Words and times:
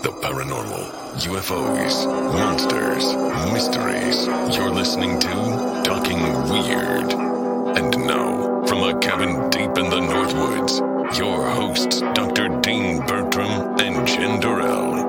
The 0.00 0.10
paranormal, 0.10 0.92
UFOs, 1.26 2.06
monsters, 2.06 3.16
mysteries. 3.52 4.26
You're 4.56 4.70
listening 4.70 5.18
to 5.18 5.82
Talking 5.84 6.22
Weird. 6.48 7.12
And 7.76 8.06
now, 8.06 8.64
from 8.66 8.84
a 8.84 8.96
cabin 9.00 9.50
deep 9.50 9.76
in 9.76 9.90
the 9.90 10.00
Northwoods, 10.00 10.78
your 11.18 11.50
hosts, 11.50 12.00
Dr. 12.14 12.60
Dean 12.60 13.00
Bertram 13.06 13.76
and 13.80 14.06
Jenn 14.06 14.40
Dorrell. 14.40 15.07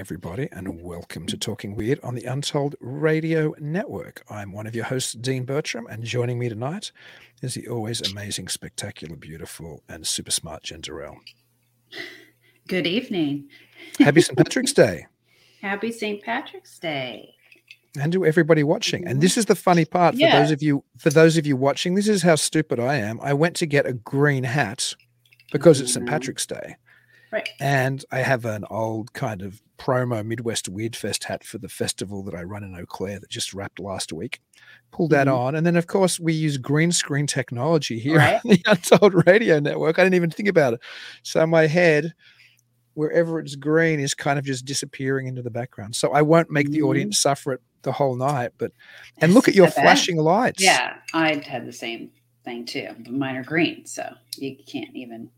Everybody, 0.00 0.48
and 0.52 0.82
welcome 0.82 1.24
to 1.26 1.38
Talking 1.38 1.74
Weird 1.74 1.98
on 2.02 2.14
the 2.14 2.26
Untold 2.26 2.74
Radio 2.80 3.54
Network. 3.58 4.22
I'm 4.28 4.52
one 4.52 4.66
of 4.66 4.74
your 4.74 4.84
hosts, 4.84 5.14
Dean 5.14 5.44
Bertram, 5.46 5.86
and 5.86 6.04
joining 6.04 6.38
me 6.38 6.50
tonight 6.50 6.92
is 7.40 7.54
the 7.54 7.66
always 7.66 8.02
amazing, 8.12 8.48
spectacular, 8.48 9.16
beautiful, 9.16 9.82
and 9.88 10.06
super 10.06 10.30
smart 10.30 10.64
Jenn 10.64 10.82
Good 12.68 12.86
evening. 12.86 13.48
Happy 13.98 14.20
St. 14.20 14.36
Patrick's 14.36 14.74
Day, 14.74 15.06
Happy 15.62 15.90
St. 15.90 16.22
Patrick's 16.22 16.78
Day. 16.78 17.34
and 17.98 18.12
to 18.12 18.26
everybody 18.26 18.62
watching. 18.62 19.08
And 19.08 19.22
this 19.22 19.38
is 19.38 19.46
the 19.46 19.54
funny 19.56 19.86
part 19.86 20.14
for 20.14 20.20
Yeah. 20.20 20.38
those 20.42 20.50
of 20.50 20.62
you 20.62 20.84
for 20.98 21.08
those 21.08 21.38
of 21.38 21.46
you 21.46 21.56
watching. 21.56 21.94
This 21.94 22.06
is 22.08 22.20
how 22.22 22.34
stupid 22.34 22.78
I 22.78 22.96
am. 22.96 23.18
I 23.22 23.32
went 23.32 23.56
to 23.56 23.66
get 23.66 23.86
a 23.86 23.94
green 23.94 24.44
hat 24.44 24.94
because 25.52 25.80
it's 25.80 25.94
St. 25.94 26.04
Mhm. 26.04 26.10
Patrick's 26.10 26.44
Day. 26.44 26.76
Right. 27.36 27.48
And 27.60 28.02
I 28.10 28.20
have 28.20 28.44
an 28.46 28.64
old 28.70 29.12
kind 29.12 29.42
of 29.42 29.60
promo 29.78 30.24
Midwest 30.24 30.70
Weird 30.70 30.96
Fest 30.96 31.24
hat 31.24 31.44
for 31.44 31.58
the 31.58 31.68
festival 31.68 32.22
that 32.22 32.34
I 32.34 32.42
run 32.44 32.64
in 32.64 32.74
Eau 32.74 32.86
Claire 32.86 33.20
that 33.20 33.28
just 33.28 33.52
wrapped 33.52 33.78
last 33.78 34.10
week. 34.10 34.40
Pulled 34.90 35.10
that 35.10 35.26
Mhm. 35.26 35.36
on. 35.36 35.54
And 35.54 35.66
then, 35.66 35.76
of 35.76 35.86
course, 35.86 36.18
we 36.18 36.32
use 36.32 36.56
green 36.56 36.92
screen 36.92 37.26
technology 37.26 37.98
here 37.98 38.16
Right. 38.16 38.40
on 38.44 38.50
the 38.50 38.62
Untold 38.66 39.26
Radio 39.26 39.60
Network. 39.60 39.98
I 39.98 40.02
didn't 40.04 40.14
even 40.14 40.30
think 40.30 40.48
about 40.48 40.72
it. 40.74 40.80
So 41.22 41.46
my 41.46 41.66
head, 41.66 42.14
wherever 42.94 43.38
it's 43.38 43.54
green, 43.54 44.00
is 44.00 44.14
kind 44.14 44.38
of 44.38 44.44
just 44.46 44.64
disappearing 44.64 45.26
into 45.26 45.42
the 45.42 45.50
background. 45.50 45.94
So 45.94 46.12
I 46.12 46.22
won't 46.22 46.50
make 46.50 46.70
the 46.70 46.78
Mhm. 46.78 46.86
audience 46.88 47.18
suffer 47.18 47.52
it 47.52 47.60
the 47.82 47.92
whole 47.92 48.16
night. 48.16 48.52
But, 48.56 48.72
and 49.18 49.34
look 49.34 49.46
at 49.46 49.54
your 49.54 49.68
flashing 49.70 50.16
lights. 50.16 50.62
Yeah, 50.62 50.94
I 51.12 51.34
had 51.46 51.66
the 51.66 51.72
same 51.72 52.12
thing 52.44 52.64
too. 52.64 52.88
Mine 53.10 53.36
are 53.36 53.44
green, 53.44 53.84
so 53.84 54.14
you 54.38 54.56
can't 54.66 54.94
even 54.96 55.28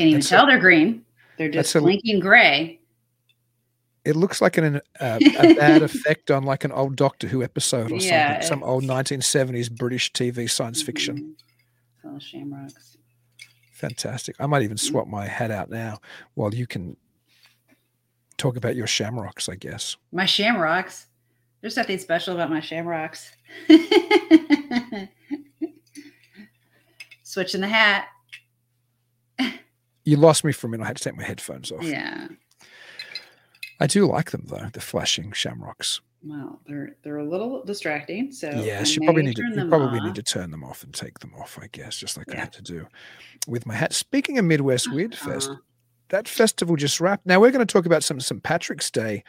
can't 0.00 0.08
even 0.08 0.20
That's 0.20 0.28
tell 0.30 0.44
a- 0.44 0.46
they're 0.48 0.58
green. 0.58 1.04
They're 1.38 1.50
that's 1.50 1.68
just 1.68 1.76
a- 1.76 1.80
blinking 1.80 2.20
gray. 2.20 2.78
It 4.04 4.16
looks 4.16 4.40
like 4.40 4.56
an, 4.56 4.76
uh, 4.98 5.18
a 5.38 5.54
bad 5.54 5.82
effect 5.82 6.30
on 6.30 6.44
like 6.44 6.64
an 6.64 6.72
old 6.72 6.96
Doctor 6.96 7.28
Who 7.28 7.42
episode 7.42 7.92
or 7.92 7.96
Yeah, 7.96 8.40
something, 8.40 8.48
some 8.48 8.62
old 8.64 8.84
1970s 8.84 9.70
British 9.70 10.10
TV 10.12 10.48
science 10.50 10.80
fiction. 10.82 11.16
Mhm. 11.18 11.34
Little 12.04 12.18
shamrocks. 12.20 12.96
Fantastic. 13.74 14.36
I 14.40 14.46
might 14.46 14.62
even 14.62 14.78
swap 14.78 15.06
my 15.06 15.26
hat 15.26 15.50
out 15.50 15.68
now 15.70 15.98
while 16.34 16.54
you 16.54 16.66
can 16.66 16.96
talk 18.38 18.56
about 18.56 18.74
your 18.76 18.86
shamrocks, 18.86 19.48
I 19.50 19.54
guess. 19.56 19.96
My 20.12 20.24
shamrocks. 20.24 21.06
There's 21.60 21.76
nothing 21.76 21.98
special 21.98 22.34
about 22.34 22.48
my 22.48 22.60
shamrocks. 22.60 23.30
Switching 27.22 27.60
the 27.60 27.68
hat. 27.68 28.06
You 30.10 30.16
lost 30.16 30.44
me 30.44 30.52
for 30.52 30.66
a 30.66 30.70
minute. 30.70 30.84
I 30.84 30.88
had 30.88 30.96
to 30.96 31.04
take 31.04 31.16
my 31.16 31.22
headphones 31.24 31.70
off. 31.70 31.82
Yeah. 31.84 32.28
I 33.78 33.86
do 33.86 34.06
like 34.06 34.30
them 34.32 34.44
though, 34.48 34.68
the 34.72 34.80
flashing 34.80 35.32
shamrocks. 35.32 36.00
Well, 36.22 36.60
they're 36.66 36.96
they're 37.02 37.18
a 37.18 37.24
little 37.24 37.64
distracting. 37.64 38.30
So 38.32 38.50
yes, 38.50 38.94
you 38.94 39.02
probably 39.02 39.22
need 39.22 39.36
to 39.36 39.42
turn 39.42 39.50
you 39.52 39.56
them 39.56 39.68
probably 39.70 40.00
off. 40.00 40.04
need 40.06 40.14
to 40.16 40.22
turn 40.22 40.50
them 40.50 40.64
off 40.64 40.82
and 40.84 40.92
take 40.92 41.20
them 41.20 41.32
off, 41.40 41.58
I 41.62 41.68
guess, 41.68 41.96
just 41.96 42.16
like 42.18 42.34
I 42.34 42.38
had 42.38 42.52
to 42.54 42.62
do 42.62 42.86
with 43.48 43.64
my 43.66 43.74
hat. 43.74 43.92
Speaking 43.94 44.36
of 44.38 44.44
Midwest 44.44 44.92
Weird 44.92 45.14
Fest, 45.14 45.48
Uh-huh. 45.48 45.60
that 46.10 46.28
festival 46.28 46.76
just 46.76 47.00
wrapped. 47.00 47.24
Now 47.24 47.40
we're 47.40 47.50
going 47.52 47.66
to 47.66 47.72
talk 47.72 47.86
about 47.86 48.04
some 48.04 48.20
St. 48.20 48.42
Patrick's 48.42 48.90
Day 48.90 49.24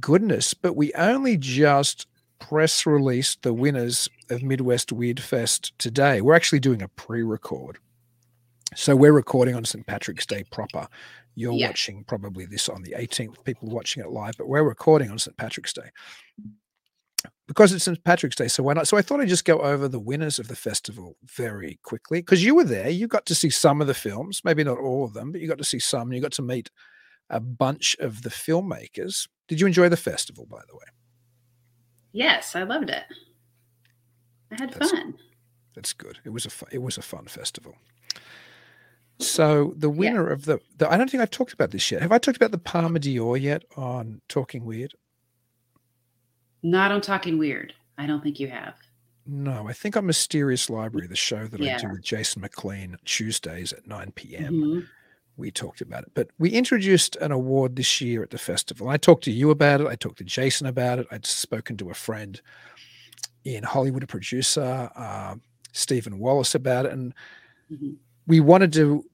goodness, 0.00 0.52
but 0.52 0.74
we 0.76 0.92
only 0.94 1.36
just 1.38 2.06
press 2.40 2.84
released 2.84 3.40
the 3.42 3.54
winners 3.54 4.08
of 4.28 4.42
Midwest 4.42 4.92
Weird 4.92 5.20
Fest 5.20 5.72
today. 5.78 6.20
We're 6.20 6.34
actually 6.34 6.60
doing 6.60 6.82
a 6.82 6.88
pre-record. 6.88 7.78
So 8.74 8.96
we're 8.96 9.12
recording 9.12 9.54
on 9.54 9.64
St. 9.64 9.86
Patrick's 9.86 10.26
Day 10.26 10.44
proper. 10.50 10.86
You're 11.34 11.52
Yeah. 11.52 11.68
watching 11.68 12.04
probably 12.04 12.44
this 12.46 12.68
on 12.68 12.82
the 12.82 12.94
18th, 12.96 13.42
people 13.44 13.68
watching 13.68 14.02
it 14.02 14.10
live, 14.10 14.34
but 14.38 14.48
we're 14.48 14.62
recording 14.62 15.10
on 15.10 15.18
St. 15.18 15.36
Patrick's 15.36 15.72
Day. 15.72 15.90
Because 17.46 17.72
it's 17.72 17.84
St. 17.84 18.02
Patrick's 18.04 18.36
Day, 18.36 18.48
so 18.48 18.62
why 18.62 18.72
not? 18.72 18.88
So 18.88 18.96
I 18.96 19.02
thought 19.02 19.20
I'd 19.20 19.28
just 19.28 19.44
go 19.44 19.60
over 19.60 19.86
the 19.88 19.98
winners 20.00 20.38
of 20.38 20.48
the 20.48 20.56
festival 20.56 21.16
very 21.24 21.78
quickly 21.82 22.20
because 22.20 22.42
you 22.44 22.54
were 22.54 22.64
there. 22.64 22.88
You 22.88 23.06
got 23.06 23.26
to 23.26 23.34
see 23.34 23.50
some 23.50 23.80
of 23.80 23.86
the 23.86 23.94
films, 23.94 24.40
maybe 24.44 24.64
not 24.64 24.78
all 24.78 25.04
of 25.04 25.12
them, 25.14 25.30
but 25.32 25.40
you 25.40 25.48
got 25.48 25.58
to 25.58 25.64
see 25.64 25.78
some. 25.78 26.12
You 26.12 26.20
got 26.20 26.32
to 26.32 26.42
meet 26.42 26.70
a 27.30 27.40
bunch 27.40 27.96
of 28.00 28.22
the 28.22 28.30
filmmakers. 28.30 29.28
Did 29.48 29.60
you 29.60 29.66
enjoy 29.66 29.88
the 29.88 29.96
festival, 29.96 30.46
by 30.46 30.62
the 30.68 30.74
way? 30.76 30.84
Yes, 32.12 32.54
I 32.56 32.62
loved 32.62 32.90
it. 32.90 33.04
I 34.50 34.56
had 34.60 34.72
That's- 34.72 34.90
fun. 34.90 35.18
That's 35.74 35.92
good. 35.92 36.20
It 36.24 36.30
was 36.30 36.46
a 36.46 36.50
it 36.70 36.78
was 36.82 36.96
a 36.98 37.02
fun 37.02 37.26
festival. 37.26 37.76
So 39.18 39.74
the 39.76 39.88
winner 39.90 40.28
of 40.28 40.44
the, 40.44 40.58
the 40.76 40.90
I 40.90 40.96
don't 40.96 41.08
think 41.10 41.22
I've 41.22 41.30
talked 41.30 41.52
about 41.52 41.70
this 41.70 41.90
yet. 41.90 42.02
Have 42.02 42.12
I 42.12 42.18
talked 42.18 42.36
about 42.36 42.50
the 42.50 42.58
Palmer 42.58 42.98
d'Or 42.98 43.36
yet 43.36 43.64
on 43.76 44.20
Talking 44.28 44.64
Weird? 44.64 44.92
Not 46.62 46.90
on 46.92 47.00
talking 47.00 47.36
weird. 47.38 47.74
I 47.98 48.06
don't 48.06 48.22
think 48.22 48.40
you 48.40 48.48
have. 48.48 48.74
No, 49.26 49.68
I 49.68 49.72
think 49.74 49.96
on 49.96 50.06
Mysterious 50.06 50.68
Library, 50.70 51.06
the 51.06 51.14
show 51.16 51.46
that 51.46 51.60
I 51.60 51.76
do 51.78 51.88
with 51.90 52.02
Jason 52.02 52.40
McLean 52.42 52.96
Tuesdays 53.04 53.72
at 53.72 53.86
9 53.86 54.12
p.m. 54.12 54.54
Mhm. 54.54 54.86
we 55.36 55.50
talked 55.50 55.80
about 55.80 56.04
it. 56.04 56.12
But 56.14 56.28
we 56.38 56.50
introduced 56.50 57.16
an 57.16 57.32
award 57.32 57.74
this 57.76 58.00
year 58.00 58.22
at 58.22 58.30
the 58.30 58.38
festival. 58.38 58.88
I 58.88 58.96
talked 58.96 59.24
to 59.24 59.32
you 59.32 59.50
about 59.50 59.80
it. 59.80 59.86
I 59.88 59.96
talked 59.96 60.18
to 60.18 60.24
Jason 60.24 60.66
about 60.68 60.98
it. 61.00 61.06
I'd 61.10 61.26
spoken 61.26 61.76
to 61.78 61.90
a 61.90 61.94
friend 61.94 62.40
in 63.44 63.62
Hollywood, 63.64 64.04
a 64.04 64.06
producer, 64.06 64.90
uh, 64.94 65.34
Stephen 65.72 66.18
Wallace, 66.18 66.54
about 66.54 66.86
it. 66.86 66.92
And 66.92 67.12
Mhm. 67.72 67.96
We 68.26 68.40
wanted 68.40 68.72
to 68.74 69.04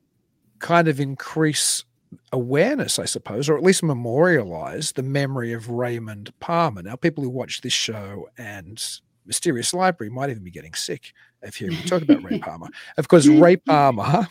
kind 0.58 0.88
of 0.88 1.00
increase 1.00 1.84
awareness, 2.32 2.98
I 2.98 3.04
suppose, 3.04 3.48
or 3.48 3.56
at 3.56 3.62
least 3.62 3.82
memorialize 3.82 4.92
the 4.92 5.02
memory 5.02 5.52
of 5.52 5.70
Raymond 5.70 6.32
Palmer. 6.40 6.82
Now, 6.82 6.96
people 6.96 7.24
who 7.24 7.30
watch 7.30 7.60
this 7.60 7.72
show 7.72 8.28
and 8.36 8.82
Mysterious 9.26 9.72
Library 9.72 10.10
might 10.10 10.30
even 10.30 10.42
be 10.42 10.50
getting 10.50 10.74
sick 10.74 11.12
of 11.42 11.54
hearing 11.54 11.76
me 11.76 11.82
talk 11.84 12.02
about 12.02 12.22
Ray 12.22 12.38
Palmer. 12.42 12.68
Of 12.96 13.08
course, 13.08 13.26
Ray 13.26 13.56
Palmer 13.66 14.28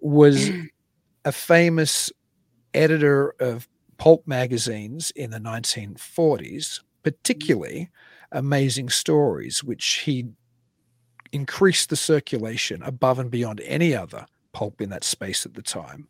was 0.00 0.50
a 1.24 1.32
famous 1.32 2.10
editor 2.74 3.34
of 3.40 3.68
pulp 3.98 4.26
magazines 4.26 5.10
in 5.10 5.30
the 5.30 5.38
1940s, 5.38 6.80
particularly 7.02 7.90
Amazing 8.32 8.90
Stories, 8.90 9.64
which 9.64 9.86
he 10.04 10.26
increased 11.32 11.90
the 11.90 11.96
circulation 11.96 12.82
above 12.82 13.18
and 13.18 13.30
beyond 13.30 13.60
any 13.64 13.94
other 13.94 14.26
pulp 14.52 14.80
in 14.80 14.90
that 14.90 15.04
space 15.04 15.46
at 15.46 15.54
the 15.54 15.62
time 15.62 16.08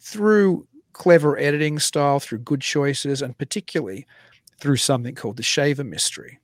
through 0.00 0.66
clever 0.92 1.38
editing 1.38 1.78
style, 1.78 2.18
through 2.20 2.38
good 2.38 2.60
choices, 2.60 3.22
and 3.22 3.36
particularly 3.38 4.06
through 4.58 4.76
something 4.76 5.14
called 5.14 5.36
the 5.36 5.42
Shaver 5.42 5.84
Mystery, 5.84 6.38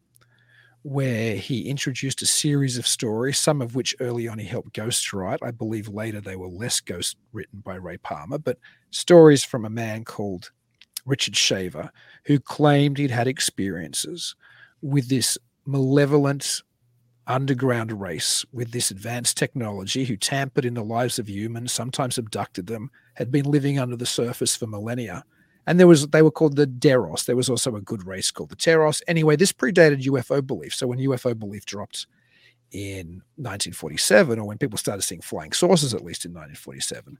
where 0.82 1.36
he 1.36 1.68
introduced 1.68 2.20
a 2.22 2.26
series 2.26 2.76
of 2.76 2.86
stories, 2.86 3.38
some 3.38 3.62
of 3.62 3.74
which 3.74 3.94
early 4.00 4.28
on 4.28 4.38
he 4.38 4.46
helped 4.46 4.74
ghostwrite. 4.74 5.38
I 5.42 5.50
believe 5.50 5.88
later 5.88 6.20
they 6.20 6.36
were 6.36 6.48
less 6.48 6.80
ghost 6.80 7.16
written 7.32 7.60
by 7.60 7.76
Ray 7.76 7.96
Palmer, 7.98 8.38
but 8.38 8.58
stories 8.90 9.42
from 9.42 9.64
a 9.64 9.70
man 9.70 10.04
called 10.04 10.50
Richard 11.06 11.36
Shaver, 11.36 11.90
who 12.24 12.38
claimed 12.38 12.98
he'd 12.98 13.10
had 13.10 13.26
experiences 13.26 14.34
with 14.82 15.08
this 15.08 15.38
malevolent 15.64 16.62
underground 17.26 18.00
race 18.00 18.44
with 18.52 18.72
this 18.72 18.90
advanced 18.90 19.36
technology 19.36 20.04
who 20.04 20.16
tampered 20.16 20.64
in 20.64 20.74
the 20.74 20.84
lives 20.84 21.18
of 21.18 21.28
humans, 21.28 21.72
sometimes 21.72 22.18
abducted 22.18 22.66
them, 22.66 22.90
had 23.14 23.30
been 23.30 23.44
living 23.44 23.78
under 23.78 23.96
the 23.96 24.06
surface 24.06 24.56
for 24.56 24.66
millennia. 24.66 25.24
And 25.66 25.78
there 25.78 25.86
was 25.86 26.08
they 26.08 26.22
were 26.22 26.30
called 26.30 26.56
the 26.56 26.66
Deros. 26.66 27.24
There 27.24 27.36
was 27.36 27.48
also 27.48 27.76
a 27.76 27.80
good 27.80 28.06
race 28.06 28.30
called 28.30 28.50
the 28.50 28.56
Teros. 28.56 29.00
Anyway, 29.06 29.36
this 29.36 29.52
predated 29.52 30.02
UFO 30.02 30.44
belief. 30.44 30.74
So 30.74 30.88
when 30.88 30.98
UFO 30.98 31.38
belief 31.38 31.64
dropped 31.64 32.06
in 32.72 33.22
1947, 33.36 34.38
or 34.38 34.46
when 34.46 34.58
people 34.58 34.78
started 34.78 35.02
seeing 35.02 35.20
flying 35.20 35.52
saucers, 35.52 35.94
at 35.94 36.04
least 36.04 36.24
in 36.24 36.32
1947, 36.32 37.18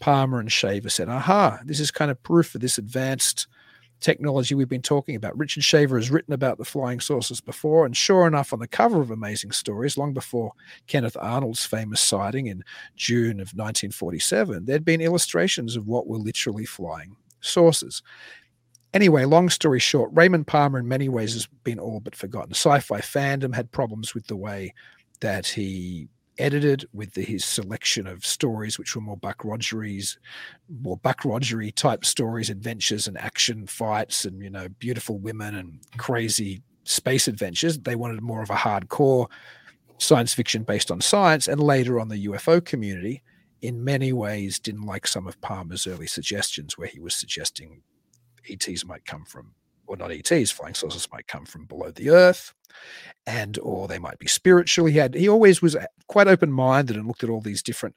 Palmer 0.00 0.40
and 0.40 0.52
Shaver 0.52 0.90
said, 0.90 1.08
"Aha, 1.08 1.60
this 1.64 1.80
is 1.80 1.90
kind 1.90 2.10
of 2.10 2.22
proof 2.22 2.54
of 2.54 2.60
this 2.60 2.76
advanced." 2.76 3.46
Technology 4.00 4.54
we've 4.54 4.68
been 4.68 4.82
talking 4.82 5.16
about. 5.16 5.36
Richard 5.36 5.64
Shaver 5.64 5.96
has 5.96 6.10
written 6.10 6.34
about 6.34 6.58
the 6.58 6.64
flying 6.64 7.00
saucers 7.00 7.40
before, 7.40 7.86
and 7.86 7.96
sure 7.96 8.26
enough, 8.26 8.52
on 8.52 8.58
the 8.58 8.68
cover 8.68 9.00
of 9.00 9.10
Amazing 9.10 9.52
Stories, 9.52 9.98
long 9.98 10.12
before 10.12 10.52
Kenneth 10.86 11.16
Arnold's 11.20 11.64
famous 11.64 12.00
sighting 12.00 12.46
in 12.46 12.62
June 12.96 13.40
of 13.40 13.54
1947, 13.54 14.64
there'd 14.64 14.84
been 14.84 15.00
illustrations 15.00 15.76
of 15.76 15.86
what 15.86 16.06
were 16.06 16.18
literally 16.18 16.64
flying 16.64 17.16
saucers. 17.40 18.02
Anyway, 18.94 19.24
long 19.24 19.50
story 19.50 19.78
short, 19.78 20.10
Raymond 20.14 20.46
Palmer 20.46 20.78
in 20.78 20.88
many 20.88 21.08
ways 21.08 21.34
has 21.34 21.46
been 21.64 21.78
all 21.78 22.00
but 22.00 22.16
forgotten. 22.16 22.54
Sci 22.54 22.80
fi 22.80 23.00
fandom 23.00 23.54
had 23.54 23.70
problems 23.70 24.14
with 24.14 24.26
the 24.26 24.36
way 24.36 24.72
that 25.20 25.46
he 25.46 26.08
edited 26.38 26.86
with 26.92 27.14
the, 27.14 27.22
his 27.22 27.44
selection 27.44 28.06
of 28.06 28.24
stories, 28.24 28.78
which 28.78 28.94
were 28.94 29.02
more 29.02 29.16
Buck 29.16 29.44
Rogery's, 29.44 30.18
more 30.68 30.96
Buck 30.96 31.24
Rogery 31.24 31.74
type 31.74 32.04
stories, 32.04 32.50
adventures 32.50 33.06
and 33.06 33.18
action 33.18 33.66
fights, 33.66 34.24
and 34.24 34.42
you 34.42 34.50
know, 34.50 34.68
beautiful 34.78 35.18
women 35.18 35.54
and 35.54 35.80
crazy 35.96 36.62
space 36.84 37.28
adventures. 37.28 37.78
They 37.78 37.96
wanted 37.96 38.22
more 38.22 38.42
of 38.42 38.50
a 38.50 38.54
hardcore 38.54 39.26
science 39.98 40.34
fiction 40.34 40.62
based 40.62 40.90
on 40.90 41.00
science, 41.00 41.48
and 41.48 41.60
later 41.60 42.00
on 42.00 42.08
the 42.08 42.26
UFO 42.26 42.64
community, 42.64 43.22
in 43.60 43.82
many 43.84 44.12
ways, 44.12 44.58
didn't 44.58 44.86
like 44.86 45.06
some 45.06 45.26
of 45.26 45.40
Palmer's 45.40 45.86
early 45.86 46.06
suggestions, 46.06 46.78
where 46.78 46.88
he 46.88 47.00
was 47.00 47.14
suggesting 47.14 47.82
ETs 48.48 48.84
might 48.84 49.04
come 49.04 49.24
from 49.24 49.54
or 49.88 49.96
not 49.96 50.12
ETs, 50.12 50.50
flying 50.50 50.74
saucers 50.74 51.08
might 51.12 51.26
come 51.26 51.44
from 51.44 51.64
below 51.64 51.90
the 51.90 52.10
earth, 52.10 52.54
and 53.26 53.58
or 53.60 53.88
they 53.88 53.98
might 53.98 54.18
be 54.18 54.28
spiritual. 54.28 54.86
He 54.86 54.98
had 54.98 55.14
he 55.14 55.28
always 55.28 55.60
was 55.60 55.74
uh, 55.74 55.86
quite 56.06 56.28
open 56.28 56.52
minded 56.52 56.96
and 56.96 57.06
looked 57.06 57.24
at 57.24 57.30
all 57.30 57.40
these 57.40 57.62
different 57.62 57.96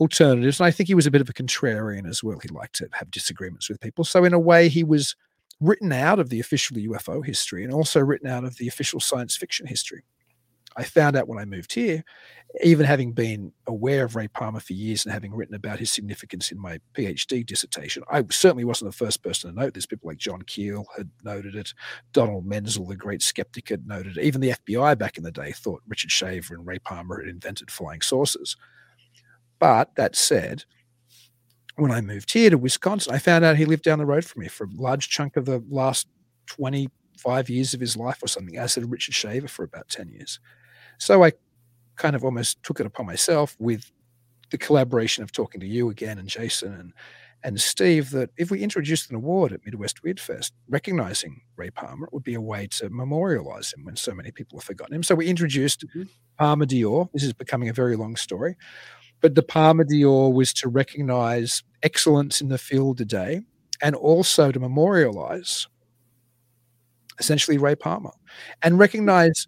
alternatives. 0.00 0.60
And 0.60 0.66
I 0.66 0.70
think 0.70 0.88
he 0.88 0.94
was 0.94 1.06
a 1.06 1.10
bit 1.10 1.20
of 1.20 1.28
a 1.28 1.32
contrarian 1.32 2.08
as 2.08 2.22
well. 2.22 2.38
He 2.38 2.48
liked 2.48 2.76
to 2.76 2.88
have 2.92 3.10
disagreements 3.10 3.68
with 3.68 3.80
people. 3.80 4.04
So 4.04 4.24
in 4.24 4.32
a 4.32 4.38
way, 4.38 4.68
he 4.68 4.84
was 4.84 5.16
written 5.60 5.92
out 5.92 6.18
of 6.18 6.28
the 6.28 6.40
official 6.40 6.76
UFO 6.76 7.24
history 7.24 7.64
and 7.64 7.72
also 7.72 8.00
written 8.00 8.28
out 8.28 8.44
of 8.44 8.56
the 8.56 8.68
official 8.68 9.00
science 9.00 9.36
fiction 9.36 9.66
history. 9.66 10.04
I 10.78 10.84
found 10.84 11.16
out 11.16 11.26
when 11.26 11.40
I 11.40 11.44
moved 11.44 11.72
here, 11.72 12.04
even 12.62 12.86
having 12.86 13.12
been 13.12 13.52
aware 13.66 14.04
of 14.04 14.14
Ray 14.14 14.28
Palmer 14.28 14.60
for 14.60 14.74
years 14.74 15.04
and 15.04 15.12
having 15.12 15.34
written 15.34 15.56
about 15.56 15.80
his 15.80 15.90
significance 15.90 16.52
in 16.52 16.60
my 16.60 16.78
PhD 16.94 17.44
dissertation, 17.44 18.04
I 18.08 18.22
certainly 18.30 18.64
wasn't 18.64 18.92
the 18.92 18.96
first 18.96 19.24
person 19.24 19.50
to 19.50 19.60
note 19.60 19.74
this. 19.74 19.86
People 19.86 20.08
like 20.08 20.18
John 20.18 20.42
Keel 20.42 20.86
had 20.96 21.10
noted 21.24 21.56
it. 21.56 21.74
Donald 22.12 22.46
Menzel, 22.46 22.86
the 22.86 22.94
great 22.94 23.22
skeptic, 23.22 23.68
had 23.68 23.88
noted 23.88 24.16
it. 24.16 24.22
Even 24.22 24.40
the 24.40 24.54
FBI 24.66 24.96
back 24.96 25.18
in 25.18 25.24
the 25.24 25.32
day 25.32 25.50
thought 25.50 25.82
Richard 25.88 26.12
Shaver 26.12 26.54
and 26.54 26.64
Ray 26.64 26.78
Palmer 26.78 27.20
had 27.20 27.28
invented 27.28 27.72
flying 27.72 28.00
saucers. 28.00 28.56
But 29.58 29.96
that 29.96 30.14
said, 30.14 30.64
when 31.74 31.90
I 31.90 32.00
moved 32.00 32.32
here 32.32 32.50
to 32.50 32.58
Wisconsin, 32.58 33.12
I 33.12 33.18
found 33.18 33.44
out 33.44 33.56
he 33.56 33.64
lived 33.64 33.82
down 33.82 33.98
the 33.98 34.06
road 34.06 34.24
from 34.24 34.42
me 34.42 34.48
for 34.48 34.64
a 34.64 34.80
large 34.80 35.08
chunk 35.08 35.36
of 35.36 35.44
the 35.44 35.62
last 35.68 36.06
25 36.46 37.50
years 37.50 37.74
of 37.74 37.80
his 37.80 37.96
life 37.96 38.22
or 38.22 38.28
something, 38.28 38.56
as 38.56 38.76
did 38.76 38.88
Richard 38.88 39.14
Shaver 39.14 39.48
for 39.48 39.64
about 39.64 39.88
10 39.88 40.08
years. 40.10 40.38
So 40.98 41.24
I 41.24 41.32
kind 41.96 42.14
of 42.14 42.24
almost 42.24 42.62
took 42.62 42.80
it 42.80 42.86
upon 42.86 43.06
myself 43.06 43.56
with 43.58 43.90
the 44.50 44.58
collaboration 44.58 45.22
of 45.22 45.32
talking 45.32 45.60
to 45.60 45.66
you 45.66 45.90
again 45.90 46.18
and 46.18 46.28
Jason 46.28 46.72
and 46.72 46.92
and 47.44 47.60
Steve 47.60 48.10
that 48.10 48.30
if 48.36 48.50
we 48.50 48.60
introduced 48.60 49.10
an 49.10 49.16
award 49.16 49.52
at 49.52 49.64
Midwest 49.64 50.02
Weird 50.02 50.18
Fest 50.18 50.54
recognizing 50.68 51.40
Ray 51.56 51.70
Palmer, 51.70 52.06
it 52.06 52.12
would 52.12 52.24
be 52.24 52.34
a 52.34 52.40
way 52.40 52.66
to 52.72 52.90
memorialize 52.90 53.72
him 53.72 53.84
when 53.84 53.94
so 53.94 54.12
many 54.12 54.32
people 54.32 54.58
have 54.58 54.64
forgotten 54.64 54.96
him. 54.96 55.02
So 55.02 55.14
we 55.14 55.28
introduced 55.28 55.86
mm-hmm. 55.86 56.04
Palmer 56.36 56.66
d'Or. 56.66 57.08
This 57.12 57.22
is 57.22 57.32
becoming 57.32 57.68
a 57.68 57.72
very 57.72 57.96
long 57.96 58.16
story. 58.16 58.56
But 59.20 59.34
the 59.34 59.42
Palmer 59.42 59.84
d'Or 59.84 60.32
was 60.32 60.52
to 60.54 60.68
recognize 60.68 61.62
excellence 61.82 62.40
in 62.40 62.48
the 62.48 62.58
field 62.58 62.98
today 62.98 63.42
and 63.80 63.94
also 63.94 64.50
to 64.50 64.58
memorialize 64.58 65.68
essentially 67.20 67.58
Ray 67.58 67.76
Palmer 67.76 68.12
and 68.62 68.78
recognize 68.78 69.46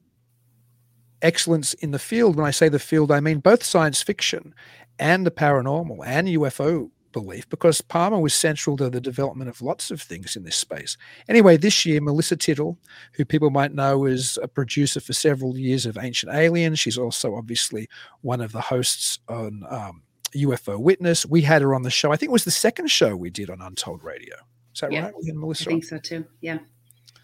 excellence 1.22 1.74
in 1.74 1.90
the 1.90 1.98
field. 1.98 2.36
When 2.36 2.46
I 2.46 2.50
say 2.50 2.68
the 2.68 2.78
field, 2.78 3.10
I 3.10 3.20
mean 3.20 3.40
both 3.40 3.62
science 3.62 4.02
fiction 4.02 4.54
and 4.98 5.26
the 5.26 5.30
paranormal 5.30 5.98
and 6.04 6.28
UFO 6.28 6.90
belief, 7.12 7.48
because 7.48 7.80
Palmer 7.80 8.20
was 8.20 8.34
central 8.34 8.76
to 8.76 8.88
the 8.88 9.00
development 9.00 9.50
of 9.50 9.62
lots 9.62 9.90
of 9.90 10.00
things 10.00 10.36
in 10.36 10.44
this 10.44 10.56
space. 10.56 10.96
Anyway, 11.28 11.56
this 11.56 11.84
year, 11.84 12.00
Melissa 12.00 12.36
Tittl, 12.36 12.76
who 13.14 13.24
people 13.24 13.50
might 13.50 13.74
know 13.74 14.04
is 14.04 14.38
a 14.42 14.48
producer 14.48 15.00
for 15.00 15.12
several 15.12 15.58
years 15.58 15.86
of 15.86 15.98
Ancient 15.98 16.32
Aliens, 16.32 16.78
she's 16.78 16.98
also 16.98 17.34
obviously 17.34 17.88
one 18.20 18.40
of 18.40 18.52
the 18.52 18.60
hosts 18.60 19.18
on 19.28 19.64
um, 19.68 20.02
UFO 20.34 20.78
Witness. 20.78 21.26
We 21.26 21.42
had 21.42 21.62
her 21.62 21.74
on 21.74 21.82
the 21.82 21.90
show. 21.90 22.12
I 22.12 22.16
think 22.16 22.30
it 22.30 22.32
was 22.32 22.44
the 22.44 22.50
second 22.50 22.90
show 22.90 23.16
we 23.16 23.30
did 23.30 23.50
on 23.50 23.60
Untold 23.60 24.02
Radio. 24.02 24.36
Is 24.74 24.80
that 24.80 24.92
yeah, 24.92 25.06
right? 25.06 25.14
We 25.20 25.26
had 25.26 25.36
Melissa. 25.36 25.64
I 25.64 25.72
think 25.72 25.84
on? 25.84 25.88
so 25.88 25.98
too. 25.98 26.24
Yeah. 26.40 26.58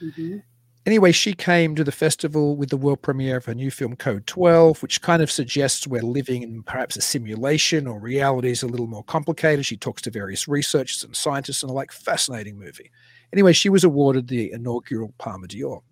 Mm-hmm. 0.03 0.39
Anyway, 0.87 1.11
she 1.11 1.33
came 1.33 1.75
to 1.75 1.83
the 1.83 1.91
festival 1.91 2.55
with 2.55 2.71
the 2.71 2.77
world 2.77 3.03
premiere 3.03 3.39
of 3.39 3.45
her 3.45 3.55
new 3.55 3.73
film 3.73 3.97
Code 3.97 4.25
12, 4.29 4.81
which 4.83 5.03
kind 5.03 5.21
of 5.21 5.33
suggests 5.33 5.85
we're 5.85 6.01
living 6.01 6.45
in 6.45 6.63
perhaps 6.63 6.97
a 6.97 7.01
simulation 7.01 7.89
or 7.89 7.99
reality 7.99 8.51
is 8.51 8.63
a 8.63 8.69
little 8.69 8.87
more 8.87 9.03
complicated. 9.03 9.67
She 9.67 9.77
talks 9.77 10.01
to 10.03 10.13
various 10.13 10.47
researchers 10.47 11.03
and 11.03 11.17
scientists 11.17 11.65
and 11.65 11.71
a 11.71 11.75
like 11.75 11.91
fascinating 11.91 12.57
movie. 12.57 12.93
Anyway, 13.33 13.53
she 13.53 13.69
was 13.69 13.83
awarded 13.83 14.29
the 14.29 14.53
inaugural 14.53 15.13
Palmer 15.19 15.49
d'Or. 15.49 15.83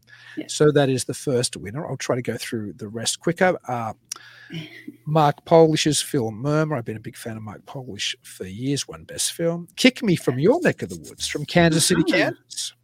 So 0.47 0.71
that 0.71 0.89
is 0.89 1.05
the 1.05 1.15
first 1.15 1.57
winner. 1.57 1.87
I'll 1.89 1.97
try 1.97 2.15
to 2.15 2.23
go 2.23 2.37
through 2.37 2.75
the 2.75 2.89
rest 2.89 3.19
quicker. 3.19 3.59
Uh, 3.69 3.95
Mark 5.07 5.45
Polish's 5.45 6.01
film 6.03 6.37
Murmur. 6.37 6.77
I've 6.77 6.85
been 6.85 6.97
a 6.97 7.01
big 7.01 7.17
fan 7.17 7.37
of 7.37 7.43
Mark 7.43 7.67
Polish 7.67 8.15
for 8.23 8.45
years. 8.45 8.87
Won 8.87 9.05
Best 9.05 9.33
Film. 9.33 9.69
Kick 9.77 10.03
Me 10.03 10.15
from 10.15 10.39
Your 10.39 10.61
Neck 10.61 10.83
of 10.83 10.89
the 10.89 10.99
Woods 10.99 11.27
from 11.27 11.45
Kansas 11.45 11.87
City, 11.87 12.05
Kansas 12.05 12.75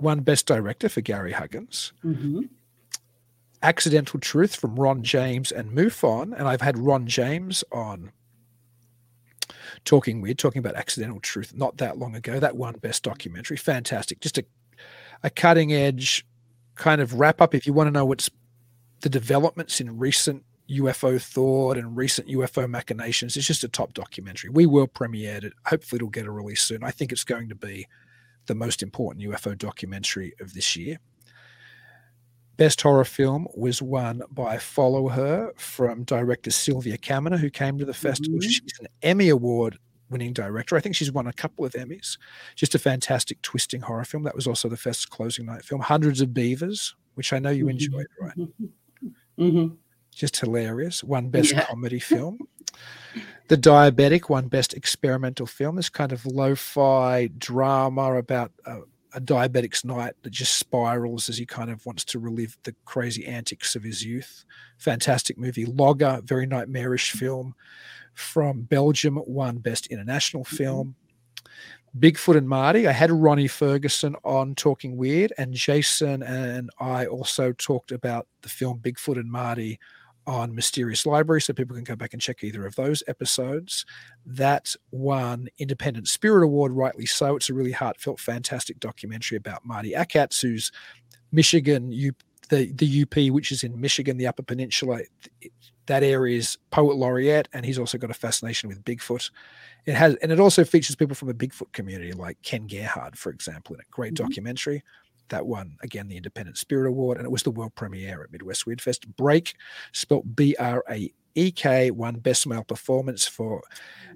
won 0.00 0.20
Best 0.20 0.46
Director 0.46 0.88
for 0.88 1.00
Gary 1.00 1.32
Huggins. 1.32 1.92
Mm-hmm. 2.04 2.42
Accidental 3.62 4.20
Truth 4.20 4.56
from 4.56 4.76
Ron 4.76 5.02
James 5.02 5.50
and 5.50 5.72
MUFON. 5.72 6.32
And 6.32 6.46
I've 6.46 6.60
had 6.60 6.78
Ron 6.78 7.06
James 7.06 7.64
on 7.72 8.12
Talking 9.84 10.20
Weird, 10.20 10.38
talking 10.38 10.60
about 10.60 10.76
Accidental 10.76 11.20
Truth 11.20 11.54
not 11.54 11.78
that 11.78 11.98
long 11.98 12.14
ago. 12.14 12.38
That 12.38 12.56
won 12.56 12.74
Best 12.74 13.02
Documentary. 13.02 13.56
Fantastic. 13.56 14.20
Just 14.20 14.38
a, 14.38 14.44
a 15.22 15.30
cutting 15.30 15.72
edge 15.72 16.24
kind 16.76 17.00
of 17.00 17.14
wrap 17.14 17.40
up. 17.40 17.54
If 17.54 17.66
you 17.66 17.72
want 17.72 17.88
to 17.88 17.92
know 17.92 18.04
what's 18.04 18.30
the 19.00 19.08
developments 19.08 19.80
in 19.80 19.98
recent 19.98 20.44
UFO 20.70 21.20
thought 21.20 21.76
and 21.76 21.96
recent 21.96 22.28
UFO 22.28 22.68
machinations, 22.68 23.36
it's 23.36 23.46
just 23.46 23.64
a 23.64 23.68
top 23.68 23.94
documentary. 23.94 24.50
We 24.50 24.66
will 24.66 24.86
premiere 24.86 25.40
it. 25.42 25.52
Hopefully, 25.66 25.98
it'll 25.98 26.08
get 26.08 26.26
a 26.26 26.30
release 26.30 26.62
soon. 26.62 26.84
I 26.84 26.90
think 26.90 27.10
it's 27.10 27.24
going 27.24 27.48
to 27.48 27.54
be 27.54 27.86
the 28.48 28.54
most 28.54 28.82
important 28.82 29.24
UFO 29.24 29.56
documentary 29.56 30.34
of 30.40 30.54
this 30.54 30.74
year. 30.74 30.98
Best 32.56 32.80
horror 32.80 33.04
film 33.04 33.46
was 33.54 33.80
won 33.80 34.22
by 34.32 34.58
Follow 34.58 35.06
Her 35.08 35.52
from 35.56 36.02
director 36.02 36.50
Sylvia 36.50 36.98
Caminer, 36.98 37.38
who 37.38 37.50
came 37.50 37.78
to 37.78 37.84
the 37.84 37.94
festival. 37.94 38.40
Mm-hmm. 38.40 38.48
She's 38.48 38.78
an 38.80 38.88
Emmy 39.02 39.28
Award 39.28 39.78
winning 40.10 40.32
director. 40.32 40.76
I 40.76 40.80
think 40.80 40.96
she's 40.96 41.12
won 41.12 41.28
a 41.28 41.32
couple 41.32 41.64
of 41.64 41.74
Emmys. 41.74 42.18
Just 42.56 42.74
a 42.74 42.78
fantastic 42.80 43.40
twisting 43.42 43.82
horror 43.82 44.04
film. 44.04 44.24
That 44.24 44.34
was 44.34 44.48
also 44.48 44.68
the 44.68 44.76
fest 44.76 45.08
closing 45.10 45.46
night 45.46 45.64
film. 45.64 45.80
Hundreds 45.80 46.20
of 46.20 46.34
Beavers, 46.34 46.96
which 47.14 47.32
I 47.32 47.38
know 47.38 47.50
you 47.50 47.66
mm-hmm. 47.66 47.70
enjoyed, 47.70 48.06
right? 48.20 48.36
Mm-hmm. 49.38 49.74
Just 50.12 50.36
hilarious. 50.38 51.04
One 51.04 51.28
best 51.28 51.52
yeah. 51.52 51.64
comedy 51.66 52.00
film. 52.00 52.38
The 53.48 53.56
Diabetic 53.56 54.28
won 54.28 54.48
Best 54.48 54.74
Experimental 54.74 55.46
Film. 55.46 55.76
This 55.76 55.88
kind 55.88 56.12
of 56.12 56.26
lo-fi 56.26 57.28
drama 57.38 58.14
about 58.14 58.52
a, 58.66 58.80
a 59.14 59.20
diabetic's 59.20 59.86
night 59.86 60.12
that 60.22 60.30
just 60.30 60.58
spirals 60.58 61.30
as 61.30 61.38
he 61.38 61.46
kind 61.46 61.70
of 61.70 61.84
wants 61.86 62.04
to 62.06 62.18
relive 62.18 62.58
the 62.64 62.74
crazy 62.84 63.26
antics 63.26 63.74
of 63.74 63.82
his 63.82 64.04
youth. 64.04 64.44
Fantastic 64.76 65.38
movie. 65.38 65.64
Logger, 65.64 66.20
very 66.24 66.46
nightmarish 66.46 67.12
film 67.12 67.54
from 68.12 68.62
Belgium, 68.62 69.18
won 69.26 69.56
Best 69.56 69.86
International 69.86 70.44
mm-hmm. 70.44 70.56
Film. 70.56 70.94
Bigfoot 71.98 72.36
and 72.36 72.48
Marty. 72.48 72.86
I 72.86 72.92
had 72.92 73.10
Ronnie 73.10 73.48
Ferguson 73.48 74.14
on 74.24 74.54
Talking 74.56 74.98
Weird, 74.98 75.32
and 75.38 75.54
Jason 75.54 76.22
and 76.22 76.68
I 76.78 77.06
also 77.06 77.52
talked 77.52 77.92
about 77.92 78.26
the 78.42 78.50
film 78.50 78.78
Bigfoot 78.80 79.18
and 79.18 79.32
Marty 79.32 79.80
on 80.28 80.54
Mysterious 80.54 81.06
Library, 81.06 81.40
so 81.40 81.54
people 81.54 81.74
can 81.74 81.84
go 81.84 81.96
back 81.96 82.12
and 82.12 82.20
check 82.20 82.44
either 82.44 82.66
of 82.66 82.76
those 82.76 83.02
episodes. 83.08 83.86
That 84.26 84.76
won 84.90 85.48
Independent 85.58 86.06
Spirit 86.06 86.44
Award, 86.44 86.72
rightly 86.72 87.06
so. 87.06 87.34
It's 87.34 87.48
a 87.48 87.54
really 87.54 87.72
heartfelt, 87.72 88.20
fantastic 88.20 88.78
documentary 88.78 89.38
about 89.38 89.64
Marty 89.64 89.92
Achatz, 89.92 90.42
who's 90.42 90.70
Michigan, 91.32 91.90
U, 91.90 92.12
the, 92.50 92.70
the 92.74 93.02
UP, 93.02 93.32
which 93.32 93.50
is 93.50 93.64
in 93.64 93.80
Michigan, 93.80 94.18
the 94.18 94.26
Upper 94.26 94.42
Peninsula. 94.42 95.00
That 95.86 96.02
area 96.02 96.36
is 96.36 96.58
poet 96.70 96.98
laureate, 96.98 97.48
and 97.54 97.64
he's 97.64 97.78
also 97.78 97.96
got 97.96 98.10
a 98.10 98.14
fascination 98.14 98.68
with 98.68 98.84
Bigfoot. 98.84 99.30
It 99.86 99.94
has, 99.94 100.14
and 100.16 100.30
it 100.30 100.38
also 100.38 100.62
features 100.62 100.94
people 100.94 101.14
from 101.14 101.28
the 101.28 101.34
Bigfoot 101.34 101.72
community, 101.72 102.12
like 102.12 102.36
Ken 102.42 102.66
Gerhard, 102.66 103.18
for 103.18 103.30
example, 103.30 103.76
in 103.76 103.80
a 103.80 103.84
great 103.90 104.12
mm-hmm. 104.12 104.26
documentary 104.26 104.84
that 105.28 105.46
won 105.46 105.76
again 105.82 106.08
the 106.08 106.16
Independent 106.16 106.58
Spirit 106.58 106.88
Award, 106.88 107.18
and 107.18 107.26
it 107.26 107.30
was 107.30 107.42
the 107.42 107.50
world 107.50 107.74
premiere 107.74 108.22
at 108.22 108.32
Midwest 108.32 108.66
Weird 108.66 108.80
Fest. 108.80 109.06
Break, 109.16 109.54
spelt 109.92 110.36
B 110.36 110.54
R 110.58 110.84
A 110.90 111.12
E 111.34 111.50
K, 111.50 111.90
won 111.90 112.16
Best 112.16 112.46
Male 112.46 112.64
Performance 112.64 113.26
for 113.26 113.62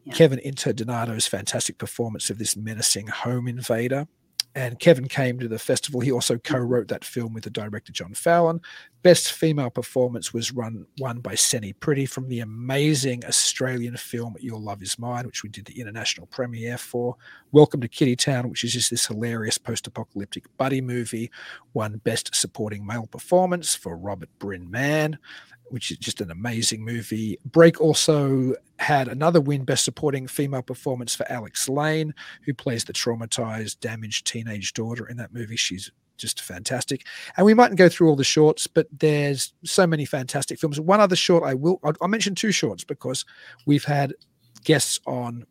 yeah. 0.04 0.12
Kevin 0.12 0.40
Interdonato's 0.40 1.26
fantastic 1.26 1.78
performance 1.78 2.30
of 2.30 2.38
this 2.38 2.56
menacing 2.56 3.06
home 3.06 3.46
invader 3.48 4.08
and 4.54 4.78
Kevin 4.78 5.08
came 5.08 5.38
to 5.38 5.48
the 5.48 5.58
festival. 5.58 6.00
He 6.00 6.12
also 6.12 6.36
co-wrote 6.38 6.88
that 6.88 7.04
film 7.04 7.32
with 7.32 7.44
the 7.44 7.50
director 7.50 7.92
John 7.92 8.14
Fallon. 8.14 8.60
Best 9.02 9.32
female 9.32 9.70
performance 9.70 10.32
was 10.32 10.52
run 10.52 10.86
won 10.98 11.20
by 11.20 11.34
Seni 11.34 11.72
Pretty 11.72 12.06
from 12.06 12.28
the 12.28 12.40
amazing 12.40 13.24
Australian 13.24 13.96
film 13.96 14.36
Your 14.40 14.60
Love 14.60 14.82
Is 14.82 14.98
Mine, 14.98 15.26
which 15.26 15.42
we 15.42 15.48
did 15.48 15.64
the 15.64 15.80
international 15.80 16.26
premiere 16.26 16.78
for. 16.78 17.16
Welcome 17.50 17.80
to 17.80 17.88
Kitty 17.88 18.14
Town, 18.14 18.48
which 18.50 18.62
is 18.62 18.74
just 18.74 18.90
this 18.90 19.06
hilarious 19.06 19.58
post-apocalyptic 19.58 20.44
buddy 20.58 20.80
movie, 20.80 21.30
won 21.74 22.00
Best 22.04 22.34
Supporting 22.34 22.86
Male 22.86 23.06
Performance 23.06 23.74
for 23.74 23.96
Robert 23.96 24.28
Bryn 24.38 24.70
Mann 24.70 25.18
which 25.72 25.90
is 25.90 25.96
just 25.96 26.20
an 26.20 26.30
amazing 26.30 26.84
movie. 26.84 27.38
Break 27.46 27.80
also 27.80 28.54
had 28.78 29.08
another 29.08 29.40
win 29.40 29.64
Best 29.64 29.84
Supporting 29.84 30.26
Female 30.26 30.60
Performance 30.60 31.14
for 31.14 31.30
Alex 31.32 31.66
Lane, 31.66 32.14
who 32.44 32.52
plays 32.52 32.84
the 32.84 32.92
traumatized, 32.92 33.80
damaged 33.80 34.26
teenage 34.26 34.74
daughter 34.74 35.08
in 35.08 35.16
that 35.16 35.32
movie. 35.32 35.56
She's 35.56 35.90
just 36.18 36.42
fantastic. 36.42 37.06
And 37.38 37.46
we 37.46 37.54
mightn't 37.54 37.78
go 37.78 37.88
through 37.88 38.10
all 38.10 38.16
the 38.16 38.22
shorts, 38.22 38.66
but 38.66 38.86
there's 38.98 39.54
so 39.64 39.86
many 39.86 40.04
fantastic 40.04 40.58
films. 40.58 40.78
One 40.78 41.00
other 41.00 41.16
short 41.16 41.42
I 41.42 41.54
will, 41.54 41.80
I'll, 41.82 41.94
I'll 42.02 42.08
mention 42.08 42.34
two 42.34 42.52
shorts 42.52 42.84
because 42.84 43.24
we've 43.64 43.84
had 43.84 44.12
guests 44.64 45.00
on 45.06 45.46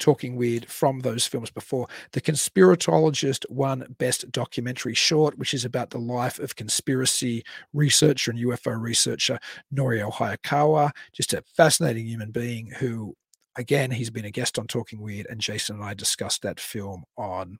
Talking 0.00 0.34
Weird 0.34 0.66
from 0.66 1.00
those 1.00 1.26
films 1.26 1.50
before. 1.50 1.86
The 2.12 2.20
Conspiratologist 2.20 3.44
won 3.50 3.86
Best 3.98 4.30
Documentary 4.32 4.94
Short, 4.94 5.38
which 5.38 5.54
is 5.54 5.64
about 5.64 5.90
the 5.90 5.98
life 5.98 6.38
of 6.38 6.56
conspiracy 6.56 7.44
researcher 7.72 8.32
and 8.32 8.40
UFO 8.40 8.80
researcher 8.80 9.38
Norio 9.72 10.12
Hayakawa. 10.12 10.90
Just 11.12 11.34
a 11.34 11.44
fascinating 11.56 12.06
human 12.06 12.30
being 12.30 12.72
who, 12.78 13.14
again, 13.56 13.90
he's 13.90 14.10
been 14.10 14.24
a 14.24 14.30
guest 14.30 14.58
on 14.58 14.66
Talking 14.66 15.00
Weird, 15.00 15.26
and 15.30 15.40
Jason 15.40 15.76
and 15.76 15.84
I 15.84 15.94
discussed 15.94 16.42
that 16.42 16.58
film 16.58 17.04
on 17.16 17.58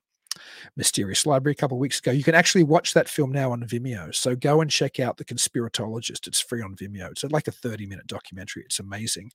Mysterious 0.77 1.27
Library 1.27 1.53
a 1.53 1.57
couple 1.57 1.77
of 1.77 1.81
weeks 1.81 1.99
ago. 1.99 2.11
You 2.11 2.25
can 2.25 2.35
actually 2.35 2.65
watch 2.65 2.95
that 2.95 3.09
film 3.09 3.33
now 3.33 3.53
on 3.53 3.65
Vimeo. 3.65 4.15
So 4.15 4.35
go 4.37 4.61
and 4.61 4.71
check 4.71 5.01
out 5.01 5.17
The 5.17 5.25
Conspiratologist. 5.25 6.27
It's 6.27 6.41
free 6.41 6.63
on 6.63 6.75
Vimeo. 6.77 7.11
It's 7.11 7.25
like 7.25 7.49
a 7.49 7.53
30 7.53 7.87
minute 7.87 8.07
documentary. 8.07 8.63
It's 8.65 8.81
amazing. 8.81 9.31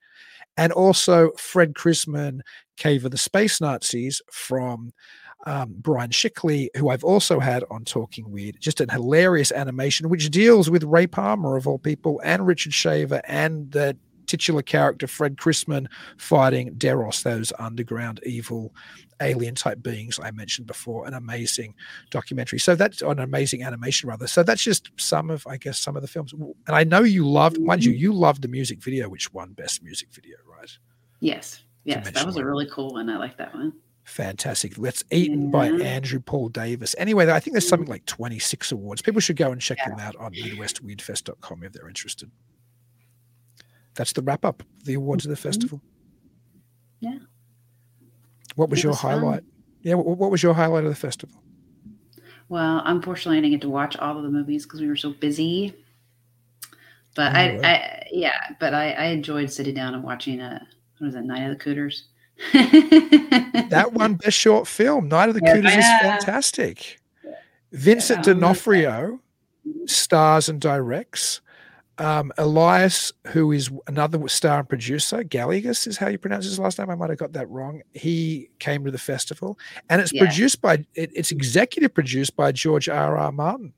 And 0.57 0.71
also 0.71 1.31
Fred 1.37 1.73
Krizman, 1.73 2.41
Cave 2.77 3.05
of 3.05 3.11
the 3.11 3.17
Space 3.17 3.61
Nazis 3.61 4.21
from 4.31 4.93
um, 5.45 5.75
Brian 5.77 6.09
Shickley, 6.09 6.69
who 6.75 6.89
I've 6.89 7.03
also 7.03 7.39
had 7.39 7.63
on 7.69 7.85
Talking 7.85 8.31
Weird, 8.31 8.57
just 8.59 8.81
an 8.81 8.89
hilarious 8.89 9.51
animation 9.51 10.09
which 10.09 10.29
deals 10.31 10.69
with 10.69 10.83
Ray 10.83 11.07
Palmer 11.07 11.55
of 11.55 11.67
all 11.67 11.77
people 11.77 12.21
and 12.23 12.47
Richard 12.47 12.73
Shaver 12.73 13.21
and 13.25 13.71
the 13.71 13.97
titular 14.35 14.61
character 14.61 15.07
Fred 15.07 15.37
Krizman 15.37 15.87
fighting 16.17 16.75
Deros, 16.75 17.23
those 17.23 17.53
underground 17.57 18.19
evil 18.25 18.73
alien 19.21 19.55
type 19.55 19.81
beings 19.81 20.19
I 20.21 20.31
mentioned 20.31 20.67
before. 20.67 21.07
An 21.07 21.13
amazing 21.13 21.73
documentary. 22.11 22.59
So 22.59 22.75
that's 22.75 23.01
an 23.01 23.19
amazing 23.19 23.63
animation, 23.63 24.09
rather. 24.09 24.27
So 24.27 24.43
that's 24.43 24.61
just 24.61 24.91
some 24.97 25.29
of, 25.29 25.47
I 25.47 25.55
guess, 25.55 25.79
some 25.79 25.95
of 25.95 26.01
the 26.01 26.07
films. 26.07 26.33
And 26.33 26.53
I 26.67 26.83
know 26.83 27.03
you 27.03 27.25
loved, 27.27 27.59
mind 27.61 27.85
you, 27.85 27.93
you 27.93 28.11
loved 28.11 28.41
the 28.41 28.49
music 28.49 28.83
video, 28.83 29.07
which 29.07 29.33
won 29.33 29.53
Best 29.53 29.81
Music 29.81 30.09
Video, 30.13 30.35
right? 30.45 30.71
Yes. 31.21 31.63
Yes. 31.85 32.09
That 32.11 32.25
was 32.25 32.35
a 32.35 32.43
really 32.43 32.67
cool 32.69 32.93
one. 32.93 33.09
I 33.09 33.17
like 33.17 33.37
that 33.37 33.53
one. 33.53 33.71
Fantastic. 34.03 34.77
Let's 34.77 35.03
Eaten 35.11 35.45
yeah. 35.45 35.49
by 35.49 35.67
Andrew 35.67 36.19
Paul 36.19 36.49
Davis. 36.49 36.93
Anyway, 36.97 37.31
I 37.31 37.39
think 37.39 37.53
there's 37.53 37.65
mm. 37.65 37.69
something 37.69 37.89
like 37.89 38.05
26 38.05 38.73
awards. 38.73 39.01
People 39.01 39.21
should 39.21 39.37
go 39.37 39.51
and 39.51 39.61
check 39.61 39.77
yeah. 39.79 39.89
them 39.89 39.99
out 39.99 40.15
on 40.17 40.33
MidwestWeirdFest.com 40.33 41.63
if 41.63 41.71
they're 41.71 41.87
interested 41.87 42.29
that's 43.95 44.13
the 44.13 44.21
wrap 44.21 44.45
up 44.45 44.63
the 44.83 44.93
awards 44.93 45.25
of 45.25 45.29
the 45.29 45.35
festival. 45.35 45.81
Yeah. 46.99 47.17
What 48.55 48.69
was 48.69 48.79
it 48.79 48.83
your 48.83 48.91
was 48.91 48.99
highlight? 48.99 49.41
Fun. 49.41 49.51
Yeah, 49.81 49.93
what, 49.95 50.17
what, 50.17 50.31
was 50.31 50.41
your 50.41 50.53
highlight 50.53 50.83
of 50.83 50.89
the 50.89 50.95
festival? 50.95 51.41
Well, 52.49 52.81
unfortunately, 52.85 53.37
I 53.37 53.41
didn't 53.41 53.53
get 53.53 53.61
to 53.61 53.69
watch 53.69 53.97
all 53.97 54.17
of 54.17 54.23
the 54.23 54.29
movies 54.29 54.65
because 54.65 54.81
we 54.81 54.87
were 54.87 54.95
so 54.95 55.11
busy. 55.11 55.75
But 57.15 57.33
oh, 57.33 57.39
I, 57.39 57.59
I, 57.63 58.07
yeah, 58.11 58.39
but 58.59 58.73
I, 58.73 58.91
I 58.91 59.05
enjoyed 59.05 59.51
sitting 59.51 59.75
down 59.75 59.93
and 59.93 60.03
watching 60.03 60.41
a 60.41 60.67
what 60.97 61.07
was 61.07 61.15
it, 61.15 61.23
Night 61.23 61.43
of 61.43 61.57
the 61.57 61.63
Cooters. 61.63 62.05
that 62.53 63.93
one 63.93 64.15
best 64.15 64.37
short 64.37 64.67
film, 64.67 65.07
Night 65.07 65.29
of 65.29 65.35
the 65.35 65.41
yeah, 65.43 65.55
Cooters, 65.55 65.75
is 65.75 65.85
fantastic. 66.01 66.99
Vincent 67.71 68.25
yeah, 68.25 68.33
D'Onofrio 68.33 69.19
mm-hmm. 69.67 69.85
stars 69.85 70.49
and 70.49 70.59
directs. 70.59 71.41
Um, 71.97 72.33
Elias, 72.37 73.13
who 73.27 73.51
is 73.53 73.69
another 73.87 74.27
star 74.27 74.59
and 74.59 74.67
producer, 74.67 75.23
Gallegos 75.23 75.87
is 75.87 75.97
how 75.97 76.07
you 76.07 76.17
pronounce 76.17 76.43
his 76.43 76.59
last 76.59 76.77
name. 76.77 76.89
I 76.89 76.95
might 76.95 77.09
have 77.09 77.19
got 77.19 77.33
that 77.33 77.49
wrong. 77.49 77.81
He 77.93 78.49
came 78.59 78.83
to 78.83 78.91
the 78.91 78.97
festival, 78.97 79.57
and 79.89 80.01
it's 80.01 80.11
yeah. 80.11 80.25
produced 80.25 80.61
by 80.61 80.85
it, 80.95 81.11
it's 81.15 81.31
executive 81.31 81.93
produced 81.93 82.35
by 82.35 82.51
George 82.51 82.89
R. 82.89 83.17
R. 83.17 83.31
Martin, 83.31 83.73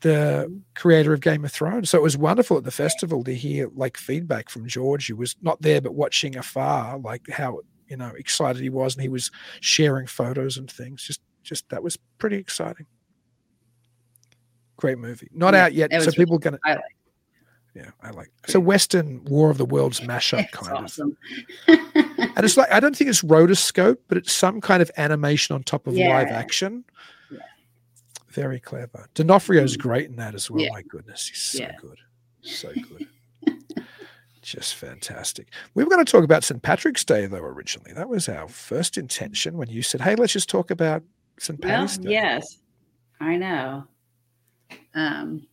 the 0.00 0.60
creator 0.74 1.12
of 1.12 1.20
Game 1.20 1.44
of 1.44 1.52
Thrones. 1.52 1.90
So 1.90 1.98
it 1.98 2.02
was 2.02 2.16
wonderful 2.16 2.56
at 2.56 2.64
the 2.64 2.72
festival 2.72 3.22
to 3.24 3.34
hear 3.34 3.70
like 3.74 3.96
feedback 3.96 4.48
from 4.48 4.66
George, 4.66 5.06
who 5.06 5.16
was 5.16 5.36
not 5.40 5.62
there 5.62 5.80
but 5.80 5.94
watching 5.94 6.36
afar, 6.36 6.98
like 6.98 7.28
how 7.30 7.60
you 7.86 7.96
know 7.96 8.12
excited 8.18 8.60
he 8.60 8.70
was, 8.70 8.96
and 8.96 9.02
he 9.02 9.08
was 9.08 9.30
sharing 9.60 10.08
photos 10.08 10.56
and 10.56 10.68
things. 10.68 11.04
Just 11.04 11.20
just 11.44 11.68
that 11.68 11.82
was 11.82 11.96
pretty 12.18 12.38
exciting. 12.38 12.86
Great 14.78 14.98
movie. 14.98 15.28
Not 15.34 15.54
yeah, 15.54 15.64
out 15.64 15.74
yet, 15.74 15.90
so 16.02 16.10
people 16.12 16.38
really, 16.38 16.38
gonna. 16.38 16.58
Like 16.64 16.80
yeah, 17.74 17.90
I 18.02 18.10
like. 18.10 18.30
It's 18.44 18.54
a 18.54 18.60
Western 18.60 19.24
War 19.24 19.50
of 19.50 19.58
the 19.58 19.64
Worlds 19.64 20.00
mashup 20.00 20.50
kind 20.52 20.84
awesome. 20.84 21.16
of. 21.68 21.78
and 21.96 22.44
it's 22.44 22.56
like 22.56 22.72
I 22.72 22.80
don't 22.80 22.96
think 22.96 23.10
it's 23.10 23.22
rotoscope, 23.22 23.98
but 24.08 24.18
it's 24.18 24.32
some 24.32 24.60
kind 24.60 24.80
of 24.82 24.90
animation 24.96 25.54
on 25.54 25.62
top 25.62 25.86
of 25.86 25.96
yeah. 25.96 26.08
live 26.08 26.28
action. 26.28 26.84
Yeah. 27.30 27.38
Very 28.28 28.60
clever. 28.60 29.08
D'Onofrio's 29.14 29.76
mm. 29.76 29.80
great 29.80 30.08
in 30.08 30.16
that 30.16 30.34
as 30.34 30.50
well. 30.50 30.66
My 30.70 30.82
goodness, 30.82 31.28
he's 31.28 31.42
so 31.42 31.68
good, 31.80 31.98
so 32.40 32.72
good. 32.72 33.08
Just 34.42 34.76
fantastic. 34.76 35.48
We 35.74 35.84
were 35.84 35.90
going 35.90 36.04
to 36.04 36.10
talk 36.10 36.24
about 36.24 36.42
St. 36.42 36.62
Patrick's 36.62 37.04
Day, 37.04 37.26
though, 37.26 37.36
originally. 37.36 37.92
That 37.92 38.08
was 38.08 38.30
our 38.30 38.48
first 38.48 38.96
intention 38.96 39.58
when 39.58 39.68
you 39.68 39.82
said, 39.82 40.00
hey, 40.00 40.14
let's 40.14 40.32
just 40.32 40.48
talk 40.48 40.70
about 40.70 41.02
St. 41.38 41.60
Patrick's 41.60 41.98
well, 41.98 42.04
Day. 42.04 42.12
Yes, 42.12 42.58
I 43.20 43.36
know. 43.36 43.84
Um, 44.94 45.46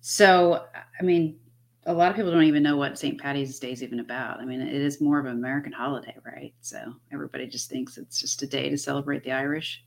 so, 0.00 0.64
I 0.98 1.02
mean, 1.02 1.38
a 1.86 1.92
lot 1.92 2.10
of 2.10 2.16
people 2.16 2.30
don't 2.30 2.44
even 2.44 2.62
know 2.62 2.76
what 2.76 2.98
St. 2.98 3.20
Patty's 3.20 3.58
Day 3.58 3.72
is 3.72 3.82
even 3.82 4.00
about. 4.00 4.40
I 4.40 4.44
mean, 4.44 4.60
it 4.60 4.72
is 4.72 5.00
more 5.00 5.18
of 5.18 5.26
an 5.26 5.32
American 5.32 5.72
holiday, 5.72 6.16
right? 6.24 6.52
So 6.60 6.94
everybody 7.12 7.46
just 7.46 7.70
thinks 7.70 7.98
it's 7.98 8.20
just 8.20 8.42
a 8.42 8.46
day 8.46 8.68
to 8.68 8.78
celebrate 8.78 9.24
the 9.24 9.32
Irish. 9.32 9.84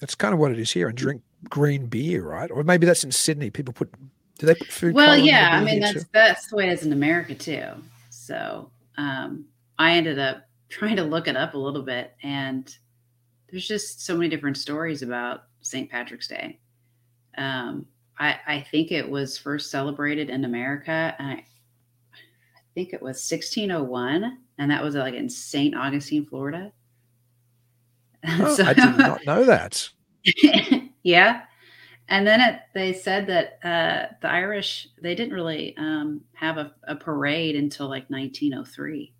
That's 0.00 0.14
kind 0.14 0.34
of 0.34 0.40
what 0.40 0.52
it 0.52 0.58
is 0.58 0.70
here, 0.70 0.88
and 0.88 0.96
drink 0.96 1.22
green 1.48 1.86
beer, 1.86 2.22
right? 2.22 2.50
Or 2.50 2.62
maybe 2.62 2.86
that's 2.86 3.04
in 3.04 3.12
Sydney. 3.12 3.50
People 3.50 3.72
put 3.72 3.90
do 4.38 4.46
they 4.46 4.54
put 4.54 4.68
food? 4.68 4.94
Well, 4.94 5.16
yeah, 5.16 5.50
I 5.52 5.64
mean 5.64 5.80
that's 5.80 6.04
too? 6.04 6.08
that's 6.12 6.48
the 6.48 6.56
way 6.56 6.68
it 6.68 6.72
is 6.72 6.84
in 6.84 6.92
America 6.92 7.34
too. 7.34 7.68
So 8.10 8.70
um, 8.98 9.46
I 9.78 9.92
ended 9.92 10.18
up 10.18 10.42
trying 10.68 10.96
to 10.96 11.04
look 11.04 11.28
it 11.28 11.36
up 11.36 11.54
a 11.54 11.58
little 11.58 11.82
bit, 11.82 12.14
and 12.22 12.72
there's 13.50 13.66
just 13.66 14.04
so 14.04 14.16
many 14.16 14.28
different 14.28 14.56
stories 14.56 15.02
about 15.02 15.44
St. 15.62 15.90
Patrick's 15.90 16.28
Day. 16.28 16.58
Um, 17.36 17.86
I, 18.18 18.38
I 18.46 18.66
think 18.70 18.92
it 18.92 19.08
was 19.08 19.38
first 19.38 19.70
celebrated 19.70 20.30
in 20.30 20.44
America. 20.44 21.14
I, 21.18 21.32
I 21.32 21.44
think 22.74 22.92
it 22.92 23.02
was 23.02 23.28
1601, 23.30 24.38
and 24.58 24.70
that 24.70 24.82
was 24.82 24.94
like 24.94 25.14
in 25.14 25.28
St. 25.28 25.76
Augustine, 25.76 26.26
Florida. 26.26 26.72
Oh, 28.28 28.56
I 28.64 28.72
did 28.72 28.96
not 28.96 29.24
know 29.24 29.44
that. 29.44 29.88
yeah. 31.04 31.42
And 32.08 32.26
then 32.26 32.40
it, 32.40 32.60
they 32.74 32.92
said 32.92 33.26
that 33.28 33.58
uh, 33.62 34.14
the 34.20 34.28
Irish, 34.28 34.88
they 35.00 35.14
didn't 35.14 35.34
really 35.34 35.76
um, 35.76 36.22
have 36.34 36.56
a, 36.56 36.72
a, 36.84 36.96
parade 36.96 37.54
until 37.56 37.88
like 37.88 38.08
1903. 38.10 39.12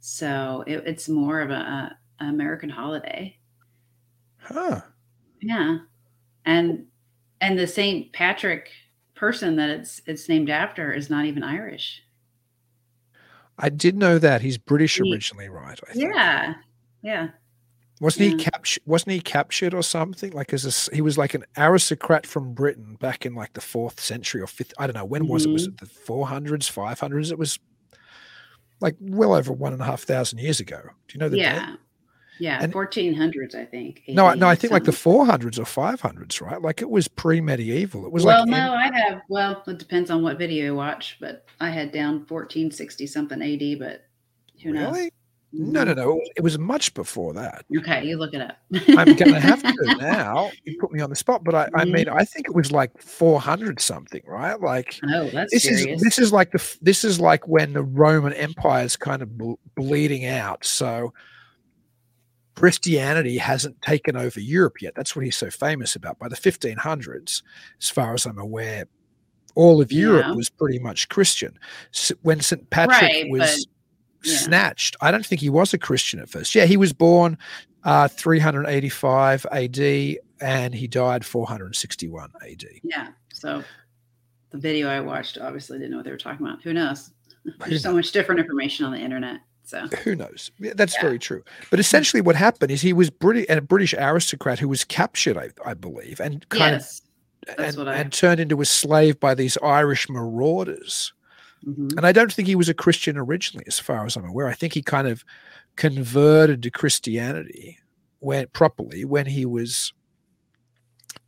So 0.00 0.64
it, 0.66 0.84
it's 0.86 1.08
more 1.08 1.40
of 1.40 1.50
a, 1.50 1.96
a 2.20 2.24
American 2.24 2.68
holiday. 2.68 3.36
Huh. 4.38 4.80
Yeah. 5.40 5.78
And 6.44 6.86
and 7.44 7.58
the 7.58 7.66
St. 7.66 8.10
Patrick 8.12 8.70
person 9.14 9.56
that 9.56 9.68
it's 9.68 10.00
it's 10.06 10.28
named 10.28 10.48
after 10.48 10.92
is 10.92 11.10
not 11.10 11.26
even 11.26 11.42
Irish. 11.42 12.02
I 13.58 13.68
did 13.68 13.96
know 13.96 14.18
that 14.18 14.40
he's 14.40 14.58
British 14.58 14.98
originally, 14.98 15.48
right? 15.48 15.78
yeah, 15.94 16.54
yeah. 17.02 17.28
Wasn't 18.00 18.24
yeah. 18.24 18.36
he 18.36 18.36
captured? 18.36 18.82
Wasn't 18.86 19.12
he 19.12 19.20
captured 19.20 19.74
or 19.74 19.82
something? 19.82 20.32
Like 20.32 20.52
as 20.52 20.88
a, 20.88 20.94
he 20.94 21.02
was 21.02 21.16
like 21.16 21.34
an 21.34 21.44
aristocrat 21.56 22.26
from 22.26 22.54
Britain 22.54 22.96
back 22.98 23.24
in 23.24 23.34
like 23.34 23.52
the 23.52 23.60
fourth 23.60 24.00
century 24.00 24.40
or 24.40 24.46
fifth. 24.46 24.72
I 24.78 24.86
don't 24.86 24.96
know 24.96 25.04
when 25.04 25.24
mm-hmm. 25.24 25.32
was 25.32 25.46
it? 25.46 25.50
Was 25.50 25.66
it 25.66 25.78
the 25.78 25.86
four 25.86 26.26
hundreds, 26.26 26.66
five 26.66 26.98
hundreds? 26.98 27.30
It 27.30 27.38
was 27.38 27.58
like 28.80 28.96
well 29.00 29.34
over 29.34 29.52
one 29.52 29.72
and 29.72 29.82
a 29.82 29.84
half 29.84 30.02
thousand 30.02 30.38
years 30.38 30.60
ago. 30.60 30.80
Do 30.82 31.14
you 31.14 31.20
know 31.20 31.28
the 31.28 31.38
yeah. 31.38 31.66
date? 31.66 31.78
Yeah, 32.38 32.66
fourteen 32.68 33.14
hundreds, 33.14 33.54
I 33.54 33.64
think. 33.64 34.02
No, 34.08 34.32
no, 34.34 34.48
I 34.48 34.54
think 34.54 34.72
like 34.72 34.84
the 34.84 34.92
four 34.92 35.24
hundreds 35.24 35.58
or 35.58 35.64
five 35.64 36.00
hundreds, 36.00 36.40
right? 36.40 36.60
Like 36.60 36.82
it 36.82 36.90
was 36.90 37.06
pre-medieval. 37.06 38.04
It 38.06 38.12
was 38.12 38.24
like 38.24 38.36
well, 38.36 38.46
like 38.46 38.50
no, 38.50 38.74
I 38.74 38.98
have. 38.98 39.22
Well, 39.28 39.62
it 39.66 39.78
depends 39.78 40.10
on 40.10 40.22
what 40.22 40.38
video 40.38 40.64
you 40.64 40.74
watch, 40.74 41.18
but 41.20 41.46
I 41.60 41.70
had 41.70 41.92
down 41.92 42.24
fourteen 42.26 42.70
sixty 42.70 43.06
something 43.06 43.40
AD, 43.40 43.78
but 43.78 44.06
who 44.62 44.72
really? 44.72 45.02
knows? 45.02 45.10
Mm-hmm. 45.54 45.72
No, 45.72 45.84
no, 45.84 45.94
no. 45.94 46.20
It 46.34 46.42
was 46.42 46.58
much 46.58 46.94
before 46.94 47.32
that. 47.34 47.64
Okay, 47.78 48.04
you 48.04 48.16
look 48.16 48.34
it 48.34 48.40
up. 48.40 48.56
I'm 48.88 49.14
going 49.14 49.32
to 49.32 49.40
have 49.40 49.62
to 49.62 49.96
now. 50.00 50.50
You 50.64 50.76
put 50.80 50.90
me 50.90 51.00
on 51.00 51.10
the 51.10 51.16
spot, 51.16 51.44
but 51.44 51.54
I, 51.54 51.64
I 51.64 51.84
mm-hmm. 51.84 51.92
mean, 51.92 52.08
I 52.08 52.24
think 52.24 52.48
it 52.48 52.54
was 52.54 52.72
like 52.72 52.90
400 53.00 53.80
something, 53.80 54.22
right? 54.26 54.60
Like, 54.60 54.98
oh, 55.08 55.28
that's 55.30 55.52
this 55.52 55.62
serious. 55.62 55.86
is 55.86 56.02
this 56.02 56.18
is 56.18 56.32
like 56.32 56.50
the 56.50 56.76
this 56.82 57.04
is 57.04 57.20
like 57.20 57.46
when 57.46 57.72
the 57.72 57.82
Roman 57.82 58.32
Empire 58.32 58.84
is 58.84 58.96
kind 58.96 59.22
of 59.22 59.38
ble- 59.38 59.60
bleeding 59.76 60.26
out. 60.26 60.64
So 60.64 61.12
Christianity 62.54 63.38
hasn't 63.38 63.80
taken 63.82 64.16
over 64.16 64.40
Europe 64.40 64.80
yet. 64.80 64.94
That's 64.94 65.14
what 65.16 65.24
he's 65.24 65.36
so 65.36 65.50
famous 65.50 65.96
about. 65.96 66.18
By 66.18 66.28
the 66.28 66.36
1500s, 66.36 67.42
as 67.80 67.88
far 67.90 68.14
as 68.14 68.26
I'm 68.26 68.38
aware, 68.38 68.86
all 69.54 69.80
of 69.80 69.90
Europe 69.92 70.26
Yeah. 70.28 70.34
was 70.34 70.50
pretty 70.50 70.78
much 70.78 71.08
Christian. 71.08 71.58
When 72.22 72.40
St. 72.40 72.68
Patrick 72.70 73.00
Right, 73.00 73.30
was 73.30 73.66
but- 74.22 74.28
yeah. 74.30 74.36
snatched, 74.38 74.96
I 75.00 75.10
don't 75.10 75.26
think 75.26 75.40
he 75.40 75.50
was 75.50 75.74
a 75.74 75.78
Christian 75.78 76.20
at 76.20 76.28
first. 76.28 76.54
Yeah, 76.54 76.64
he 76.66 76.76
was 76.76 76.92
born 76.92 77.38
uh, 77.84 78.08
385 78.08 79.46
AD 79.52 80.18
and 80.40 80.74
he 80.74 80.86
died 80.86 81.24
461 81.24 82.30
AD. 82.48 82.64
Yeah. 82.82 83.08
So 83.32 83.62
the 84.50 84.58
video 84.58 84.88
I 84.88 85.00
watched 85.00 85.38
obviously 85.38 85.78
didn't 85.78 85.90
know 85.90 85.98
what 85.98 86.04
they 86.04 86.10
were 86.10 86.16
talking 86.16 86.46
about. 86.46 86.62
Who 86.62 86.72
knows? 86.72 87.10
There's 87.66 87.82
so 87.82 87.92
much 87.92 88.10
different 88.12 88.40
information 88.40 88.86
on 88.86 88.92
the 88.92 88.98
internet. 88.98 89.40
So 89.64 89.86
Who 90.04 90.14
knows? 90.14 90.50
Yeah, 90.58 90.72
that's 90.76 90.94
Yeah. 90.94 91.00
very 91.02 91.18
true. 91.18 91.42
But 91.70 91.80
essentially, 91.80 92.20
what 92.20 92.36
happened 92.36 92.70
is 92.70 92.82
he 92.82 92.92
was 92.92 93.08
British, 93.10 93.46
a 93.48 93.60
British 93.60 93.94
aristocrat 93.94 94.58
who 94.58 94.68
was 94.68 94.84
captured, 94.84 95.36
I, 95.38 95.48
I 95.64 95.74
believe, 95.74 96.20
and 96.20 96.46
kind 96.50 96.74
yes. 96.74 97.00
of 97.48 97.56
that's 97.56 97.76
and, 97.76 97.88
I- 97.90 97.96
and 97.96 98.12
turned 98.12 98.40
into 98.40 98.60
a 98.60 98.64
slave 98.66 99.18
by 99.20 99.34
these 99.34 99.56
Irish 99.62 100.08
marauders. 100.08 101.12
Mhm. 101.66 101.96
And 101.96 102.06
I 102.06 102.12
don't 102.12 102.30
think 102.32 102.46
he 102.46 102.56
was 102.56 102.68
a 102.68 102.74
Christian 102.74 103.16
originally, 103.16 103.64
as 103.66 103.78
far 103.78 104.04
as 104.04 104.16
I'm 104.16 104.24
aware. 104.26 104.48
I 104.48 104.54
think 104.54 104.74
he 104.74 104.82
kind 104.82 105.08
of 105.08 105.24
converted 105.76 106.62
to 106.62 106.70
Christianity 106.70 107.78
when 108.20 108.46
properly 108.48 109.04
when 109.04 109.26
he 109.26 109.44
was 109.46 109.92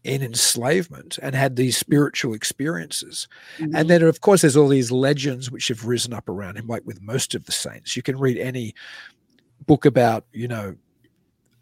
in 0.07 0.23
enslavement 0.23 1.19
and 1.21 1.35
had 1.35 1.57
these 1.57 1.77
spiritual 1.77 2.33
experiences. 2.33 3.27
Mhm. 3.59 3.75
And 3.75 3.91
then, 3.91 4.03
of 4.03 4.21
course, 4.21 4.43
there's 4.43 4.57
all 4.57 4.69
these 4.69 4.93
legends 4.93 5.51
which 5.51 5.69
have 5.69 5.85
risen 5.85 6.13
up 6.13 6.29
around 6.29 6.57
him, 6.57 6.67
like 6.67 6.83
with 6.85 7.03
most 7.03 7.35
of 7.35 7.45
the 7.45 7.53
saints. 7.53 7.97
You 7.97 8.03
can 8.03 8.19
read 8.19 8.39
any 8.39 8.75
book 9.67 9.85
about, 9.85 10.27
you 10.33 10.47
know, 10.49 10.77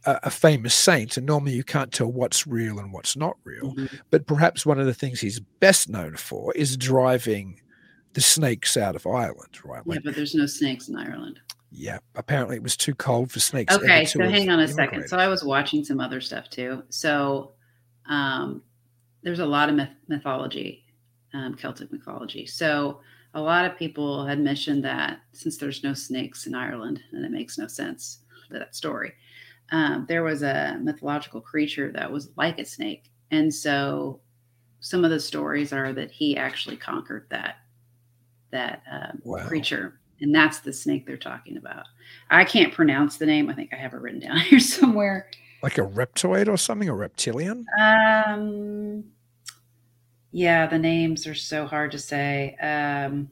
a, 0.05 0.21
a 0.25 0.31
famous 0.31 0.75
saint, 0.75 1.17
and 1.17 1.27
normally 1.27 1.53
you 1.53 1.65
can't 1.65 1.91
tell 1.91 2.13
what's 2.13 2.47
real 2.47 2.79
and 2.79 2.93
what's 2.93 3.17
not 3.17 3.37
real. 3.45 3.75
Mhm. 3.75 4.01
But 4.11 4.27
perhaps 4.27 4.67
one 4.67 4.79
of 4.79 4.85
the 4.87 4.93
things 4.95 5.21
he's 5.21 5.41
best 5.41 5.89
known 5.89 6.17
for 6.17 6.53
is 6.55 6.77
driving 6.77 7.61
the 8.13 8.21
snakes 8.21 8.77
out 8.77 8.95
of 8.95 9.07
Ireland, 9.07 9.59
right? 9.65 9.83
yeah, 9.87 9.99
but 10.05 10.15
there's 10.15 10.35
no 10.35 10.47
snakes 10.47 10.89
in 10.89 10.97
Ireland. 10.97 11.41
yeah, 11.77 11.99
apparently 12.15 12.55
it 12.55 12.63
was 12.63 12.77
too 12.77 12.95
cold 12.95 13.33
for 13.33 13.41
snakes. 13.41 13.75
Okay, 13.75 14.05
so 14.05 14.21
hang 14.21 14.49
on 14.49 14.61
a 14.61 14.69
second. 14.69 15.09
So 15.09 15.17
I 15.17 15.27
was 15.27 15.43
watching 15.43 15.83
some 15.85 15.99
other 15.99 16.21
stuff 16.21 16.49
too. 16.49 16.85
So 16.91 17.54
um, 18.09 18.63
there's 19.23 19.41
a 19.41 19.47
lot 19.47 19.69
of 19.69 19.75
myth- 19.75 19.97
mythology, 20.09 20.85
um, 21.33 21.55
Celtic 21.55 21.93
mythology. 21.93 22.47
So 22.47 23.01
a 23.35 23.41
lot 23.41 23.65
of 23.65 23.77
people 23.79 24.27
had 24.27 24.39
mentioned 24.39 24.85
that 24.85 25.21
since 25.33 25.57
there's 25.57 25.83
no 25.83 25.95
snakes 25.95 26.47
in 26.47 26.55
Ireland, 26.55 27.03
and 27.13 27.25
it 27.25 27.31
makes 27.31 27.59
no 27.59 27.67
sense 27.67 28.21
that 28.51 28.75
story, 28.75 29.15
um, 29.73 30.07
there 30.09 30.23
was 30.25 30.43
a 30.43 30.79
mythological 30.83 31.41
creature 31.41 31.91
that 31.93 32.11
was 32.11 32.31
like 32.37 32.59
a 32.59 32.65
snake, 32.65 33.11
and 33.31 33.53
so 33.53 34.21
some 34.81 35.05
of 35.05 35.11
the 35.11 35.21
stories 35.21 35.73
are 35.73 35.93
that 35.95 36.11
he 36.11 36.37
actually 36.37 36.77
conquered 36.77 37.27
that 37.31 37.57
that 38.51 38.83
um, 38.91 39.21
Wow. 39.25 39.47
creature 39.47 40.01
and 40.21 40.35
that's 40.35 40.61
the 40.61 40.73
snake 40.73 41.07
they're 41.07 41.17
talking 41.17 41.57
about. 41.57 41.85
I 42.31 42.45
can't 42.45 42.73
pronounce 42.73 43.17
the 43.17 43.27
name. 43.27 43.51
I 43.51 43.55
think 43.55 43.73
I 43.73 43.77
have 43.77 43.95
it 43.95 44.01
written 44.01 44.21
down 44.21 44.37
here 44.41 44.61
somewhere. 44.61 45.29
Like 45.65 45.79
a 45.79 45.81
reptoid 45.81 46.47
or 46.47 46.59
something, 46.59 46.91
a 46.91 46.95
reptilian. 46.95 47.65
Um, 47.81 49.05
yeah, 50.31 50.67
the 50.67 50.79
names 50.79 51.27
are 51.27 51.35
so 51.35 51.65
hard 51.65 51.93
to 51.93 51.99
say. 51.99 52.55
Um, 52.61 53.31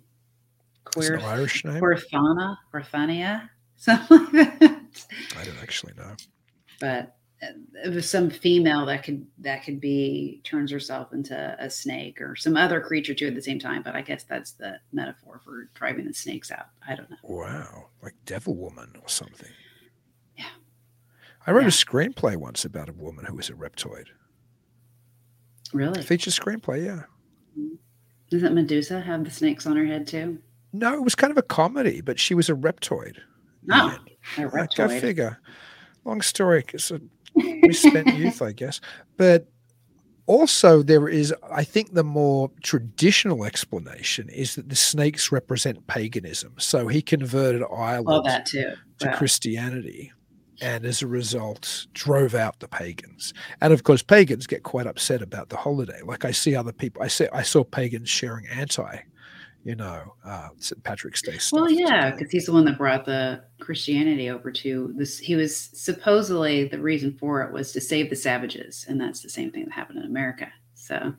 Queer, 0.85 1.17
an 1.17 1.25
Irish 1.25 1.63
name. 1.63 1.79
Querthana, 1.83 2.57
Querthania, 2.73 3.51
something 3.77 4.19
like 4.33 4.59
that. 4.61 4.81
I 5.39 5.45
don't 5.45 5.63
actually 5.63 5.93
know. 5.95 6.17
But 6.81 7.17
uh, 7.43 7.49
it 7.85 7.93
was 7.93 8.09
some 8.09 8.31
female 8.31 8.87
that 8.87 9.03
could 9.03 9.27
that 9.41 9.63
could 9.63 9.79
be 9.79 10.41
turns 10.43 10.71
herself 10.71 11.13
into 11.13 11.55
a 11.59 11.69
snake 11.69 12.19
or 12.23 12.35
some 12.35 12.57
other 12.57 12.81
creature 12.81 13.13
too 13.13 13.27
at 13.27 13.35
the 13.35 13.43
same 13.43 13.59
time. 13.59 13.83
But 13.83 13.95
I 13.95 14.01
guess 14.01 14.25
that's 14.25 14.53
the 14.53 14.81
metaphor 14.91 15.43
for 15.45 15.69
driving 15.75 16.07
the 16.07 16.15
snakes 16.15 16.51
out. 16.51 16.69
I 16.89 16.95
don't 16.95 17.11
know. 17.11 17.17
Wow, 17.25 17.89
like 18.03 18.15
Devil 18.25 18.55
Woman 18.55 18.95
or 19.03 19.09
something. 19.11 19.51
I 21.47 21.51
wrote 21.51 21.63
Yeah. 21.63 21.69
a 21.69 21.71
screenplay 21.71 22.37
once 22.37 22.65
about 22.65 22.89
a 22.89 22.93
woman 22.93 23.25
who 23.25 23.35
was 23.35 23.49
a 23.51 23.55
reptoid. 23.55 24.07
Really? 25.73 26.03
Feature 26.03 26.31
screenplay, 26.31 26.85
yeah. 26.85 27.03
Doesn't 28.31 28.55
Medusa 28.55 29.01
have 29.01 29.25
the 29.25 29.31
snakes 29.31 29.67
on 29.67 29.77
her 29.77 29.85
head 29.85 30.07
too? 30.07 30.39
No, 30.73 30.95
it 30.95 31.03
was 31.03 31.15
kind 31.15 31.31
of 31.31 31.37
a 31.39 31.43
comedy, 31.43 32.01
but 32.01 32.19
she 32.19 32.35
was 32.35 32.49
a 32.49 32.55
reptoid. 32.55 33.17
No, 33.65 33.93
oh, 33.93 33.97
a 34.39 34.41
Yeah, 34.41 34.45
Go 34.45 34.57
reptoid. 34.57 35.01
figure. 35.01 35.39
Long 36.05 36.21
story. 36.23 36.65
It's 36.73 36.91
a 36.91 37.01
misspent 37.37 38.07
youth, 38.17 38.41
I 38.43 38.53
guess. 38.53 38.81
But 39.17 39.49
also, 40.27 40.83
there 40.83 41.09
is, 41.09 41.35
I 41.51 41.65
think, 41.65 41.93
the 41.93 42.05
more 42.05 42.51
traditional 42.63 43.45
explanation 43.45 44.29
is 44.31 44.55
that 44.55 44.69
the 44.69 44.77
snakes 44.77 45.31
represent 45.33 45.87
paganism. 45.87 46.55
So 46.59 46.89
he 46.89 47.03
converted 47.03 47.63
Ireland 47.71 48.09
All 48.09 48.23
that 48.23 48.47
too. 48.47 48.73
to 49.01 49.09
Wow. 49.09 49.17
Christianity 49.17 50.13
and 50.63 50.85
as 50.87 51.03
a 51.03 51.07
result 51.07 51.87
drove 51.93 52.35
out 52.35 52.61
the 52.61 52.69
pagans. 52.69 53.35
And 53.61 53.73
of 53.73 53.83
course, 53.83 54.03
pagans 54.03 54.47
get 54.47 54.63
quite 54.63 54.87
upset 54.87 55.21
about 55.21 55.49
the 55.49 55.57
holiday. 55.57 56.01
Like 56.03 56.25
I 56.25 56.31
see 56.31 56.55
other 56.55 56.73
people, 56.73 57.03
I 57.03 57.09
see, 57.09 57.27
I 57.33 57.43
saw 57.43 57.65
pagans 57.65 58.09
sharing 58.09 58.47
anti, 58.47 58.99
you 59.65 59.75
know, 59.75 60.15
uh, 60.25 60.49
St. 60.59 60.83
Patrick's 60.85 61.21
Day 61.21 61.37
stuff. 61.39 61.61
Well, 61.63 61.71
yeah, 61.71 62.13
because 62.13 62.31
he's 62.31 62.47
the 62.47 62.53
one 62.53 62.65
that 62.67 62.79
brought 62.79 63.05
the 63.05 63.43
Christianity 63.61 64.31
over 64.31 64.53
to 64.53 64.95
this. 64.97 65.19
He 65.19 65.35
was 65.35 65.57
supposedly 65.57 66.69
the 66.69 66.79
reason 66.79 67.17
for 67.19 67.43
it 67.43 67.53
was 67.53 67.73
to 67.73 67.81
save 67.81 68.09
the 68.09 68.17
savages, 68.17 68.87
and 68.89 69.01
that's 69.01 69.21
the 69.21 69.29
same 69.29 69.51
thing 69.51 69.65
that 69.65 69.73
happened 69.73 69.99
in 69.99 70.05
America. 70.05 70.49
So, 70.75 71.13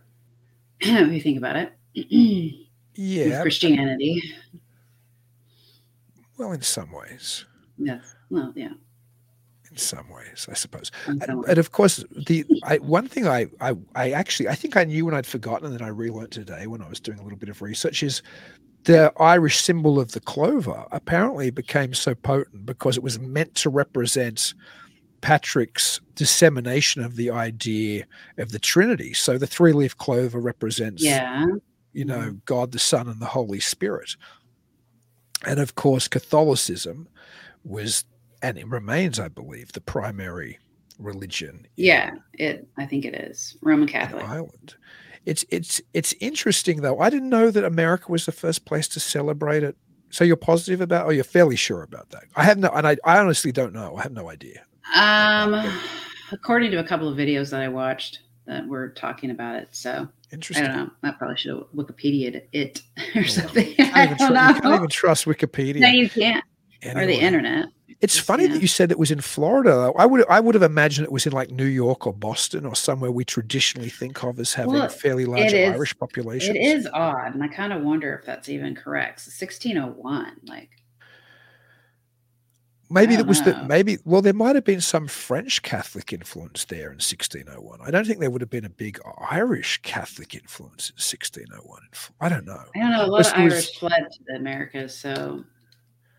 if 0.80 1.12
you 1.12 1.20
think 1.20 1.38
about 1.38 1.56
it, 1.56 1.72
with 1.94 2.52
yeah. 2.94 3.40
Christianity, 3.42 4.20
Well, 6.36 6.52
in 6.52 6.62
some 6.62 6.92
ways. 6.92 7.44
yes, 7.76 8.14
well, 8.30 8.52
yeah, 8.56 8.72
in 9.70 9.76
some 9.76 10.08
ways, 10.10 10.46
I 10.50 10.54
suppose. 10.54 10.90
And, 11.06 11.22
some 11.22 11.44
of 11.46 11.72
course, 11.72 12.04
the 12.26 12.44
I, 12.64 12.78
one 12.78 13.08
thing 13.08 13.26
I, 13.26 13.46
I 13.60 13.74
I 13.94 14.10
actually 14.12 14.48
I 14.48 14.54
think 14.54 14.76
I 14.76 14.84
knew 14.84 15.04
when 15.04 15.14
I'd 15.14 15.26
forgotten 15.26 15.66
and 15.66 15.74
then 15.74 15.82
I 15.82 15.90
relearned 15.90 16.32
today 16.32 16.66
when 16.66 16.82
I 16.82 16.88
was 16.88 17.00
doing 17.00 17.18
a 17.18 17.22
little 17.22 17.38
bit 17.38 17.48
of 17.48 17.62
research 17.62 18.02
is 18.02 18.22
the 18.84 19.12
Irish 19.18 19.60
symbol 19.60 20.00
of 20.00 20.12
the 20.12 20.20
clover 20.20 20.86
apparently 20.92 21.50
became 21.50 21.92
so 21.94 22.14
potent 22.14 22.64
because 22.64 22.96
it 22.96 23.02
was 23.02 23.18
meant 23.18 23.54
to 23.56 23.68
represent 23.70 24.54
Patrick's 25.20 26.00
dissemination 26.14 27.02
of 27.02 27.16
the 27.16 27.30
idea 27.30 28.06
of 28.38 28.52
the 28.52 28.58
Trinity. 28.58 29.12
So 29.14 29.36
the 29.36 29.46
three 29.48 29.72
leaf 29.72 29.96
clover 29.96 30.38
represents 30.38 31.02
yeah, 31.02 31.44
you 31.92 32.04
know, 32.04 32.30
Mhm. 32.30 32.44
God 32.44 32.72
the 32.72 32.78
Son 32.78 33.08
and 33.08 33.20
the 33.20 33.26
Holy 33.26 33.60
Spirit. 33.60 34.16
And 35.44 35.58
of 35.60 35.74
course, 35.74 36.08
Catholicism 36.08 37.08
was, 37.64 38.04
and 38.42 38.58
it 38.58 38.68
remains, 38.68 39.18
I 39.18 39.28
believe, 39.28 39.72
the 39.72 39.80
primary 39.80 40.58
religion. 40.98 41.66
Yeah, 41.76 42.12
it. 42.34 42.66
I 42.76 42.86
think 42.86 43.04
it 43.04 43.14
is 43.14 43.56
Roman 43.62 43.88
Catholic. 43.88 44.24
Ireland. 44.24 44.74
It's 45.24 45.44
it's 45.50 45.80
it's 45.92 46.14
interesting 46.20 46.80
though. 46.80 47.00
I 47.00 47.10
didn't 47.10 47.28
know 47.28 47.50
that 47.50 47.64
America 47.64 48.10
was 48.10 48.26
the 48.26 48.32
first 48.32 48.64
place 48.64 48.88
to 48.88 49.00
celebrate 49.00 49.62
it. 49.62 49.76
So 50.10 50.24
you're 50.24 50.36
positive 50.36 50.80
about, 50.80 51.04
or 51.04 51.12
you're 51.12 51.22
fairly 51.22 51.56
sure 51.56 51.82
about 51.82 52.08
that? 52.10 52.24
I 52.34 52.44
have 52.44 52.56
no, 52.56 52.68
and 52.68 52.86
I, 52.86 52.96
I 53.04 53.18
honestly 53.18 53.52
don't 53.52 53.74
know. 53.74 53.94
I 53.96 54.02
have 54.02 54.12
no 54.12 54.30
idea. 54.30 54.62
Um, 54.96 55.80
according 56.32 56.70
to 56.70 56.78
a 56.78 56.84
couple 56.84 57.08
of 57.08 57.18
videos 57.18 57.50
that 57.50 57.60
I 57.60 57.68
watched 57.68 58.20
that 58.46 58.66
were 58.66 58.88
talking 58.88 59.30
about 59.30 59.56
it, 59.56 59.68
so 59.72 60.08
Interesting. 60.30 60.66
I 60.66 60.68
don't 60.68 60.86
know. 60.86 60.90
I 61.02 61.10
probably 61.12 61.36
should 61.36 61.56
have 61.56 61.66
Wikipedia 61.74 62.42
it 62.52 62.82
or 63.14 63.22
well, 63.22 63.24
something. 63.24 63.74
Can't, 63.76 63.96
I 63.96 64.06
don't 64.06 64.18
tru- 64.18 64.28
you 64.28 64.60
can't 64.60 64.74
even 64.74 64.88
trust 64.88 65.24
Wikipedia. 65.24 65.80
No, 65.80 65.88
you 65.88 66.08
can't, 66.10 66.44
or 66.84 67.06
the 67.06 67.14
internet. 67.20 67.66
It's 68.00 68.16
funny 68.18 68.44
yeah. 68.44 68.52
that 68.52 68.62
you 68.62 68.68
said 68.68 68.92
it 68.92 68.98
was 68.98 69.10
in 69.10 69.20
Florida. 69.20 69.92
I 69.98 70.06
would 70.06 70.24
I 70.28 70.38
would 70.38 70.54
have 70.54 70.62
imagined 70.62 71.04
it 71.04 71.10
was 71.12 71.26
in 71.26 71.32
like 71.32 71.50
New 71.50 71.64
York 71.64 72.06
or 72.06 72.12
Boston 72.12 72.64
or 72.64 72.76
somewhere 72.76 73.10
we 73.10 73.24
traditionally 73.24 73.88
think 73.88 74.22
of 74.22 74.38
as 74.38 74.54
having 74.54 74.74
Well, 74.74 74.88
fairly 74.88 75.24
large 75.24 75.52
is- 75.52 75.74
Irish 75.74 75.98
population. 75.98 76.54
It 76.54 76.60
is 76.60 76.88
odd, 76.92 77.34
and 77.34 77.42
I 77.42 77.48
kind 77.48 77.72
of 77.72 77.82
wonder 77.82 78.14
if 78.14 78.24
that's 78.24 78.48
even 78.48 78.76
correct. 78.76 79.20
So 79.20 79.30
1601, 79.30 80.40
like 80.46 80.70
Maybe 82.90 83.16
that 83.16 83.26
was 83.26 83.42
the 83.42 83.62
maybe 83.64 83.98
well 84.04 84.22
there 84.22 84.32
might 84.32 84.54
have 84.54 84.64
been 84.64 84.80
some 84.80 85.08
French 85.08 85.60
Catholic 85.62 86.10
influence 86.12 86.64
there 86.64 86.86
in 86.86 86.96
1601. 86.96 87.80
I 87.82 87.90
don't 87.90 88.06
think 88.06 88.18
there 88.20 88.30
would 88.30 88.40
have 88.40 88.48
been 88.48 88.64
a 88.64 88.70
big 88.70 88.98
Irish 89.30 89.78
Catholic 89.82 90.34
influence 90.34 90.88
in 90.90 90.94
1601. 90.94 91.80
I 92.20 92.28
don't 92.30 92.46
know. 92.46 92.62
I 92.74 92.78
don't 92.78 92.90
know. 92.92 93.04
A 93.04 93.06
lot 93.06 93.18
Was- 93.18 93.32
of 93.32 93.42
was- 93.42 93.52
Irish 93.52 93.78
fled 93.78 94.06
to 94.10 94.18
the 94.28 94.36
Americas, 94.36 94.96
so 94.96 95.44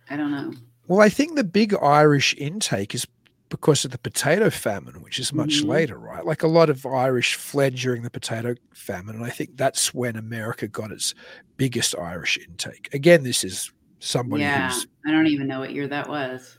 I 0.10 0.17
don't 0.17 0.32
know. 0.32 0.54
Well, 0.88 1.02
I 1.02 1.10
think 1.10 1.36
the 1.36 1.43
big 1.43 1.74
Irish 1.76 2.34
intake 2.36 2.95
is 2.95 3.06
because 3.50 3.84
of 3.86 3.91
the 3.91 3.98
potato 3.98 4.50
famine, 4.50 5.02
which 5.02 5.17
is 5.19 5.34
much 5.34 5.63
Mhm. 5.63 5.67
later, 5.67 5.98
right? 5.98 6.24
Like 6.26 6.43
a 6.43 6.48
lot 6.48 6.69
of 6.69 6.86
Irish 6.86 7.36
fled 7.36 7.76
during 7.76 8.04
the 8.04 8.10
potato 8.10 8.56
famine, 8.74 9.15
and 9.15 9.26
I 9.26 9.30
think 9.32 9.58
that's 9.58 9.93
when 9.93 10.15
America 10.15 10.67
got 10.67 10.91
its 10.91 11.13
biggest 11.58 11.98
Irish 11.98 12.38
intake. 12.38 12.89
Again, 12.93 13.24
this 13.24 13.43
is 13.43 13.72
somebody 14.00 14.43
yeah, 14.43 14.69
who's 14.72 14.88
I 15.06 15.12
don't 15.12 15.28
even 15.28 15.48
know 15.48 15.60
what 15.60 15.74
year 15.74 15.88
that 15.88 16.08
was. 16.08 16.58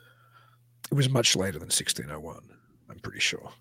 it 0.91 0.95
was 0.95 1.09
much 1.09 1.37
later 1.37 1.59
than 1.61 1.71
1601. 1.71 2.41
I'm 2.89 2.99
pretty 2.99 3.21
sure. 3.21 3.53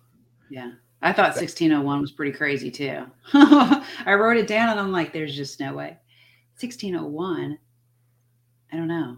Yeah. 0.50 0.72
I 1.02 1.12
thought 1.12 1.36
1601 1.36 2.00
was 2.00 2.10
pretty 2.12 2.32
crazy 2.32 2.70
too. 2.70 3.06
I 3.32 4.14
wrote 4.14 4.36
it 4.36 4.48
down 4.48 4.68
and 4.70 4.78
I'm 4.80 4.92
like, 4.92 5.12
there's 5.12 5.34
just 5.36 5.60
no 5.60 5.72
way. 5.74 5.96
1601, 6.58 7.58
I 8.72 8.76
don't 8.76 8.88
know. 8.88 9.16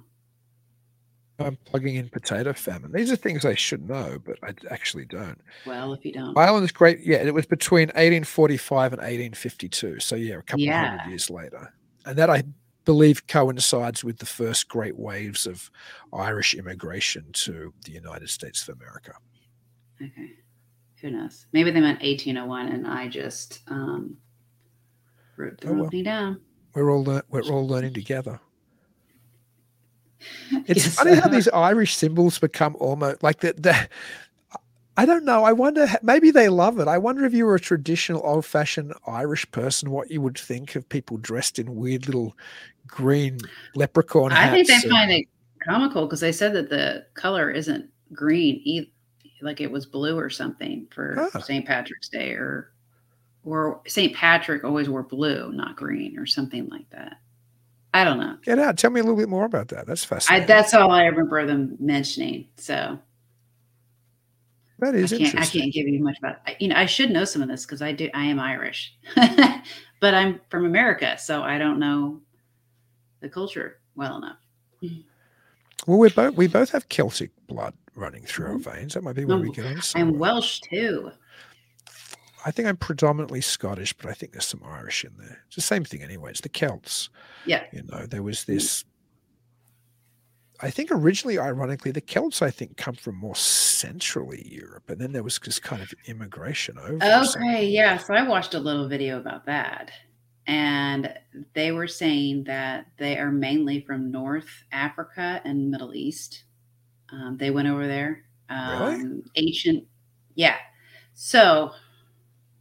I'm 1.38 1.57
plugging 1.64 1.97
in 1.97 2.09
potato 2.09 2.53
famine. 2.53 2.92
These 2.92 3.11
are 3.11 3.16
things 3.16 3.45
I 3.45 3.55
should 3.55 3.88
know, 3.88 4.18
but 4.25 4.38
I 4.42 4.55
actually 4.71 5.07
don't. 5.07 5.40
Well, 5.66 5.92
if 5.92 6.05
you 6.05 6.12
don't. 6.12 6.37
Ireland 6.37 6.64
is 6.64 6.73
great. 6.73 7.01
Yeah, 7.01 7.16
it 7.18 7.35
was 7.35 7.47
between 7.47 7.88
1845 7.88 8.92
and 8.92 9.01
1852. 9.01 9.99
So 10.01 10.14
yeah, 10.16 10.37
a 10.37 10.42
couple 10.42 10.61
Yeah. 10.61 10.99
hundred 10.99 11.11
years 11.11 11.31
later, 11.31 11.73
and 12.07 12.16
that 12.18 12.31
I 12.31 12.45
believe 12.85 13.27
coincides 13.27 14.05
with 14.05 14.18
the 14.18 14.27
first 14.27 14.68
great 14.68 14.97
waves 14.99 15.47
of 15.47 15.71
Irish 16.12 16.55
immigration 16.55 17.27
to 17.33 17.73
the 17.85 17.92
United 17.92 18.29
States 18.29 18.68
of 18.68 18.77
America. 18.77 19.14
Okay. 20.01 20.33
Who 21.01 21.11
knows? 21.11 21.47
Maybe 21.53 21.71
they 21.71 21.81
meant 21.81 22.01
1801 22.03 22.68
and 22.68 22.87
I 22.87 23.09
just 23.09 23.61
um, 23.68 24.16
wrote 25.37 25.61
the 25.61 25.68
Oh, 25.68 25.71
wrong 25.71 25.81
well. 25.81 25.90
thing 25.90 26.05
down. 26.05 26.40
We're 26.75 26.90
all 26.90 27.03
lear- 27.03 27.23
we're 27.29 27.42
all 27.42 27.66
learning 27.66 27.95
together. 27.95 28.40
It's 30.66 30.85
Yes. 30.87 30.94
funny 30.96 31.14
how 31.14 31.28
these 31.28 31.48
Irish 31.48 31.96
symbols 31.96 32.38
become 32.38 32.76
almost 32.78 33.22
like 33.22 33.40
the, 33.40 33.54
the 33.54 33.88
I 34.96 35.06
don't 35.06 35.24
know. 35.24 35.44
I 35.44 35.52
wonder 35.52 35.88
maybe 36.02 36.30
they 36.30 36.48
love 36.48 36.78
it. 36.78 36.87
I 36.88 36.98
wonder 36.98 37.24
if 37.24 37.32
you 37.32 37.46
were 37.46 37.54
a 37.54 37.61
traditional 37.61 38.20
old 38.24 38.44
fashioned 38.44 38.92
Irish 39.06 39.50
person, 39.50 39.90
what 39.90 40.11
you 40.11 40.20
would 40.20 40.38
think 40.38 40.76
of 40.76 40.87
people 40.88 41.16
dressed 41.16 41.58
in 41.58 41.76
weird 41.76 42.06
little 42.06 42.37
green 42.87 43.38
leprechaun 43.74 44.32
I 44.32 44.50
think 44.50 44.68
they 44.68 44.88
find 44.88 45.11
it 45.11 45.26
comical 45.66 46.04
because 46.06 46.20
they 46.20 46.32
said 46.32 46.52
that 46.54 46.68
the 46.68 47.06
color 47.14 47.50
isn't 47.50 47.88
green 48.12 48.61
either. 48.64 48.87
Like 49.40 49.61
it 49.61 49.70
was 49.72 49.87
blue 49.87 50.16
or 50.18 50.28
something 50.30 50.87
for 50.90 51.16
ah. 51.18 51.28
Huh. 51.32 51.40
St. 51.40 51.66
Patrick's 51.66 52.08
Day, 52.08 52.30
or 52.32 52.72
or 53.44 53.80
St. 53.88 54.14
Patrick 54.14 54.62
always 54.62 54.88
wore 54.88 55.02
blue, 55.02 55.50
not 55.52 55.74
green, 55.74 56.16
or 56.18 56.26
something 56.26 56.68
like 56.68 56.88
that. 56.90 57.16
I 57.94 58.05
don't 58.05 58.18
know. 58.18 58.37
Get 58.42 58.59
out. 58.59 58.78
Tell 58.78 58.90
me 58.90 59.00
a 59.00 59.02
little 59.02 59.18
bit 59.18 59.28
more 59.28 59.44
about 59.44 59.68
that. 59.68 59.87
That's 59.87 60.05
I, 60.05 60.07
fascinating. 60.07 60.46
that's 60.46 60.72
all 60.74 60.90
I 60.90 61.05
remember 61.05 61.44
them 61.46 61.76
mentioning. 61.78 62.48
So 62.57 62.98
that 64.78 64.94
is 64.94 65.12
I 65.12 65.18
can't 65.18 65.38
I 65.38 65.44
can't 65.44 65.72
give 65.72 65.87
you 65.87 66.02
much 66.02 66.18
about. 66.18 66.37
I- 66.46 66.57
You 66.59 66.68
know, 66.68 66.76
I 66.76 66.87
should 66.87 67.11
know 67.11 67.24
some 67.24 67.42
of 67.42 67.48
this 67.48 67.66
because 67.66 67.83
I 67.83 67.92
do. 67.92 68.09
I 68.14 68.24
am 68.24 68.40
Irish, 68.40 68.94
but 70.00 70.14
I'm 70.14 70.40
from 70.48 70.64
America, 70.64 71.16
so 71.18 71.42
I 71.42 71.59
don't 71.59 71.78
know 71.78 72.20
the 73.20 73.28
culture 73.28 73.78
well 73.94 74.16
enough. 74.16 74.38
Well, 75.87 75.98
we 75.98 76.09
both 76.11 76.35
we 76.35 76.48
both 76.48 76.70
have 76.70 76.88
Celtic 76.88 77.31
blood 77.46 77.74
running 77.94 78.24
through 78.24 78.46
our 78.46 78.52
mm-hmm. 78.55 78.70
veins. 78.70 78.94
That 78.94 79.02
might 79.05 79.16
be 79.16 79.24
where 79.24 79.37
we 79.38 79.50
Oh, 79.50 79.52
get. 79.52 79.92
I'm. 79.94 80.18
Welsh 80.18 80.61
too. 80.61 81.11
I 82.44 82.50
think 82.50 82.68
I'm 82.68 82.76
predominantly 82.76 83.40
Scottish, 83.40 83.92
but 83.92 84.07
I 84.07 84.14
think 84.14 84.33
there's 84.33 84.46
some 84.46 84.62
Irish 84.64 85.05
in 85.05 85.12
there. 85.18 85.42
It's 85.46 85.57
the 85.57 85.62
same 85.62 85.85
thing 85.85 86.02
anyway. 86.02 86.31
It's 86.31 86.40
the 86.40 86.48
Celts. 86.48 87.09
Yeah. 87.46 87.64
You 87.72 87.83
know, 87.85 88.07
there 88.07 88.22
was 88.22 88.44
this. 88.44 88.85
I 90.61 90.70
think 90.70 90.90
originally, 90.92 91.38
ironically, 91.38 91.90
the 91.90 92.00
Celts 92.00 92.42
I 92.42 92.50
think 92.50 92.76
come 92.76 92.94
from 92.94 93.16
more 93.16 93.35
centrally 93.35 94.46
Europe, 94.50 94.90
and 94.90 95.00
then 95.00 95.12
there 95.12 95.22
was 95.22 95.38
this 95.38 95.59
kind 95.59 95.83
of 95.83 95.92
immigration 96.07 96.78
over. 96.78 96.98
Okay, 97.02 97.66
yeah. 97.66 97.96
So 97.96 98.14
I 98.14 98.22
watched 98.26 98.55
a 98.55 98.61
little 98.61 98.88
video 98.88 99.18
about 99.18 99.46
that. 99.46 99.90
And 100.48 101.14
they 101.55 101.70
were 101.70 101.87
saying 101.87 102.44
that 102.44 102.87
they 102.98 103.16
are 103.16 103.31
mainly 103.31 103.81
from 103.81 104.11
North 104.11 104.64
Africa 104.72 105.40
and 105.44 105.70
Middle 105.70 105.94
East. 105.94 106.44
Um, 107.12 107.37
they 107.38 107.50
went 107.50 107.68
over 107.68 107.87
there. 107.87 108.24
Really? 108.50 108.94
Um, 108.96 109.22
ancient, 109.37 109.85
yeah. 110.35 110.57
So 111.14 111.70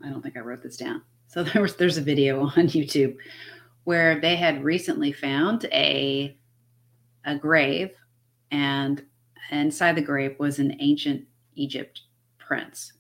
I 0.06 0.10
don't 0.10 0.22
think 0.22 0.38
I 0.38 0.42
wrote 0.42 0.64
this 0.64 0.78
down. 0.78 1.02
So 1.28 1.44
there 1.44 1.62
was 1.62 1.76
there's 1.76 1.98
a 1.98 2.02
video 2.02 2.42
on 2.42 2.68
YouTube 2.68 3.16
where 3.84 4.20
they 4.20 4.36
had 4.36 4.64
recently 4.64 5.12
found 5.12 5.66
a 5.66 6.38
a 7.26 7.36
grave, 7.38 7.92
and 8.52 9.04
inside 9.52 9.96
the 9.96 10.02
grave 10.02 10.36
was 10.40 10.60
an 10.60 10.76
ancient 10.80 11.26
Egypt 11.56 12.02
prince. 12.38 12.94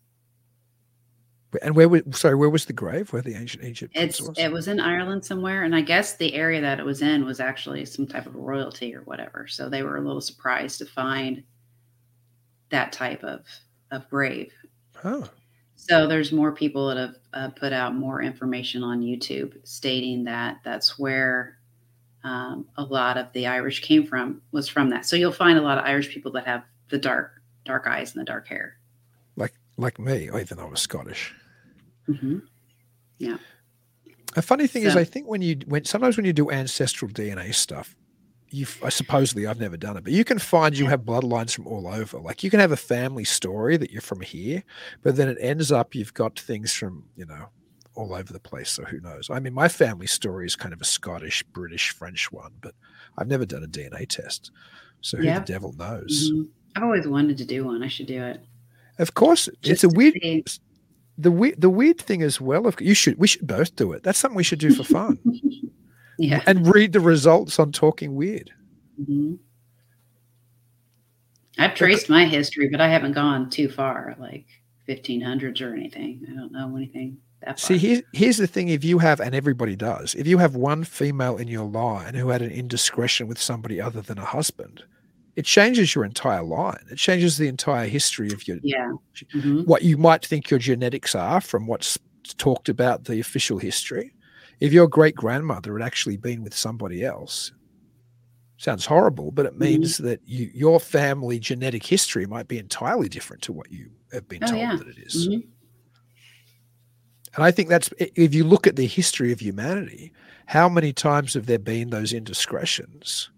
And 1.61 1.75
where 1.75 1.89
was 1.89 2.03
sorry, 2.11 2.35
where 2.35 2.49
was 2.49 2.65
the 2.65 2.73
grave? 2.73 3.11
Where 3.11 3.21
the 3.21 3.35
ancient 3.35 3.63
Egypt 3.65 3.93
prince 3.93 4.19
It's 4.19 4.27
was? 4.27 4.37
it 4.37 4.51
was 4.51 4.67
in 4.69 4.79
Ireland 4.79 5.25
somewhere, 5.25 5.63
and 5.63 5.75
I 5.75 5.81
guess 5.81 6.15
the 6.15 6.33
area 6.33 6.61
that 6.61 6.79
it 6.79 6.85
was 6.85 7.01
in 7.01 7.25
was 7.25 7.39
actually 7.41 7.83
some 7.85 8.07
type 8.07 8.25
of 8.25 8.35
royalty 8.35 8.95
or 8.95 9.01
whatever. 9.01 9.47
So 9.47 9.67
they 9.67 9.83
were 9.83 9.97
a 9.97 10.01
little 10.01 10.21
surprised 10.21 10.77
to 10.79 10.85
find 10.85 11.43
that 12.69 12.93
type 12.93 13.23
of 13.23 13.45
of 13.91 14.09
grave. 14.09 14.53
oh, 15.03 15.27
So 15.83 16.05
there's 16.05 16.31
more 16.31 16.51
people 16.51 16.87
that 16.89 16.97
have 16.97 17.15
uh, 17.33 17.49
put 17.49 17.73
out 17.73 17.95
more 17.95 18.21
information 18.21 18.83
on 18.83 19.01
YouTube 19.01 19.55
stating 19.63 20.23
that 20.25 20.59
that's 20.63 20.99
where 20.99 21.57
um, 22.23 22.67
a 22.77 22.83
lot 22.83 23.17
of 23.17 23.33
the 23.33 23.47
Irish 23.47 23.81
came 23.81 24.05
from 24.05 24.43
was 24.51 24.69
from 24.69 24.91
that. 24.91 25.07
So 25.07 25.15
you'll 25.15 25.31
find 25.31 25.57
a 25.57 25.61
lot 25.63 25.79
of 25.79 25.85
Irish 25.85 26.09
people 26.09 26.31
that 26.33 26.45
have 26.45 26.63
the 26.89 26.99
dark 26.99 27.41
dark 27.65 27.87
eyes 27.87 28.13
and 28.13 28.21
the 28.21 28.25
dark 28.25 28.47
hair. 28.47 28.77
like 29.35 29.55
like 29.75 29.97
me, 29.97 30.25
even 30.25 30.57
though 30.57 30.67
I 30.67 30.69
was 30.69 30.81
Scottish. 30.81 31.33
hmm 32.05 32.37
Yeah. 33.17 33.37
A 34.35 34.41
funny 34.43 34.67
thing 34.67 34.83
is, 34.83 34.95
I 34.95 35.03
think 35.03 35.27
when 35.27 35.41
you 35.41 35.57
when 35.65 35.83
sometimes 35.85 36.15
when 36.15 36.27
you 36.27 36.33
do 36.33 36.51
ancestral 36.51 37.09
DNA 37.09 37.55
stuff, 37.55 37.95
you 38.51 38.65
I 38.83 38.89
supposedly 38.89 39.47
I've 39.47 39.59
never 39.59 39.77
done 39.77 39.97
it, 39.97 40.03
but 40.03 40.13
you 40.13 40.23
can 40.23 40.39
find 40.39 40.77
you 40.77 40.87
have 40.87 41.01
bloodlines 41.01 41.53
from 41.55 41.67
all 41.67 41.87
over. 41.87 42.19
Like 42.19 42.43
you 42.43 42.49
can 42.49 42.59
have 42.59 42.71
a 42.71 42.77
family 42.77 43.23
story 43.23 43.77
that 43.77 43.91
you're 43.91 44.01
from 44.01 44.21
here, 44.21 44.63
but 45.01 45.15
then 45.15 45.27
it 45.29 45.37
ends 45.39 45.71
up 45.71 45.95
you've 45.95 46.13
got 46.13 46.39
things 46.39 46.73
from 46.73 47.05
you 47.15 47.25
know 47.25 47.47
all 47.95 48.13
over 48.13 48.31
the 48.31 48.39
place. 48.39 48.69
So 48.71 48.83
who 48.83 48.99
knows? 49.01 49.29
I 49.29 49.39
mean, 49.39 49.53
my 49.53 49.67
family 49.67 50.07
story 50.07 50.45
is 50.45 50.55
kind 50.55 50.73
of 50.73 50.81
a 50.81 50.85
Scottish, 50.85 51.43
British, 51.43 51.91
French 51.91 52.31
one, 52.31 52.51
but 52.61 52.73
I've 53.17 53.27
never 53.27 53.45
done 53.45 53.63
a 53.63 53.67
DNA 53.67 54.07
test. 54.07 54.51
So 55.01 55.17
who 55.17 55.23
Yeah. 55.23 55.39
the 55.39 55.45
devil 55.45 55.73
knows? 55.73 56.31
Mhm. 56.31 56.47
I've 56.75 56.83
always 56.83 57.07
wanted 57.07 57.37
to 57.39 57.45
do 57.45 57.65
one. 57.65 57.83
I 57.83 57.87
should 57.89 58.07
do 58.07 58.21
it. 58.23 58.41
Of 58.97 59.13
course, 59.13 59.49
it's 59.63 59.83
a 59.83 59.89
weird. 59.89 60.13
see. 60.21 60.43
The 61.17 61.31
weird, 61.31 61.59
the 61.59 61.69
weird 61.69 61.99
thing 61.99 62.21
as 62.23 62.39
well. 62.39 62.65
Of 62.65 62.79
you 62.81 62.93
should, 62.93 63.17
we 63.19 63.27
should 63.27 63.45
both 63.45 63.75
do 63.75 63.91
it. 63.91 64.01
That's 64.03 64.17
something 64.17 64.35
we 64.37 64.43
should 64.43 64.59
do 64.59 64.73
for 64.73 64.83
fun. 64.83 65.19
Yeah. 66.21 66.43
and 66.45 66.67
read 66.73 66.93
the 66.93 66.99
results 66.99 67.57
on 67.59 67.71
Talking 67.71 68.15
Weird. 68.15 68.51
Mhm. 69.01 69.39
I've 71.57 71.73
traced 71.75 72.09
my 72.09 72.25
history, 72.25 72.69
but 72.69 72.79
I 72.79 72.87
haven't 72.87 73.13
gone 73.13 73.49
too 73.49 73.69
far, 73.69 74.15
like 74.19 74.45
1500s 74.87 75.61
or 75.61 75.73
anything. 75.73 76.25
I 76.31 76.33
don't 76.35 76.51
know 76.51 76.75
anything 76.75 77.17
that 77.45 77.59
See, 77.59 77.77
here's, 77.77 78.01
here's 78.13 78.37
the 78.37 78.47
thing 78.47 78.69
if 78.69 78.83
you 78.83 78.99
have, 78.99 79.19
and 79.19 79.33
everybody 79.35 79.75
does, 79.75 80.15
if 80.15 80.27
you 80.27 80.37
have 80.37 80.55
one 80.55 80.83
female 80.83 81.37
in 81.37 81.47
your 81.47 81.65
line 81.65 82.13
who 82.13 82.29
had 82.29 82.41
an 82.41 82.51
indiscretion 82.51 83.27
with 83.27 83.39
somebody 83.41 83.81
other 83.81 84.01
than 84.01 84.17
a 84.17 84.25
husband, 84.25 84.83
it 85.35 85.45
changes 85.45 85.95
your 85.95 86.05
entire 86.05 86.43
line. 86.43 86.83
It 86.91 86.97
changes 86.97 87.37
the 87.37 87.47
entire 87.47 87.87
history 87.87 88.31
of 88.31 88.47
your, 88.47 88.57
yeah. 88.63 88.91
Mhm. 89.33 89.65
what 89.65 89.81
you 89.81 89.97
might 89.97 90.25
think 90.25 90.49
your 90.49 90.59
genetics 90.59 91.15
are 91.15 91.41
from 91.41 91.67
what's 91.67 91.97
talked 92.37 92.69
about 92.69 93.05
the 93.05 93.19
official 93.19 93.57
history. 93.57 94.13
If 94.61 94.71
your 94.71 94.87
great 94.87 95.15
grandmother 95.15 95.77
had 95.77 95.85
actually 95.85 96.17
been 96.17 96.43
with 96.43 96.53
somebody 96.55 97.03
else, 97.03 97.51
sounds 98.57 98.85
horrible, 98.85 99.31
but 99.31 99.45
it 99.47 99.53
Mm-hmm. 99.53 99.63
means 99.63 99.97
that 99.97 100.21
you, 100.25 100.49
your 100.53 100.79
family 100.79 101.39
genetic 101.39 101.85
history 101.85 102.25
might 102.27 102.47
be 102.47 102.59
entirely 102.59 103.09
different 103.09 103.41
to 103.43 103.51
what 103.53 103.71
you 103.71 103.89
have 104.13 104.27
been 104.29 104.43
Oh, 104.43 104.47
told 104.47 104.61
yeah. 104.61 104.75
that 104.77 104.87
it 104.87 104.99
is. 104.99 105.27
Mhm. 105.27 105.47
And 107.35 107.43
I 107.45 107.51
think 107.51 107.69
that's 107.69 107.89
if 107.99 108.33
you 108.35 108.43
look 108.43 108.67
at 108.67 108.75
the 108.75 108.85
history 108.85 109.31
of 109.31 109.39
humanity, 109.39 110.11
how 110.47 110.67
many 110.69 110.91
times 110.93 111.33
have 111.33 111.45
there 111.45 111.59
been 111.59 111.89
those 111.89 112.13
indiscretions? 112.13 113.29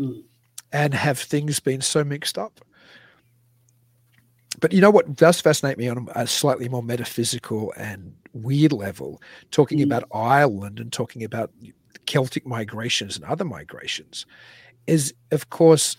Mm. 0.00 0.24
And 0.72 0.94
have 0.94 1.18
things 1.18 1.60
been 1.60 1.82
so 1.82 2.02
mixed 2.04 2.36
up? 2.38 2.64
But 4.60 4.72
you 4.72 4.80
know 4.80 4.90
what 4.90 5.14
does 5.14 5.40
fascinate 5.40 5.78
me 5.78 5.88
on 5.88 6.08
a 6.14 6.26
slightly 6.26 6.68
more 6.68 6.82
metaphysical 6.82 7.72
and 7.76 8.14
weird 8.32 8.72
level, 8.72 9.20
talking 9.50 9.78
Mm. 9.78 9.84
about 9.84 10.04
Ireland 10.12 10.80
and 10.80 10.92
talking 10.92 11.24
about 11.24 11.52
Celtic 12.06 12.46
migrations 12.46 13.16
and 13.16 13.24
other 13.24 13.44
migrations, 13.44 14.26
is 14.86 15.12
of 15.32 15.50
course, 15.50 15.96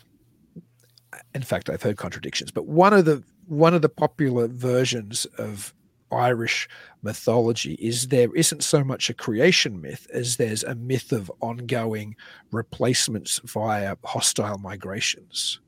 in 1.36 1.42
fact, 1.42 1.70
I've 1.70 1.82
heard 1.84 1.98
contradictions, 1.98 2.52
but 2.52 2.68
one 2.68 2.94
of 2.94 3.06
the 3.06 3.24
one 3.48 3.74
of 3.74 3.82
the 3.82 3.90
popular 3.90 4.48
versions 4.48 5.26
of 5.38 5.74
Irish 6.12 6.68
mythology 7.02 7.74
is 7.76 8.08
there 8.10 8.34
isn't 8.36 8.64
so 8.64 8.84
much 8.84 9.10
a 9.10 9.14
creation 9.14 9.82
myth 9.82 10.06
as 10.14 10.36
there's 10.38 10.64
a 10.64 10.76
myth 10.76 11.12
of 11.12 11.32
ongoing 11.42 12.16
replacements 12.52 13.40
via 13.46 13.96
hostile 14.04 14.58
migrations. 14.58 15.60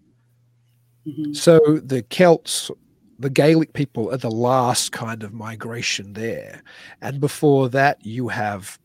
Mhm. 1.08 1.36
So 1.36 1.60
the 1.84 2.02
Celts, 2.04 2.70
the 3.18 3.30
Gaelic 3.30 3.74
people 3.74 4.12
are 4.12 4.18
the 4.18 4.32
last 4.32 4.92
kind 4.92 5.24
of 5.24 5.34
migration 5.34 6.14
there. 6.14 6.64
And 7.02 7.20
before 7.20 7.70
that, 7.70 8.06
you 8.06 8.28
have 8.30 8.80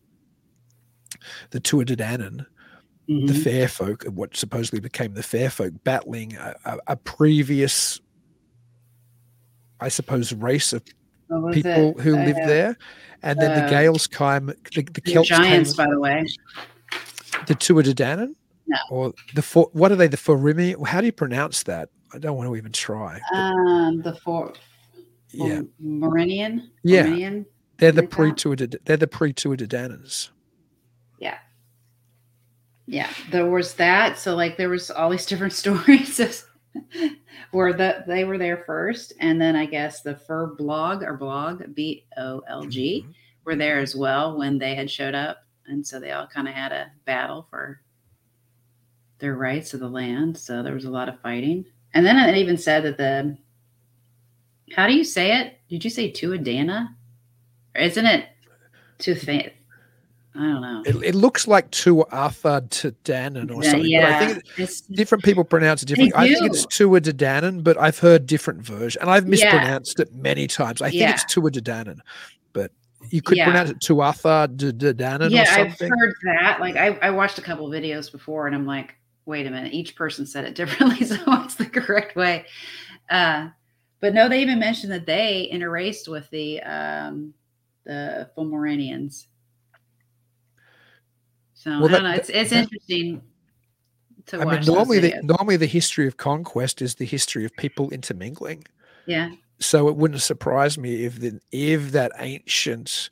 the 1.51 1.61
Tuatha 1.61 1.87
De 1.87 1.97
Danann, 1.97 2.47
the 3.09 3.33
Mhm. 3.33 3.43
fair 3.43 3.69
folk, 3.69 4.05
what 4.05 4.37
supposedly 4.37 4.81
became 4.81 5.15
the 5.15 5.23
fair 5.23 5.51
folk, 5.51 5.73
battling 5.85 6.37
a, 6.37 6.55
a, 6.65 6.79
a 6.89 6.97
previous, 6.97 8.01
I 9.81 9.89
suppose, 9.89 10.33
race 10.33 10.73
of 10.73 10.83
people 11.53 11.91
it? 11.91 12.01
who 12.01 12.17
lived 12.17 12.41
Uh, 12.41 12.47
there. 12.47 12.79
And 13.23 13.41
then 13.41 13.55
the 13.59 13.65
uh, 13.65 13.71
Gaels 13.71 14.07
came, 14.07 14.47
the, 14.47 14.83
the 14.83 15.01
the 15.01 15.13
Celts 15.13 15.29
giants, 15.29 15.75
came, 15.75 15.87
by 15.87 15.91
the 15.91 16.01
way. 16.01 16.27
the 17.47 17.55
Tuatha 17.55 17.85
De 17.85 17.95
Danann? 17.95 18.35
No. 18.67 18.79
Or 18.91 19.13
the, 19.35 19.43
what 19.73 19.93
are 19.93 19.97
they, 19.97 20.07
the 20.09 20.17
Forimi? 20.17 20.87
How 20.87 21.01
do 21.01 21.07
you 21.07 21.13
pronounce 21.13 21.63
that? 21.65 21.89
I 22.15 22.19
don't 22.19 22.37
want 22.37 22.49
to 22.49 22.57
even 22.57 22.71
try. 22.73 23.21
Um, 23.35 24.01
the 24.03 24.15
four. 24.15 24.53
yeah, 25.33 25.63
Meridian. 25.81 26.71
Yeah. 26.85 27.03
Meridian? 27.05 27.47
they're 27.79 27.91
the 27.93 28.05
pre-Tuatha, 28.07 28.77
they're 28.85 28.97
the 28.97 29.09
pre-Tuatha 29.09 29.57
De 29.57 29.67
Dananns. 29.67 30.29
Yeah. 31.19 31.39
Yeah. 32.87 33.11
There 33.33 33.51
was 33.51 33.75
that. 33.75 34.17
So 34.19 34.37
like 34.37 34.57
there 34.57 34.69
was 34.69 34.91
all 34.93 35.11
these 35.11 35.27
different 35.31 35.53
stories 35.55 36.45
where 37.51 37.73
the 37.73 38.05
they 38.07 38.25
were 38.25 38.39
there 38.39 38.63
first. 38.65 39.13
And 39.21 39.41
then 39.41 39.57
I 39.57 39.67
guess 39.67 40.03
the 40.03 40.15
Fir 40.17 40.55
Bolg 40.57 41.03
or 41.03 41.19
Bolg, 41.19 41.75
B 41.75 42.07
O 42.17 42.41
L 42.49 42.65
G, 42.67 43.05
Mhm. 43.07 43.15
were 43.45 43.57
there 43.57 43.79
as 43.81 43.97
well 43.97 44.39
when 44.39 44.59
they 44.59 44.75
had 44.77 44.89
showed 44.91 45.15
up. 45.17 45.39
And 45.67 45.85
so 45.85 45.99
they 45.99 46.13
all 46.13 46.27
kind 46.29 46.47
of 46.47 46.55
had 46.55 46.71
a 46.73 46.93
battle 47.07 47.47
for 47.51 47.81
their 49.19 49.35
rights 49.35 49.75
of 49.75 49.81
the 49.81 49.89
land. 49.89 50.37
So 50.39 50.63
there 50.63 50.75
was 50.75 50.85
a 50.85 50.91
lot 50.91 51.09
of 51.09 51.19
fighting. 51.21 51.65
And 51.95 52.05
then 52.05 52.17
it 52.19 52.37
even 52.37 52.57
said 52.59 52.83
that 52.85 52.97
the 52.99 53.37
how 54.75 54.87
do 54.87 54.93
you 54.95 55.05
say 55.05 55.41
it? 55.41 55.59
Did 55.69 55.85
you 55.85 55.91
say 55.91 56.11
Tuadana? 56.11 56.89
Or 57.75 57.81
isn't 57.81 58.05
it 58.07 58.27
Tuatha? 58.99 59.53
I 60.37 60.39
don't 60.41 60.61
know. 60.63 60.83
It, 60.85 60.97
it 60.97 61.15
looks 61.15 61.47
like 61.47 61.71
to 61.71 62.05
Tuatha 62.11 62.69
to 62.69 62.91
Danann 63.05 63.55
or 63.55 63.63
something. 63.63 63.87
yeah. 63.89 64.01
But 64.03 64.13
I 64.13 64.27
think 64.27 64.39
it- 64.39 64.63
it's, 64.63 64.81
different 64.81 65.23
people 65.23 65.45
pronounce 65.45 65.83
it 65.85 65.87
differently. 65.87 66.13
I 66.17 66.35
think 66.35 66.47
it's. 66.47 66.67
Tua 66.67 67.01
de 67.01 67.13
Danann, 67.13 67.63
but 67.63 67.79
I've 67.79 67.99
heard 68.01 68.27
different 68.27 68.61
versions, 68.61 69.01
and 69.01 69.09
I've 69.11 69.25
Yeah. 69.25 69.31
mispronounced 69.31 70.01
it 70.01 70.13
many 70.13 70.49
times. 70.49 70.83
I 70.83 70.91
think 70.91 71.03
Yeah. 71.03 71.13
it's 71.13 71.25
Tua 71.33 71.53
de 71.53 71.61
Danann, 71.61 72.01
but 72.53 72.73
you 73.11 73.23
could 73.23 73.37
Yeah. 73.39 73.45
pronounce 73.45 73.71
it 73.71 73.79
Tuatha 73.79 74.49
de, 74.57 74.73
de 74.73 74.93
Danann 74.93 75.31
yeah, 75.31 75.43
I've 75.51 75.79
heard 75.79 76.15
that. 76.25 76.59
Like 76.61 76.75
I, 76.77 76.99
I 77.01 77.11
watched 77.11 77.39
a 77.39 77.43
couple 77.43 77.69
videos 77.69 78.11
before 78.11 78.49
and 78.49 78.57
I'm 78.57 78.67
like, 78.67 78.97
wait 79.27 79.47
a 79.47 79.51
minute, 79.51 79.73
each 79.73 79.97
person 79.97 80.27
said 80.27 80.45
it 80.45 80.55
differently. 80.61 81.05
So 81.07 81.17
what's 81.25 81.55
the 81.55 81.67
correct 81.67 82.17
way? 82.17 82.47
Uh, 83.11 83.49
but 84.01 84.15
no, 84.15 84.29
they 84.29 84.43
even 84.43 84.59
mentioned 84.59 84.93
that 84.93 85.07
they 85.07 85.49
interraced 85.51 86.09
with 86.09 86.29
the 86.31 86.61
um 86.63 87.33
the 87.85 88.29
Fomoranians. 88.37 89.27
So 91.55 91.71
Well, 91.81 91.87
I 91.89 91.93
don't 91.93 92.03
know. 92.05 92.13
It's 92.13 92.29
it's 92.31 92.51
that- 92.51 92.65
interesting 92.65 93.23
to 94.27 94.41
I 94.41 94.45
watch. 94.45 94.67
mean, 94.67 94.75
normally 94.75 94.99
the, 95.01 95.15
normally 95.23 95.57
the 95.57 95.67
history 95.67 96.07
of 96.07 96.17
conquest 96.17 96.81
is 96.83 96.95
the 96.95 97.05
history 97.05 97.45
of 97.45 97.53
people 97.57 97.91
intermingling. 97.91 98.65
yeah. 99.07 99.31
So 99.61 99.89
it 99.89 99.97
wouldn't 99.97 100.21
surprise 100.21 100.77
me 100.77 101.05
if 101.05 101.21
the, 101.21 101.41
if 101.53 101.93
that 101.93 102.11
ancient 102.19 103.09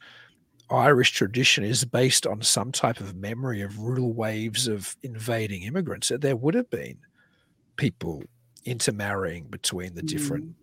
Irish 0.70 1.12
tradition 1.12 1.64
is 1.64 1.85
based 1.85 2.27
on 2.27 2.40
some 2.42 2.72
type 2.72 3.01
of 3.01 3.14
memory 3.14 3.61
of 3.61 3.77
brutal 3.77 4.12
waves 4.12 4.66
of 4.68 4.96
invading 5.03 5.62
immigrants. 5.62 6.09
That 6.09 6.20
there 6.22 6.37
would 6.37 6.55
have 6.55 6.70
been 6.70 6.98
people 7.77 8.22
intermarrying 8.64 9.44
between 9.48 9.94
the 9.94 10.03
different 10.03 10.44
Mm. 10.44 10.55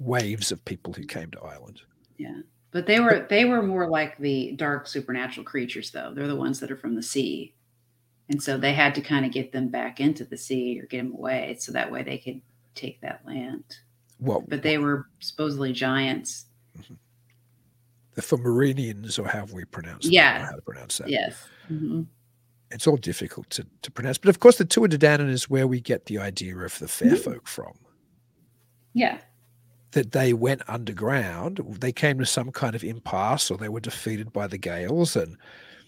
waves 0.00 0.52
of 0.52 0.64
people 0.64 0.92
who 0.92 1.04
came 1.06 1.30
to 1.32 1.40
Ireland. 1.40 1.80
Yeah. 2.18 2.40
But 2.70 2.86
they 2.86 3.00
were 3.00 3.26
they 3.28 3.44
were 3.46 3.62
more 3.62 3.88
like 3.88 4.18
the 4.18 4.52
dark 4.52 4.86
supernatural 4.86 5.44
creatures 5.44 5.90
though. 5.90 6.12
They're 6.14 6.26
the 6.28 6.36
ones 6.36 6.60
that 6.60 6.70
are 6.70 6.76
from 6.76 6.94
the 6.94 7.02
sea. 7.02 7.54
And 8.28 8.42
so 8.42 8.58
they 8.58 8.74
had 8.74 8.94
to 8.96 9.00
kind 9.00 9.24
of 9.24 9.32
get 9.32 9.52
them 9.52 9.68
back 9.68 9.98
into 10.00 10.24
the 10.24 10.36
sea 10.36 10.78
or 10.80 10.86
get 10.86 10.98
them 10.98 11.12
away 11.14 11.56
so 11.58 11.72
that 11.72 11.90
way 11.92 12.02
they 12.02 12.18
could 12.18 12.42
take 12.74 13.00
that 13.00 13.24
land. 13.24 13.64
Well, 14.18 14.44
But 14.46 14.62
they 14.62 14.78
were 14.78 15.06
supposedly 15.20 15.72
giants. 15.72 16.46
The 18.16 18.22
Fomorinians, 18.22 19.18
or 19.18 19.28
however 19.28 19.54
we 19.54 19.64
pronounce 19.64 20.06
it. 20.06 20.12
Yeah. 20.12 20.46
how 20.46 20.52
to 20.56 20.62
pronounce 20.62 20.98
that. 20.98 21.08
Yes. 21.08 21.36
Mhm. 21.70 22.06
It's 22.72 22.86
all 22.88 22.96
difficult 22.96 23.48
to, 23.50 23.66
to 23.82 23.90
pronounce. 23.92 24.18
But 24.18 24.30
of 24.30 24.40
course, 24.40 24.58
the 24.58 24.64
Tuatha 24.64 24.88
De 24.90 24.98
Danann 24.98 25.30
is 25.30 25.48
where 25.48 25.68
we 25.68 25.80
get 25.80 26.06
the 26.06 26.18
idea 26.18 26.56
of 26.58 26.76
the 26.80 26.88
fair 26.88 27.12
Mhm. 27.12 27.18
folk 27.24 27.46
from. 27.46 27.74
Yeah. 28.94 29.18
that 29.92 30.12
they 30.12 30.34
went 30.34 30.60
underground. 30.68 31.58
They 31.80 31.92
came 31.92 32.18
to 32.18 32.26
some 32.26 32.50
kind 32.52 32.74
of 32.74 32.84
impasse, 32.84 33.50
or 33.50 33.56
they 33.56 33.68
were 33.70 33.80
defeated 33.80 34.30
by 34.30 34.46
the 34.46 34.58
Gaels, 34.58 35.16
and 35.16 35.38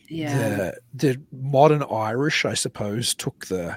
Yeah. 0.09 0.39
the 0.57 0.79
the 0.95 1.21
modern 1.33 1.83
Irish, 1.83 2.45
I 2.47 2.55
suppose, 2.55 3.15
took 3.15 3.47
the 3.47 3.77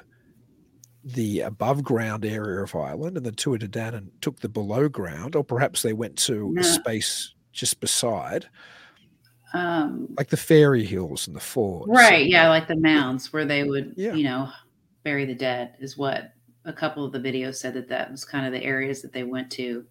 the 1.04 1.42
above 1.42 1.84
ground 1.84 2.24
area 2.24 2.64
of 2.64 2.76
Ireland, 2.76 3.18
and 3.18 3.26
the 3.26 3.32
Tuatha 3.34 3.60
De 3.60 3.68
Danann 3.68 4.12
took 4.22 4.40
the 4.40 4.48
below 4.48 4.88
ground, 4.88 5.36
or 5.36 5.44
perhaps 5.44 5.82
they 5.82 5.92
went 5.94 6.18
to 6.20 6.54
No. 6.54 6.62
a 6.62 6.64
space 6.64 7.34
just 7.52 7.80
beside, 7.80 8.48
Um 9.54 10.08
like 10.18 10.30
the 10.30 10.38
Fairy 10.38 10.84
Hills 10.86 11.28
and 11.28 11.36
the 11.36 11.40
Fords. 11.40 11.92
right, 11.92 12.26
yeah, 12.26 12.50
like 12.50 12.68
the 12.68 12.76
mounds 12.78 13.34
where 13.34 13.46
they 13.46 13.64
would, 13.64 13.94
Yeah. 13.98 14.14
you 14.16 14.24
know, 14.24 14.50
bury 15.04 15.26
the 15.26 15.36
dead 15.36 15.76
is 15.80 15.98
what 15.98 16.34
a 16.66 16.74
couple 16.74 17.04
of 17.04 17.12
the 17.12 17.20
videos 17.20 17.56
said 17.56 17.74
that 17.74 17.90
that 17.90 18.12
was 18.12 18.24
kind 18.24 18.46
of 18.46 18.52
the 18.54 18.64
areas 18.64 19.02
that 19.02 19.12
they 19.14 19.24
went 19.24 19.52
to. 19.54 19.86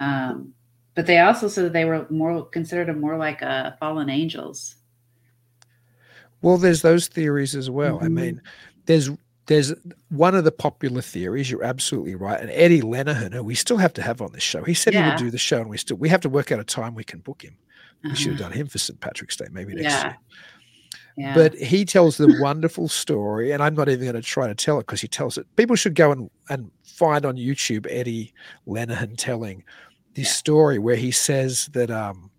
Um, 0.00 0.54
but 0.94 1.06
they 1.06 1.18
also 1.18 1.48
said 1.48 1.66
that 1.66 1.72
they 1.72 1.84
were 1.84 2.06
more 2.10 2.46
considered 2.46 2.94
more 2.98 3.16
like 3.16 3.42
uh, 3.42 3.72
fallen 3.78 4.08
angels. 4.08 4.76
Well, 6.42 6.58
there's 6.58 6.82
those 6.82 7.08
theories 7.08 7.54
as 7.54 7.70
well. 7.70 8.00
I 8.02 8.08
Mhm. 8.08 8.12
mean, 8.12 8.42
there's 8.86 9.10
there's 9.46 9.72
one 10.08 10.34
of 10.34 10.44
the 10.44 10.52
popular 10.52 11.00
theories. 11.00 11.50
You're 11.50 11.62
absolutely 11.64 12.14
right. 12.16 12.40
And 12.40 12.50
Eddie 12.50 12.82
Lenihan, 12.82 13.32
who 13.32 13.42
we 13.44 13.54
still 13.54 13.76
have 13.76 13.92
to 13.94 14.02
have 14.02 14.20
on 14.20 14.32
this 14.32 14.42
show, 14.42 14.62
he 14.64 14.74
said 14.74 14.94
he 14.94 15.00
would 15.02 15.16
do 15.16 15.30
the 15.30 15.38
show, 15.38 15.60
and 15.60 15.70
we 15.70 15.78
still 15.78 15.96
we 15.96 16.08
have 16.08 16.20
to 16.22 16.28
work 16.28 16.50
out 16.52 16.58
a 16.60 16.64
time 16.64 16.94
we 16.94 17.04
can 17.04 17.20
book 17.20 17.42
him. 17.42 17.56
We 18.02 18.14
should 18.16 18.32
have 18.32 18.40
Uh-huh. 18.40 18.50
done 18.50 18.58
him 18.58 18.66
for 18.66 18.78
St. 18.78 19.00
Patrick's 19.00 19.36
Day, 19.36 19.46
maybe 19.50 19.74
next 19.74 19.84
Yeah. 19.84 20.04
year. 20.04 20.16
Yeah. 21.18 21.34
But 21.34 21.54
he 21.54 21.84
tells 21.84 22.18
the 22.18 22.36
wonderful 22.40 22.88
story, 22.88 23.52
and 23.52 23.62
I'm 23.62 23.74
not 23.74 23.88
even 23.88 24.04
going 24.04 24.16
to 24.16 24.22
try 24.22 24.48
to 24.48 24.54
tell 24.54 24.78
it 24.78 24.82
because 24.86 25.00
he 25.00 25.08
tells 25.08 25.38
it. 25.38 25.46
People 25.56 25.74
should 25.76 25.94
go 25.94 26.12
and, 26.12 26.30
and 26.50 26.70
find 26.84 27.24
on 27.24 27.36
YouTube 27.36 27.86
Eddie 27.88 28.34
Lenihan 28.66 29.14
telling 29.16 29.64
this 30.14 30.26
Yeah. 30.28 30.32
story 30.32 30.78
where 30.78 30.96
he 30.96 31.10
says 31.10 31.66
that 31.72 31.90
um, 31.90 32.30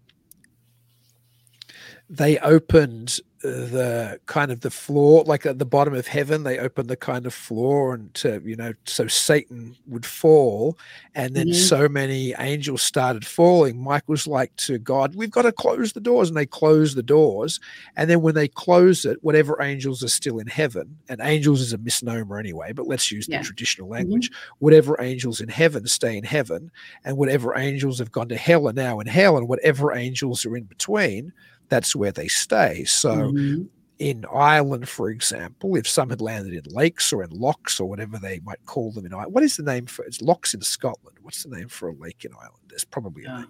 they 2.09 2.37
opened 2.39 3.19
the 3.51 4.19
kind 4.25 4.51
of 4.51 4.62
the 4.62 4.69
floor, 4.69 5.23
like 5.23 5.45
at 5.45 5.60
the 5.60 5.65
bottom 5.65 5.93
of 5.93 6.07
heaven, 6.07 6.43
they 6.43 6.60
opened 6.60 6.89
the 6.89 6.95
kind 6.95 7.25
of 7.25 7.33
floor 7.33 7.93
and 7.93 8.13
to, 8.15 8.41
you 8.43 8.55
know, 8.55 8.73
so 8.86 9.07
Satan 9.07 9.75
would 9.88 10.05
fall. 10.05 10.77
And 11.15 11.36
then 11.36 11.47
Mhm. 11.47 11.55
so 11.55 11.89
many 11.89 12.33
angels 12.38 12.81
started 12.81 13.25
falling. 13.25 13.77
Mike 13.79 14.07
was 14.07 14.27
like 14.27 14.55
to 14.57 14.77
God, 14.77 15.15
we've 15.15 15.31
got 15.31 15.43
to 15.43 15.51
close 15.51 15.93
the 15.93 15.99
doors. 15.99 16.29
And 16.29 16.38
they 16.38 16.45
closed 16.45 16.95
the 16.95 17.03
doors. 17.03 17.60
And 17.95 18.10
then 18.10 18.21
when 18.21 18.36
they 18.36 18.47
close 18.47 19.05
it, 19.05 19.17
whatever 19.23 19.62
angels 19.62 20.03
are 20.03 20.10
still 20.10 20.39
in 20.39 20.47
heaven, 20.47 20.97
and 21.10 21.19
angels 21.21 21.62
is 21.62 21.73
a 21.73 21.77
misnomer 21.77 22.38
anyway, 22.38 22.71
but 22.73 22.88
let's 22.88 23.12
use 23.12 23.27
Yeah. 23.27 23.39
the 23.39 23.45
traditional 23.45 23.88
language, 23.88 24.31
whatever 24.60 24.95
angels 24.99 25.41
in 25.41 25.49
heaven 25.49 25.88
stay 25.88 26.17
in 26.17 26.23
heaven, 26.23 26.71
and 27.05 27.17
whatever 27.17 27.57
angels 27.57 27.99
have 27.99 28.12
gone 28.12 28.29
to 28.29 28.36
hell 28.38 28.67
are 28.67 28.73
now 28.73 28.99
in 28.99 29.07
hell, 29.07 29.38
and 29.38 29.47
whatever 29.47 29.93
angels 29.93 30.45
are 30.45 30.55
in 30.57 30.63
between, 30.63 31.33
that's 31.69 31.95
where 31.95 32.12
they 32.12 32.27
stay. 32.27 32.84
So 32.86 33.32
Mhm. 33.32 33.69
in 33.99 34.25
Ireland, 34.34 34.88
for 34.89 35.10
example, 35.10 35.75
if 35.75 35.88
some 35.88 36.10
had 36.12 36.21
landed 36.21 36.53
in 36.53 36.73
lakes 36.73 37.12
or 37.13 37.23
in 37.23 37.32
lochs 37.32 37.80
or 37.80 37.89
whatever 37.89 38.17
they 38.19 38.39
might 38.41 38.63
call 38.65 38.91
them 38.91 39.06
in 39.06 39.13
Ireland, 39.13 39.34
what 39.34 39.43
is 39.43 39.58
the 39.58 39.63
name 39.63 39.86
for 39.88 40.06
it's 40.06 40.21
lochs 40.21 40.53
in 40.53 40.62
Scotland? 40.62 41.17
What's 41.21 41.43
the 41.43 41.56
name 41.56 41.67
for 41.69 41.89
a 41.89 41.93
lake 41.93 42.23
in 42.25 42.32
Ireland? 42.34 42.63
There's 42.69 42.86
probably 42.86 43.25
a 43.25 43.32
Oh. 43.32 43.38
name. 43.39 43.47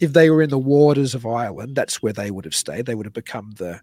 If 0.00 0.12
they 0.14 0.30
were 0.30 0.42
in 0.42 0.50
the 0.50 0.58
waters 0.58 1.14
of 1.14 1.26
Ireland, 1.26 1.76
that's 1.76 2.02
where 2.02 2.12
they 2.12 2.30
would 2.30 2.44
have 2.46 2.54
stayed. 2.54 2.86
They 2.86 2.94
would 2.94 3.06
have 3.06 3.12
become 3.14 3.52
the 3.58 3.80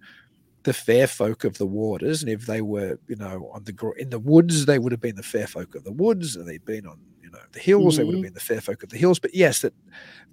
the 0.63 0.73
fair 0.73 1.08
folk 1.08 1.45
of 1.45 1.58
the 1.58 1.65
waters, 1.65 2.21
and 2.23 2.30
if 2.32 2.45
they 2.45 2.62
were, 2.62 2.99
you 3.08 3.15
know, 3.15 3.49
on 3.53 3.63
the 3.63 3.93
in 3.97 4.10
the 4.10 4.19
woods, 4.19 4.65
they 4.65 4.80
would 4.80 4.91
have 4.91 4.99
been 5.01 5.15
the 5.15 5.23
fair 5.23 5.47
folk 5.47 5.75
of 5.75 5.86
the 5.86 5.91
woods, 5.93 6.36
and 6.36 6.45
they'd 6.47 6.65
been 6.65 6.86
on, 6.86 6.99
know, 7.38 7.45
the 7.52 7.60
hills. 7.60 7.97
They 7.97 8.04
would 8.04 8.15
have 8.15 8.19
Mhm. 8.21 8.28
been 8.28 8.34
the 8.34 8.39
fair 8.39 8.62
folk 8.62 8.84
of 8.84 8.89
the 8.89 8.97
hills. 8.97 9.19
But 9.19 9.34
yes, 9.36 9.62
that 9.62 9.73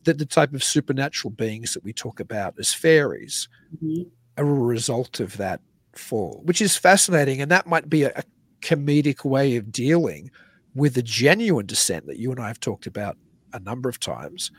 that 0.05 0.19
the 0.19 0.27
type 0.27 0.53
of 0.53 0.63
supernatural 0.63 1.31
beings 1.31 1.73
that 1.75 1.83
we 1.85 1.93
talk 1.93 2.21
about 2.21 2.55
as 2.59 2.75
fairies 2.75 3.49
Mhm. 3.83 4.11
are 4.37 4.47
a 4.47 4.53
result 4.55 5.19
of 5.21 5.37
that 5.39 5.61
fall, 5.95 6.43
which 6.45 6.61
is 6.61 6.77
fascinating. 6.77 7.41
And 7.41 7.51
that 7.51 7.67
might 7.67 7.89
be 7.89 8.03
a, 8.03 8.13
a 8.17 8.23
comedic 8.61 9.25
way 9.25 9.57
of 9.57 9.71
dealing 9.73 10.31
with 10.75 10.95
the 10.95 11.03
genuine 11.03 11.67
descent 11.67 12.07
that 12.07 12.19
you 12.19 12.31
and 12.33 12.41
I 12.41 12.49
have 12.49 12.61
talked 12.61 12.87
about 12.87 13.17
a 13.53 13.61
number 13.61 13.89
of 13.89 13.99
times 14.01 14.51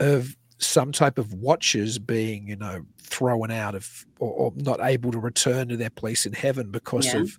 of 0.00 0.36
some 0.58 0.90
type 0.90 1.18
of 1.18 1.32
watchers 1.34 1.98
being, 1.98 2.48
you 2.48 2.56
know, 2.56 2.84
thrown 3.02 3.50
out 3.52 3.74
of 3.76 4.04
or, 4.18 4.30
or 4.32 4.52
not 4.56 4.80
able 4.82 5.12
to 5.12 5.18
return 5.20 5.68
to 5.68 5.76
their 5.76 5.90
place 5.90 6.26
in 6.26 6.32
heaven 6.32 6.70
because 6.70 7.06
Yeah. 7.06 7.20
of. 7.20 7.38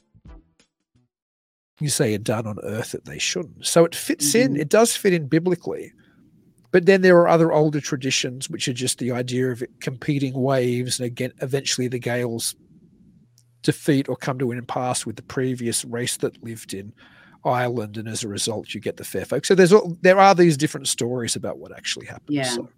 You 1.81 1.89
say 1.89 2.13
are 2.13 2.19
done 2.19 2.47
on 2.47 2.57
earth 2.63 2.91
that 2.91 3.05
they 3.05 3.17
shouldn't. 3.19 3.65
So 3.65 3.83
it 3.85 3.95
fits 3.95 4.33
in, 4.35 4.53
Mhm. 4.53 4.59
it 4.59 4.69
does 4.69 4.95
fit 4.95 5.13
in 5.13 5.27
biblically. 5.27 5.91
But 6.71 6.85
then 6.85 7.01
there 7.01 7.17
are 7.17 7.27
other 7.27 7.51
older 7.51 7.81
traditions 7.81 8.49
which 8.49 8.67
are 8.67 8.73
just 8.73 8.99
the 8.99 9.11
idea 9.11 9.51
of 9.51 9.63
competing 9.81 10.33
waves 10.33 10.99
and 10.99 11.07
again 11.07 11.33
eventually 11.41 11.87
the 11.89 11.99
gales 11.99 12.55
defeat 13.63 14.07
or 14.09 14.15
come 14.15 14.39
to 14.39 14.51
an 14.51 14.57
impasse 14.57 15.05
with 15.05 15.17
the 15.17 15.21
previous 15.23 15.83
race 15.85 16.17
that 16.17 16.41
lived 16.43 16.73
in 16.73 16.93
Ireland 17.43 17.97
and 17.97 18.07
as 18.07 18.23
a 18.23 18.27
result 18.27 18.73
you 18.73 18.79
get 18.79 18.97
the 18.97 19.03
fair 19.03 19.25
folk. 19.25 19.45
So 19.45 19.53
there's 19.55 19.73
all, 19.73 19.97
there 20.01 20.19
are 20.19 20.33
these 20.33 20.57
different 20.57 20.87
stories 20.87 21.35
about 21.35 21.59
what 21.59 21.71
actually 21.75 22.05
happened. 22.07 22.35
Yeah. 22.35 22.43
So 22.43 22.69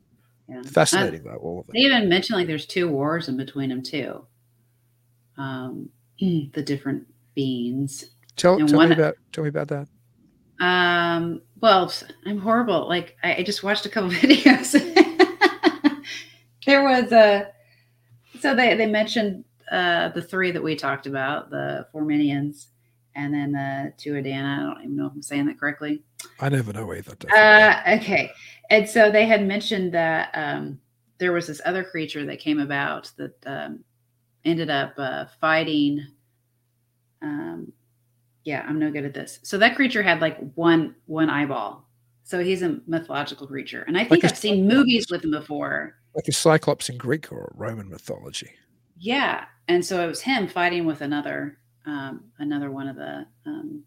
Yeah. 0.50 0.62
fascinating 0.64 1.24
though, 1.24 1.36
all 1.36 1.60
of 1.60 1.68
They 1.68 1.80
even 1.80 2.10
mentioned 2.10 2.38
like 2.38 2.48
there's 2.48 2.66
two 2.66 2.88
wars 2.90 3.30
in 3.30 3.38
between 3.38 3.70
them 3.70 3.82
too. 3.84 4.26
Um, 5.38 5.90
the 6.20 6.64
different 6.64 7.08
beings. 7.36 8.06
Tell, 8.36 8.58
tell 8.58 8.78
one- 8.78 8.90
me 8.90 8.96
about 8.96 9.16
tell 9.32 9.44
me 9.44 9.50
about 9.50 9.68
that. 9.70 9.88
Um, 10.60 11.42
well, 11.60 11.92
I'm 12.26 12.38
horrible. 12.38 12.88
Like 12.88 13.18
I, 13.24 13.36
I 13.36 13.44
just 13.44 13.64
watched 13.64 13.86
a 13.86 13.90
couple 13.90 14.10
videos. 14.12 14.72
there 16.66 16.84
was 16.84 17.12
a 17.12 17.52
so 18.40 18.56
they 18.56 18.76
they 18.76 18.88
mentioned 18.88 19.46
uh 19.72 20.10
the 20.10 20.22
three 20.22 20.52
that 20.52 20.64
we 20.64 20.76
talked 20.76 21.08
about, 21.08 21.50
the 21.50 21.88
four 21.92 22.06
minions, 22.06 22.68
and 23.16 23.34
then 23.34 23.52
the 23.52 23.94
two 23.98 24.16
Adana. 24.16 24.70
I 24.72 24.74
don't 24.74 24.84
even 24.84 24.96
know 24.96 25.08
if 25.08 25.14
I'm 25.14 25.22
saying 25.22 25.46
that 25.48 25.60
correctly. 25.60 26.04
I 26.40 26.50
never 26.50 26.74
know 26.74 26.94
either. 26.94 27.16
Uh, 27.36 27.98
okay. 27.98 28.32
And 28.70 28.90
so 28.90 29.12
they 29.12 29.26
had 29.26 29.46
mentioned 29.46 29.94
that 29.94 30.32
um, 30.34 30.80
there 31.18 31.32
was 31.32 31.48
this 31.48 31.62
other 31.66 31.84
creature 31.84 32.26
that 32.26 32.40
came 32.40 32.60
about 32.60 33.12
that 33.18 33.36
um, 33.46 33.84
ended 34.46 34.70
up 34.70 34.94
uh, 34.98 35.26
fighting. 35.40 36.06
Um, 37.22 37.72
yeah, 38.44 38.66
I'm 38.68 38.80
no 38.80 38.92
good 38.92 39.06
at 39.06 39.14
this. 39.14 39.40
So 39.44 39.58
that 39.58 39.76
creature 39.76 40.04
had 40.04 40.22
like 40.22 40.38
one 40.56 40.96
one 41.06 41.30
eyeball. 41.30 41.88
So 42.26 42.40
he's 42.40 42.62
a 42.62 42.80
mythological 42.88 43.48
creature, 43.48 43.84
and 43.88 43.98
I 43.98 44.02
think 44.06 44.24
Like 44.24 44.32
I've 44.32 44.38
seen 44.38 44.68
movies 44.68 45.08
with 45.12 45.24
him 45.24 45.32
before. 45.32 45.96
like 46.16 46.28
a 46.28 46.32
cyclops 46.32 46.88
in 46.90 46.98
Greek 46.98 47.32
or 47.32 47.52
Roman 47.56 47.90
mythology. 47.90 48.52
Yeah, 48.98 49.46
and 49.68 49.86
so 49.86 50.02
it 50.04 50.08
was 50.08 50.22
him 50.22 50.48
fighting 50.48 50.86
with 50.86 51.02
another 51.02 51.58
um, 51.86 52.24
another 52.40 52.72
one 52.72 52.88
of 52.88 52.96
the 52.96 53.26
um, 53.46 53.84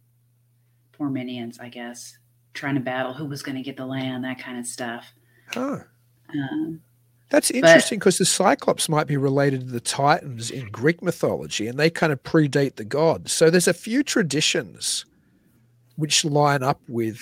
poor 0.93 1.09
minions, 1.09 1.59
I 1.59 1.71
guess, 1.71 2.19
trying 2.53 2.75
to 2.75 2.81
battle 2.83 3.15
who 3.15 3.25
was 3.25 3.43
going 3.43 3.57
to 3.57 3.63
get 3.63 3.79
the 3.79 3.87
land, 3.87 4.25
that 4.25 4.39
kind 4.39 4.59
of 4.59 4.67
stuff. 4.67 5.13
Huh. 5.53 5.79
Um, 6.35 6.83
That's 7.29 7.51
interesting 7.51 7.99
because 7.99 8.19
the 8.19 8.25
Cyclops 8.25 8.89
might 8.89 9.07
be 9.09 9.17
related 9.17 9.61
to 9.63 9.67
the 9.67 9.81
Titans 9.81 10.51
in 10.51 10.69
Greek 10.71 11.03
mythology 11.03 11.67
and 11.67 11.79
they 11.79 11.91
kind 11.91 12.13
of 12.13 12.23
predate 12.23 12.77
the 12.77 12.85
gods. 12.85 13.33
So 13.33 13.51
there's 13.51 13.67
a 13.67 13.75
few 13.75 14.03
traditions 14.05 15.05
which 15.97 16.25
line 16.25 16.63
up 16.63 16.81
with 16.89 17.19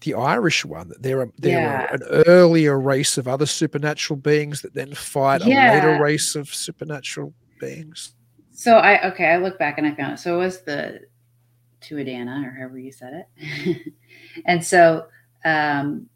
the 0.00 0.14
Irish 0.14 0.64
one 0.64 0.88
that 0.88 1.02
they're, 1.02 1.22
a, 1.22 1.28
they're 1.38 1.60
Yeah. 1.60 1.86
a- 1.90 1.94
an 1.94 2.02
earlier 2.26 2.78
race 2.80 3.18
of 3.18 3.28
other 3.28 3.46
supernatural 3.46 4.16
beings 4.16 4.62
that 4.62 4.74
then 4.74 4.94
fight 4.94 5.42
a 5.42 5.48
later 5.48 5.98
race 6.00 6.34
of 6.34 6.52
supernatural 6.52 7.34
beings. 7.60 8.14
So 8.50 8.78
I 8.78 9.08
okay, 9.10 9.26
I 9.26 9.36
look 9.36 9.58
back 9.58 9.78
and 9.78 9.86
I 9.86 9.94
found 9.94 10.14
it. 10.14 10.18
So 10.18 10.36
it 10.36 10.44
was 10.44 10.62
the 10.62 11.00
Tuadana, 11.80 12.46
or 12.46 12.50
however 12.50 12.78
you 12.78 12.92
said 12.92 13.26
it. 13.36 13.92
and 14.46 14.64
so 14.64 15.06
um 15.44 16.08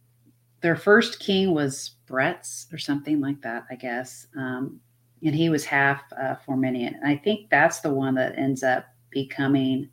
their 0.67 0.75
first 0.75 1.21
king 1.21 1.55
was 1.55 1.93
Brett's 2.09 2.67
or 2.73 2.79
something 2.79 3.21
like 3.21 3.41
that, 3.43 3.67
I 3.71 3.77
guess. 3.77 4.27
Um 4.37 4.81
and 5.23 5.35
he 5.35 5.49
was 5.49 5.65
half 5.65 6.03
uh 6.13 6.35
Forminian. 6.45 6.95
And 6.97 7.07
I 7.07 7.17
think 7.17 7.49
that's 7.51 7.81
the 7.81 7.95
one 7.95 8.17
that 8.17 8.37
ends 8.37 8.65
up 8.65 8.85
becoming 9.11 9.89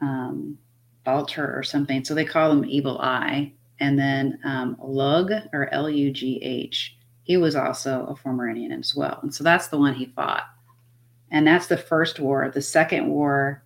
um 0.00 0.56
Balor 1.04 1.52
or 1.54 1.62
something. 1.62 2.04
So 2.04 2.14
they 2.14 2.24
call 2.24 2.50
him 2.50 2.64
Evil 2.64 2.98
Eye. 2.98 3.52
And 3.80 3.98
then 3.98 4.38
um 4.44 4.76
Lug 4.80 5.30
or 5.52 5.68
L 5.72 5.90
U 5.90 6.10
G 6.10 6.40
H, 6.42 6.96
he 7.24 7.36
was 7.36 7.54
also 7.54 8.06
a 8.06 8.16
former 8.16 8.48
as 8.48 8.96
well. 8.96 9.18
And 9.22 9.34
so 9.34 9.44
that's 9.44 9.68
the 9.68 9.78
one 9.78 9.94
he 9.94 10.06
fought 10.06 10.44
and 11.30 11.46
that's 11.46 11.66
the 11.66 11.76
first 11.76 12.18
war. 12.18 12.50
The 12.50 12.62
second 12.62 13.08
war, 13.08 13.62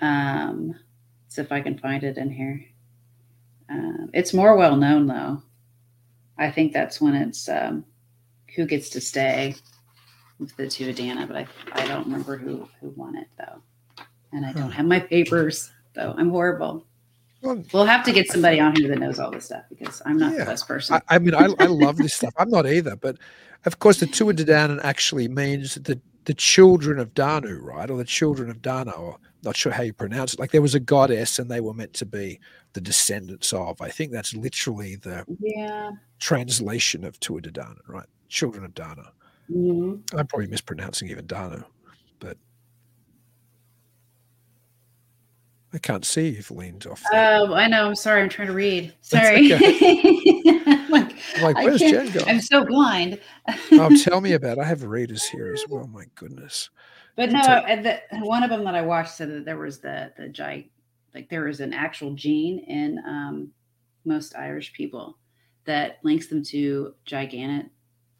Um, 0.00 0.74
see 1.28 1.40
if 1.40 1.52
I 1.52 1.62
can 1.62 1.78
find 1.78 2.02
it 2.04 2.18
in 2.18 2.30
here. 2.30 2.62
Um, 3.72 4.10
it's 4.12 4.34
more 4.34 4.56
well 4.56 4.76
known 4.76 5.06
though. 5.06 5.42
I 6.38 6.50
think 6.50 6.72
that's 6.72 7.00
when 7.00 7.14
it's 7.14 7.48
um, 7.48 7.84
who 8.54 8.66
gets 8.66 8.90
to 8.90 9.00
stay 9.00 9.54
with 10.38 10.54
the 10.56 10.64
Tuatha, 10.64 11.26
but 11.26 11.36
I, 11.36 11.46
I 11.82 11.86
don't 11.86 12.04
remember 12.04 12.36
who 12.36 12.68
who 12.80 12.90
won 12.90 13.16
it 13.16 13.28
though, 13.38 13.62
and 14.32 14.44
I 14.44 14.52
don't 14.52 14.70
have 14.72 14.86
my 14.86 15.00
papers 15.00 15.70
though. 15.94 16.14
I'm 16.16 16.30
horrible. 16.30 16.86
Well, 17.40 17.62
We'll 17.72 17.86
have 17.86 18.04
to 18.04 18.12
get 18.12 18.28
somebody 18.28 18.60
on 18.60 18.76
here 18.76 18.88
that 18.88 18.98
knows 18.98 19.18
all 19.18 19.30
this 19.32 19.46
stuff 19.46 19.64
because 19.68 20.00
I'm 20.06 20.16
not 20.16 20.32
Yeah. 20.32 20.40
the 20.40 20.44
best 20.44 20.68
person. 20.68 20.94
I, 21.08 21.16
I 21.16 21.18
mean, 21.18 21.34
I, 21.34 21.48
I 21.58 21.66
love 21.66 21.96
this 21.96 22.14
stuff. 22.14 22.32
I'm 22.38 22.50
not 22.50 22.66
either, 22.66 22.94
but 22.94 23.16
of 23.64 23.78
course, 23.80 23.98
the 23.98 24.06
Tuatha 24.06 24.36
Dé 24.36 24.46
Danann 24.46 24.80
actually 24.84 25.28
means 25.28 25.74
the 25.76 26.00
the 26.24 26.34
children 26.34 26.98
of 27.00 27.14
Danu, 27.14 27.58
right, 27.60 27.90
or 27.90 27.96
the 27.96 28.04
children 28.04 28.48
of 28.48 28.62
Dana, 28.62 28.92
or 28.92 29.16
not 29.42 29.56
sure 29.56 29.72
how 29.72 29.82
you 29.82 29.92
pronounce 29.92 30.34
it. 30.34 30.40
Like 30.40 30.50
there 30.52 30.62
was 30.62 30.74
a 30.74 30.80
goddess, 30.80 31.38
and 31.38 31.50
they 31.50 31.60
were 31.60 31.74
meant 31.74 31.94
to 31.94 32.06
be 32.06 32.38
the 32.74 32.80
descendants 32.80 33.52
of. 33.52 33.80
I 33.80 33.88
think 33.90 34.12
that's 34.12 34.34
literally 34.34 34.96
the 34.96 35.24
yeah. 35.40 35.90
translation 36.20 37.04
of 37.04 37.18
Tuatha 37.20 37.46
Dé 37.46 37.52
Danann, 37.52 37.78
right? 37.88 38.06
Children 38.28 38.64
of 38.64 38.74
Dana. 38.74 39.12
Mhm. 39.50 40.02
I'm 40.16 40.26
probably 40.26 40.46
mispronouncing 40.46 41.08
even 41.10 41.26
Dana, 41.26 41.64
but 42.20 42.36
I 45.74 45.78
can't 45.78 46.04
see 46.04 46.28
you've 46.28 46.50
leaned 46.50 46.86
off. 46.86 47.02
Oh, 47.12 47.54
I 47.54 47.66
know. 47.66 47.86
I'm 47.88 47.94
sorry. 47.96 48.22
I'm 48.22 48.28
trying 48.28 48.48
to 48.48 48.54
read. 48.54 48.94
Sorry. 49.00 49.48
like, 50.90 51.14
I'm 51.36 51.42
like, 51.42 51.56
I 51.56 51.64
where's 51.64 51.80
can't- 51.80 52.10
Jen 52.10 52.12
gone? 52.12 52.28
I'm 52.28 52.40
so 52.40 52.64
blind. 52.64 53.18
oh, 53.72 53.96
tell 54.02 54.20
me 54.20 54.32
about. 54.34 54.58
It. 54.58 54.60
I 54.60 54.64
have 54.64 54.82
readers 54.84 55.24
here 55.24 55.52
as 55.52 55.64
well. 55.68 55.86
My 55.86 56.04
goodness. 56.14 56.68
But 57.16 57.30
no, 57.30 57.40
the, 57.42 58.00
one 58.20 58.42
of 58.42 58.50
them 58.50 58.64
that 58.64 58.74
I 58.74 58.82
watched 58.82 59.14
said 59.16 59.30
that 59.30 59.44
there 59.44 59.58
was 59.58 59.78
the 59.80 60.12
the 60.16 60.28
gi- 60.28 60.70
like 61.14 61.28
there 61.28 61.46
is 61.48 61.60
an 61.60 61.72
actual 61.74 62.14
gene 62.14 62.60
in 62.60 62.98
um, 63.06 63.52
most 64.04 64.34
Irish 64.36 64.72
people 64.72 65.18
that 65.64 65.98
links 66.02 66.26
them 66.28 66.42
to 66.44 66.94
gigantic, 67.04 67.70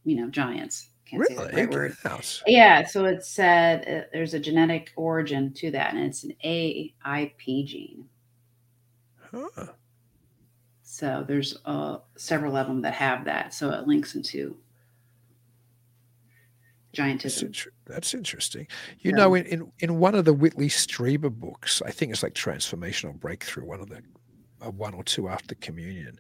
you 0.05 0.17
know, 0.17 0.29
giants. 0.29 0.89
Can't 1.07 1.27
say 1.27 1.35
the 1.35 1.43
Really? 1.47 1.63
right 1.63 1.71
word. 1.71 1.97
House. 2.03 2.43
Yeah, 2.47 2.87
so 2.87 3.05
it 3.07 3.25
said 3.25 3.89
uh, 3.89 4.07
there's 4.13 4.35
a 4.35 4.39
genetic 4.41 4.93
origin 4.97 5.53
to 5.55 5.71
that, 5.71 5.95
and 5.95 6.05
it's 6.05 6.25
an 6.25 6.35
AIP 6.45 7.67
gene. 7.67 8.09
Huh. 9.31 9.67
So 10.83 11.25
there's 11.27 11.59
uh, 11.65 11.99
several 12.17 12.57
of 12.57 12.67
them 12.67 12.83
that 12.83 12.93
have 12.95 13.25
that. 13.25 13.55
So 13.55 13.71
it 13.71 13.87
links 13.87 14.15
into 14.15 14.57
giantism. 16.97 17.45
inter- 17.45 17.73
that's 17.87 18.15
interesting. 18.15 18.67
You 19.01 19.11
Yeah. 19.13 19.17
know, 19.17 19.35
in, 19.35 19.47
in, 19.47 19.73
in 19.81 19.99
one 19.99 20.15
of 20.15 20.25
the 20.25 20.33
Whitley 20.35 20.69
Strieber 20.69 21.31
books, 21.31 21.81
I 21.85 21.91
think 21.91 22.13
it's 22.13 22.23
like 22.23 22.35
Transformational 22.35 23.19
Breakthrough, 23.19 23.65
one 23.67 23.81
of 23.81 23.89
the 23.89 24.03
uh, 24.61 24.71
one 24.71 24.95
or 24.95 25.03
two 25.03 25.29
after 25.29 25.55
communion, 25.57 26.19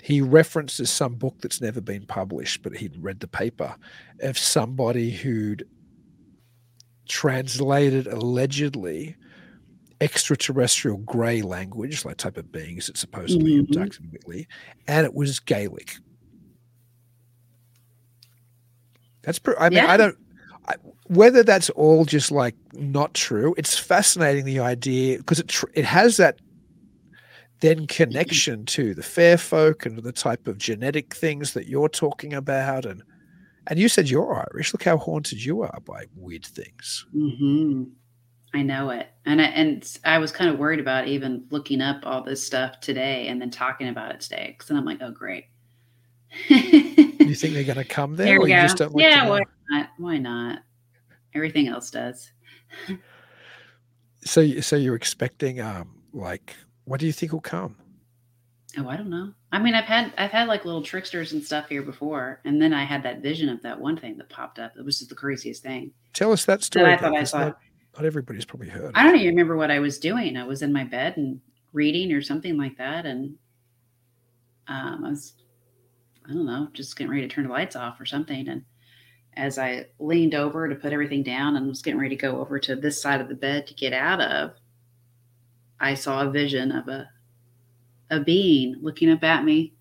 he 0.00 0.20
references 0.20 0.88
some 0.90 1.14
book 1.14 1.36
that's 1.40 1.60
never 1.60 1.80
been 1.80 2.06
published, 2.06 2.62
but 2.62 2.76
he'd 2.76 2.96
read 3.02 3.18
the 3.20 3.26
paper 3.28 3.74
of 4.20 4.38
somebody 4.38 5.10
who'd 5.10 5.66
translated 7.08 8.06
allegedly 8.06 9.16
extraterrestrial 10.00 10.98
grey 10.98 11.42
language, 11.42 12.04
like 12.04 12.16
type 12.16 12.36
of 12.36 12.50
beings 12.50 12.86
that 12.86 12.96
supposedly 12.96 13.52
Mhm. 13.52 13.60
abducted 13.60 14.10
Whitley, 14.12 14.48
and 14.88 15.04
it 15.04 15.14
was 15.14 15.38
Gaelic. 15.40 15.96
That's 19.22 19.38
pretty. 19.38 19.60
I 19.60 19.68
mean, 19.68 19.78
Yeah. 19.78 19.90
I 19.90 19.96
don't. 19.96 20.16
I, 20.68 20.74
whether 21.08 21.42
that's 21.42 21.70
all 21.70 22.04
just 22.04 22.30
like 22.30 22.54
not 22.72 23.14
true, 23.14 23.54
it's 23.58 23.76
fascinating 23.76 24.44
the 24.44 24.60
idea 24.60 25.18
because 25.18 25.40
it 25.40 25.48
tr- 25.48 25.66
it 25.74 25.84
has 25.84 26.16
that 26.18 26.38
then 27.60 27.86
connection 27.86 28.64
to 28.66 28.94
the 28.94 29.02
fair 29.02 29.38
folk 29.38 29.86
and 29.86 29.98
the 29.98 30.12
type 30.12 30.46
of 30.46 30.58
genetic 30.58 31.14
things 31.14 31.52
that 31.54 31.66
you're 31.66 31.88
talking 31.88 32.34
about, 32.34 32.84
and 32.86 33.02
and 33.66 33.78
you 33.78 33.88
said 33.88 34.08
you're 34.08 34.46
Irish. 34.52 34.72
Look 34.72 34.84
how 34.84 34.98
haunted 34.98 35.44
you 35.44 35.62
are 35.62 35.80
by 35.84 36.06
weird 36.16 36.44
things. 36.46 37.06
hmm 37.12 37.84
I 38.54 38.62
know 38.62 38.90
it, 38.90 39.08
and 39.24 39.40
I, 39.40 39.44
and 39.44 39.98
I 40.04 40.18
was 40.18 40.30
kind 40.30 40.50
of 40.50 40.58
worried 40.58 40.80
about 40.80 41.08
even 41.08 41.46
looking 41.50 41.80
up 41.80 42.00
all 42.04 42.22
this 42.22 42.46
stuff 42.46 42.80
today 42.80 43.28
and 43.28 43.40
then 43.40 43.50
talking 43.50 43.88
about 43.88 44.12
it 44.12 44.20
today 44.20 44.48
because 44.52 44.68
then 44.68 44.76
I'm 44.76 44.84
like, 44.84 44.98
oh 45.00 45.10
great. 45.10 45.46
Do 46.48 46.54
you 46.54 47.34
think 47.34 47.54
they're 47.54 47.64
going 47.64 47.76
to 47.76 47.84
come 47.84 48.16
there, 48.16 48.26
There 48.26 48.40
or 48.40 48.48
you 48.48 48.54
just 48.54 48.78
don't 48.78 48.94
like 48.94 49.04
yeah, 49.04 49.24
know? 49.24 49.30
why 49.30 49.40
not? 49.70 49.88
Why 49.98 50.18
not? 50.18 50.58
Everything 51.34 51.68
else 51.68 51.90
does. 51.90 52.32
So, 54.24 54.60
so 54.60 54.76
you're 54.76 54.94
expecting, 54.94 55.60
um, 55.60 56.02
like, 56.12 56.54
what 56.84 57.00
do 57.00 57.06
you 57.06 57.12
think 57.12 57.32
will 57.32 57.40
come? 57.40 57.76
Oh, 58.78 58.88
I 58.88 58.96
don't 58.96 59.10
know. 59.10 59.32
I 59.50 59.58
mean, 59.58 59.74
I've 59.74 59.84
had 59.84 60.14
I've 60.16 60.30
had 60.30 60.48
like 60.48 60.64
little 60.64 60.82
tricksters 60.82 61.32
and 61.32 61.44
stuff 61.44 61.68
here 61.68 61.82
before, 61.82 62.40
and 62.46 62.60
then 62.60 62.72
I 62.72 62.84
had 62.84 63.02
that 63.02 63.20
vision 63.20 63.50
of 63.50 63.60
that 63.62 63.78
one 63.78 63.98
thing 63.98 64.16
that 64.16 64.30
popped 64.30 64.58
up. 64.58 64.72
It 64.78 64.84
was 64.84 64.98
just 64.98 65.10
the 65.10 65.14
craziest 65.14 65.62
thing. 65.62 65.92
Tell 66.14 66.32
us 66.32 66.46
that 66.46 66.60
That 66.60 66.64
story. 66.64 66.92
I 66.92 66.96
thought 66.96 67.14
I 67.14 67.24
saw. 67.24 67.38
Not, 67.38 67.58
not 67.96 68.06
everybody's 68.06 68.46
probably 68.46 68.70
heard. 68.70 68.92
I 68.94 69.02
don't 69.02 69.16
even 69.16 69.26
remember 69.28 69.56
what 69.58 69.70
I 69.70 69.78
was 69.78 69.98
doing. 69.98 70.38
I 70.38 70.44
was 70.44 70.62
in 70.62 70.72
my 70.72 70.84
bed 70.84 71.18
and 71.18 71.40
reading 71.74 72.12
or 72.12 72.22
something 72.22 72.56
like 72.56 72.78
that, 72.78 73.04
and 73.04 73.36
um, 74.68 75.04
I 75.04 75.10
was, 75.10 75.34
I 76.28 76.32
don't 76.32 76.46
know, 76.46 76.68
just 76.72 76.96
getting 76.96 77.10
ready 77.10 77.26
to 77.26 77.28
turn 77.34 77.46
the 77.46 77.52
lights 77.52 77.76
off 77.76 78.00
or 78.00 78.06
something. 78.06 78.48
And 78.48 78.64
as 79.36 79.58
I 79.58 79.86
leaned 79.98 80.34
over 80.34 80.68
to 80.68 80.74
put 80.74 80.92
everything 80.92 81.22
down 81.22 81.56
and 81.56 81.66
was 81.66 81.82
getting 81.82 81.98
ready 82.00 82.14
to 82.16 82.20
go 82.20 82.40
over 82.40 82.58
to 82.60 82.76
this 82.76 83.00
side 83.00 83.20
of 83.20 83.28
the 83.28 83.34
bed 83.34 83.66
to 83.66 83.74
get 83.74 83.92
out 83.92 84.20
of, 84.20 84.52
I 85.80 85.94
saw 85.94 86.22
a 86.22 86.30
vision 86.30 86.70
of 86.72 86.88
a 86.88 87.10
a 88.10 88.20
being 88.20 88.76
looking 88.82 89.10
up 89.10 89.24
at 89.24 89.42
me, 89.42 89.72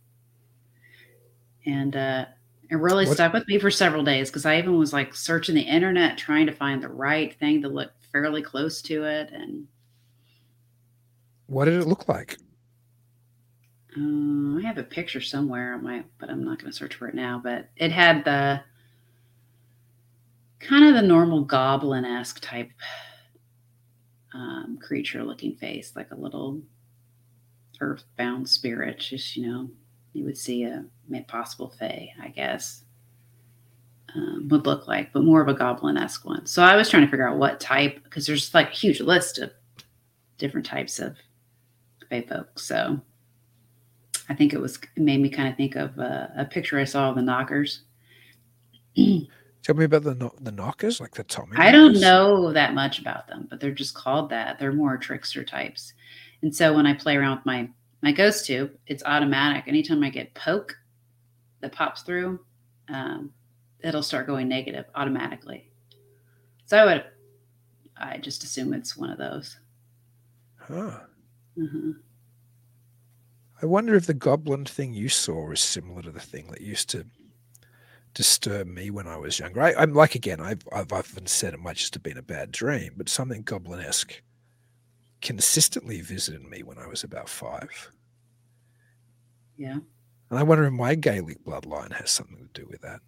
and 1.66 1.96
uh, 1.96 2.26
it 2.70 2.76
really 2.76 3.06
What- 3.06 3.16
stuck 3.16 3.34
with 3.34 3.48
me 3.48 3.60
for 3.60 3.70
several 3.70 4.04
days 4.04 4.30
because 4.30 4.46
I 4.46 4.58
even 4.58 4.78
was 4.78 4.94
like 4.94 5.14
searching 5.14 5.54
the 5.54 5.62
internet 5.62 6.18
trying 6.18 6.46
to 6.46 6.54
find 6.54 6.82
the 6.82 6.88
right 6.90 7.38
thing 7.40 7.62
to 7.62 7.68
look 7.68 7.92
fairly 8.12 8.42
close 8.42 8.82
to 8.84 9.04
it, 9.04 9.32
and 9.32 9.68
What 11.48 11.66
did 11.66 11.82
it 11.82 11.88
look 11.88 12.08
like? 12.08 12.38
Uh, 13.98 14.58
I 14.58 14.62
have 14.64 14.78
a 14.78 14.84
picture 14.84 15.22
somewhere 15.22 15.74
on 15.74 15.84
my, 15.84 16.04
but 16.18 16.30
I'm 16.30 16.44
not 16.46 16.60
going 16.60 16.72
to 16.72 16.78
search 16.78 16.96
for 16.96 17.08
it 17.08 17.16
now. 17.16 17.42
But 17.44 17.70
it 17.76 17.92
had 17.92 18.24
the 18.24 18.62
kind 20.60 20.86
of 20.86 20.94
the 20.94 21.02
normal 21.02 21.44
goblin 21.44 22.06
esque 22.06 22.40
type 22.40 22.72
um, 24.34 24.80
creature 24.82 25.24
looking 25.24 25.56
face, 25.56 25.94
like 25.96 26.12
a 26.12 26.16
little 26.16 26.62
earthbound 27.82 28.48
spirit. 28.48 29.00
Just, 29.00 29.36
you 29.36 29.48
know, 29.48 29.70
you 30.14 30.24
would 30.24 30.38
see 30.38 30.64
a 30.64 30.86
possible 31.28 31.74
fae, 31.78 32.14
I 32.22 32.30
guess, 32.30 32.84
um, 34.16 34.48
would 34.50 34.66
look 34.66 34.88
like, 34.88 35.12
but 35.12 35.24
more 35.24 35.42
of 35.42 35.50
a 35.50 35.54
goblin 35.54 35.98
esque 35.98 36.26
one. 36.26 36.46
So 36.46 36.64
I 36.64 36.78
was 36.78 36.90
trying 36.90 37.04
to 37.04 37.12
figure 37.12 37.28
out 37.28 37.38
what 37.38 37.60
type, 37.60 38.04
because 38.04 38.26
there's 38.26 38.54
like 38.54 38.70
a 38.70 38.76
huge 38.76 39.02
list 39.02 39.38
of 39.38 39.52
different 40.38 40.66
types 40.66 41.00
of 41.00 41.18
fae 42.10 42.22
folk. 42.22 42.58
So 42.58 43.02
I 44.30 44.36
think 44.36 44.54
it 44.54 44.62
was 44.62 44.78
it 44.96 45.02
made 45.02 45.20
me 45.22 45.30
kind 45.30 45.50
of 45.50 45.56
think 45.56 45.76
of 45.76 45.98
uh, 46.00 46.28
a 46.38 46.46
picture 46.46 46.80
I 46.80 46.84
saw 46.84 47.10
of 47.10 47.16
the 47.16 47.22
knockers. 47.22 47.82
Tell 49.64 49.76
me 49.76 49.86
about 49.86 50.04
the 50.04 50.32
the 50.42 50.52
knockers, 50.52 51.00
like 51.00 51.14
the 51.14 51.24
Tommy. 51.24 51.58
I 51.58 51.72
don't 51.72 52.00
know 52.00 52.52
that 52.54 52.74
much 52.74 53.00
about 53.00 53.28
them, 53.28 53.48
but 53.50 53.60
they're 53.60 53.72
just 53.72 53.94
called 53.94 54.30
that. 54.30 54.58
They're 54.58 54.74
more 54.74 54.98
trickster 54.98 55.44
types. 55.44 55.94
And 56.42 56.56
so 56.56 56.74
when 56.74 56.88
I 56.88 56.94
play 56.94 57.18
around 57.18 57.38
with 57.38 57.46
my 57.46 57.70
my 58.02 58.12
ghost 58.12 58.46
tube, 58.46 58.72
it's 58.88 59.04
automatic. 59.04 59.66
Anytime 59.68 60.04
I 60.04 60.10
get 60.10 60.34
poke 60.34 60.76
that 61.62 61.72
pops 61.72 62.02
through, 62.02 62.40
um, 62.90 63.32
it'll 63.84 64.02
start 64.02 64.28
going 64.28 64.48
negative 64.48 64.86
automatically. 64.96 65.70
So 66.66 66.78
I 66.78 66.86
would, 66.86 67.06
I 67.98 68.18
just 68.18 68.44
assume 68.44 68.74
it's 68.74 68.98
one 68.98 69.12
of 69.12 69.20
those. 69.20 69.58
Huh. 70.58 71.02
Mhm. 71.58 71.96
I 73.62 73.66
wonder 73.66 73.96
if 73.96 74.08
the 74.08 74.14
goblin 74.14 74.66
thing 74.66 74.94
you 74.94 75.08
saw 75.08 75.52
is 75.52 75.60
similar 75.60 76.02
to 76.02 76.12
the 76.12 76.20
thing 76.20 76.48
that 76.48 76.62
used 76.62 76.90
to 76.90 77.06
disturb 78.14 78.68
me 78.68 78.90
when 78.90 79.08
I 79.08 79.18
was 79.18 79.40
younger. 79.40 79.62
I, 79.62 79.74
I'm 79.78 79.94
like 79.94 80.16
again, 80.16 80.40
I've 80.40 80.68
I've 80.74 80.92
often 80.92 81.28
said 81.28 81.54
it 81.54 81.60
might 81.60 81.78
just 81.78 81.94
have 81.94 82.04
been 82.04 82.18
a 82.18 82.24
bad 82.24 82.52
dream, 82.52 82.94
but 82.98 83.08
something 83.08 83.44
goblin-esque 83.44 84.22
consistently 85.22 86.02
visited 86.02 86.44
me 86.44 86.64
when 86.64 86.80
I 86.80 86.88
was 86.88 87.04
about 87.04 87.30
five. 87.30 87.92
Yeah. 89.58 89.78
And 90.30 90.40
I 90.40 90.44
wonder 90.44 90.66
if 90.66 90.74
my 90.74 90.96
Gaelic 90.96 91.44
bloodline 91.46 91.94
has 91.94 92.10
something 92.10 92.50
to 92.54 92.62
do 92.62 92.68
with 92.68 92.82
that. 92.82 93.02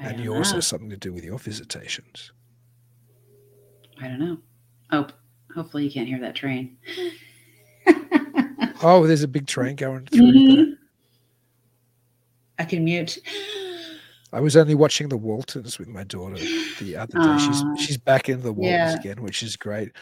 I 0.00 0.10
and 0.10 0.20
yours 0.20 0.50
know. 0.50 0.56
has 0.56 0.66
something 0.66 0.90
to 0.90 0.96
do 0.96 1.12
with 1.12 1.24
your 1.24 1.38
visitations. 1.38 2.32
I 4.00 4.08
don't 4.08 4.20
know. 4.20 4.38
Oh, 4.92 5.06
hopefully 5.54 5.84
you 5.84 5.90
can't 5.90 6.08
hear 6.08 6.20
that 6.20 6.36
train. 6.36 6.76
Oh, 8.82 9.06
there's 9.06 9.22
a 9.22 9.28
big 9.28 9.46
train 9.46 9.76
going 9.76 10.06
through 10.06 10.32
there. 10.32 10.42
Mm-hmm. 10.56 10.72
I 12.58 12.64
can 12.64 12.84
mute. 12.84 13.18
I 14.32 14.40
was 14.40 14.56
only 14.56 14.74
watching 14.74 15.08
the 15.08 15.16
Waltons 15.16 15.78
with 15.78 15.88
my 15.88 16.04
daughter 16.04 16.36
the 16.80 16.96
other 16.96 17.18
day. 17.18 17.24
Aw. 17.24 17.38
She's 17.38 17.62
ah. 17.62 17.74
she's 17.76 17.98
back 17.98 18.28
in 18.28 18.42
the 18.42 18.52
Waltons 18.52 18.92
Yeah. 18.94 18.98
again, 18.98 19.22
which 19.22 19.42
is 19.42 19.56
great. 19.56 19.92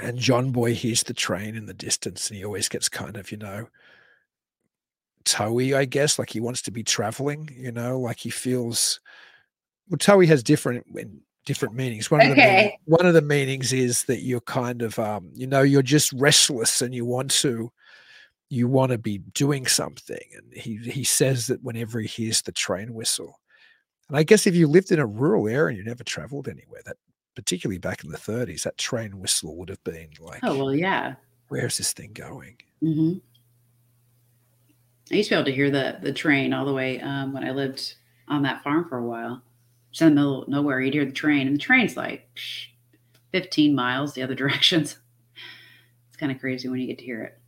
And 0.00 0.18
John 0.18 0.50
Boy 0.50 0.74
hears 0.74 1.04
the 1.04 1.14
train 1.14 1.54
in 1.54 1.66
the 1.66 1.74
distance, 1.74 2.28
and 2.28 2.36
he 2.36 2.44
always 2.44 2.68
gets 2.68 2.88
kind 2.88 3.16
of, 3.16 3.30
you 3.30 3.38
know, 3.38 3.68
toey, 5.24 5.74
I 5.74 5.84
guess, 5.84 6.18
like 6.18 6.30
he 6.30 6.40
wants 6.40 6.62
to 6.62 6.72
be 6.72 6.82
traveling. 6.82 7.48
You 7.56 7.70
know, 7.72 8.00
like 8.00 8.18
he 8.18 8.30
feels. 8.30 9.00
Well, 9.88 9.98
toey 9.98 10.26
has 10.26 10.42
different 10.42 10.86
different 11.44 11.74
meanings. 11.74 12.10
One 12.10 12.20
of 12.22 12.28
the 12.30 12.36
meaning- 12.36 12.78
one 12.86 13.06
of 13.06 13.14
the 13.14 13.22
meanings 13.22 13.72
is 13.72 14.04
that 14.04 14.20
you're 14.22 14.40
kind 14.40 14.82
of, 14.82 14.98
um, 14.98 15.30
you 15.34 15.46
know, 15.46 15.62
you're 15.62 15.82
just 15.82 16.12
restless 16.14 16.82
and 16.82 16.94
you 16.94 17.04
want 17.04 17.30
to 17.32 17.70
you 18.50 18.68
want 18.68 18.92
to 18.92 18.98
be 18.98 19.18
doing 19.18 19.66
something. 19.66 20.20
And 20.36 20.52
he 20.54 20.76
he 20.78 21.04
says 21.04 21.46
that 21.48 21.62
whenever 21.62 22.00
he 22.00 22.06
hears 22.06 22.42
the 22.42 22.52
train 22.52 22.94
whistle, 22.94 23.40
and 24.08 24.16
I 24.18 24.22
guess 24.22 24.46
if 24.46 24.54
you 24.54 24.66
lived 24.68 24.92
in 24.92 24.98
a 24.98 25.06
rural 25.06 25.48
area 25.48 25.68
and 25.68 25.78
you 25.78 25.84
never 25.84 26.04
traveled 26.04 26.48
anywhere, 26.48 26.82
that 26.86 26.96
particularly 27.34 27.78
back 27.78 28.04
in 28.04 28.10
the 28.10 28.18
30s, 28.18 28.62
that 28.62 28.78
train 28.78 29.18
whistle 29.18 29.56
would 29.56 29.68
have 29.68 29.82
been 29.82 30.10
like, 30.20 30.40
Oh 30.44 30.56
well, 30.56 30.74
yeah. 30.74 31.14
where's 31.48 31.78
this 31.78 31.92
thing 31.92 32.12
going? 32.12 32.56
hmm 32.80 33.14
I 35.12 35.16
used 35.16 35.28
to 35.28 35.34
be 35.34 35.38
able 35.38 35.46
to 35.46 35.52
hear 35.54 35.70
the 35.70 35.98
the 36.00 36.12
train 36.12 36.52
all 36.54 36.64
the 36.64 36.72
way 36.72 37.00
um, 37.00 37.32
when 37.32 37.44
I 37.44 37.50
lived 37.50 37.96
on 38.28 38.42
that 38.42 38.62
farm 38.62 38.88
for 38.88 38.98
a 38.98 39.04
while. 39.04 39.42
Just 39.94 40.02
in 40.02 40.08
the 40.08 40.14
middle 40.16 40.42
of 40.42 40.48
nowhere, 40.48 40.80
you'd 40.80 40.92
hear 40.92 41.04
the 41.04 41.12
train, 41.12 41.46
and 41.46 41.54
the 41.54 41.60
train's 41.60 41.96
like 41.96 42.28
15 43.30 43.76
miles 43.76 44.12
the 44.12 44.24
other 44.24 44.34
directions. 44.42 44.98
It's 46.08 46.16
kind 46.16 46.32
of 46.32 46.40
crazy 46.40 46.68
when 46.68 46.80
you 46.80 46.88
get 46.88 46.98
to 46.98 47.04
hear 47.04 47.22
it. 47.22 47.38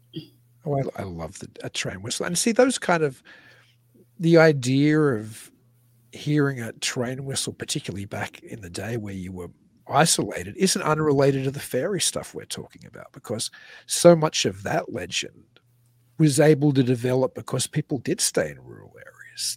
Oh, 0.64 0.78
I, 0.78 1.00
I 1.00 1.02
love 1.02 1.40
the 1.40 1.48
a 1.64 1.70
train 1.70 2.02
whistle. 2.02 2.24
And 2.24 2.38
see 2.38 2.52
those 2.52 2.78
kind 2.78 3.02
of 3.02 3.20
the 4.20 4.38
idea 4.38 4.96
of 5.00 5.50
hearing 6.12 6.60
a 6.60 6.72
train 6.74 7.24
whistle, 7.24 7.52
particularly 7.52 8.04
back 8.04 8.40
in 8.44 8.60
the 8.60 8.70
day 8.70 8.96
where 8.96 9.12
you 9.12 9.32
were 9.32 9.50
isolated, 9.88 10.56
isn't 10.56 10.82
unrelated 10.82 11.44
to 11.44 11.50
the 11.50 11.58
fairy 11.58 12.00
stuff 12.00 12.32
we're 12.32 12.44
talking 12.44 12.86
about 12.86 13.12
because 13.12 13.50
so 13.86 14.14
much 14.14 14.44
of 14.44 14.62
that 14.62 14.92
legend 14.92 15.42
was 16.18 16.38
able 16.38 16.72
to 16.72 16.84
develop 16.84 17.34
because 17.34 17.66
people 17.66 17.98
did 17.98 18.20
stay 18.20 18.50
in 18.50 18.60
rural 18.62 18.85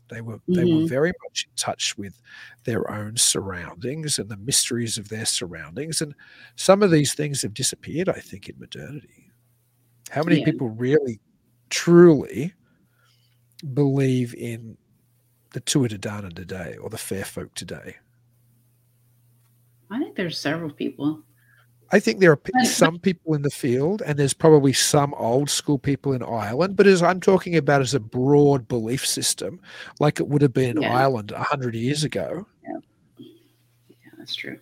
They 0.10 0.22
were 0.22 0.40
they 0.48 0.64
were 0.64 0.80
mm-hmm. 0.80 0.88
very 0.88 1.14
much 1.24 1.46
in 1.46 1.52
touch 1.56 1.98
with 1.98 2.22
their 2.64 2.90
own 2.92 3.18
surroundings 3.18 4.20
and 4.20 4.30
the 4.30 4.38
mysteries 4.38 4.98
of 4.98 5.10
their 5.10 5.26
surroundings. 5.26 6.02
And 6.02 6.14
some 6.56 6.84
of 6.84 6.92
these 6.92 7.14
things 7.14 7.42
have 7.42 7.54
disappeared, 7.54 8.10
I 8.10 8.20
think, 8.20 8.50
in 8.50 8.60
modernity. 8.60 9.32
How 10.10 10.24
many 10.24 10.40
Yeah. 10.40 10.46
people 10.46 10.70
really, 10.70 11.20
truly 11.70 12.54
believe 13.74 14.34
in 14.36 14.78
the 15.52 15.62
Tuatha 15.62 15.98
Dé 15.98 16.00
Danann 16.00 16.36
today 16.36 16.78
or 16.78 16.90
the 16.90 16.98
fair 16.98 17.26
folk 17.26 17.54
today? 17.54 17.98
I 19.90 20.00
think 20.00 20.16
there's 20.16 20.38
several 20.38 20.72
people. 20.72 21.24
I 21.92 22.00
think 22.00 22.20
there 22.20 22.32
are 22.32 22.66
some 22.66 23.00
people 23.00 23.34
in 23.34 23.42
the 23.42 23.50
field, 23.50 24.04
and 24.06 24.18
there's 24.20 24.34
probably 24.34 24.74
some 24.74 25.14
old 25.16 25.50
school 25.50 25.80
people 25.80 26.14
in 26.14 26.22
Ireland. 26.22 26.76
But 26.76 26.86
as 26.86 27.02
I'm 27.02 27.20
talking 27.20 27.56
about 27.56 27.82
as 27.82 27.96
a 27.96 28.00
broad 28.00 28.68
belief 28.68 29.06
system, 29.06 29.60
like 30.00 30.20
it 30.20 30.28
would 30.28 30.42
have 30.44 30.54
been 30.54 30.78
in 30.78 30.84
Yeah. 30.84 30.96
Ireland 30.96 31.32
a 31.32 31.42
hundred 31.44 31.74
years 31.76 32.04
ago, 32.04 32.46
Yeah, 32.64 32.78
yeah, 33.18 34.12
that's 34.20 34.36
true. 34.36 34.60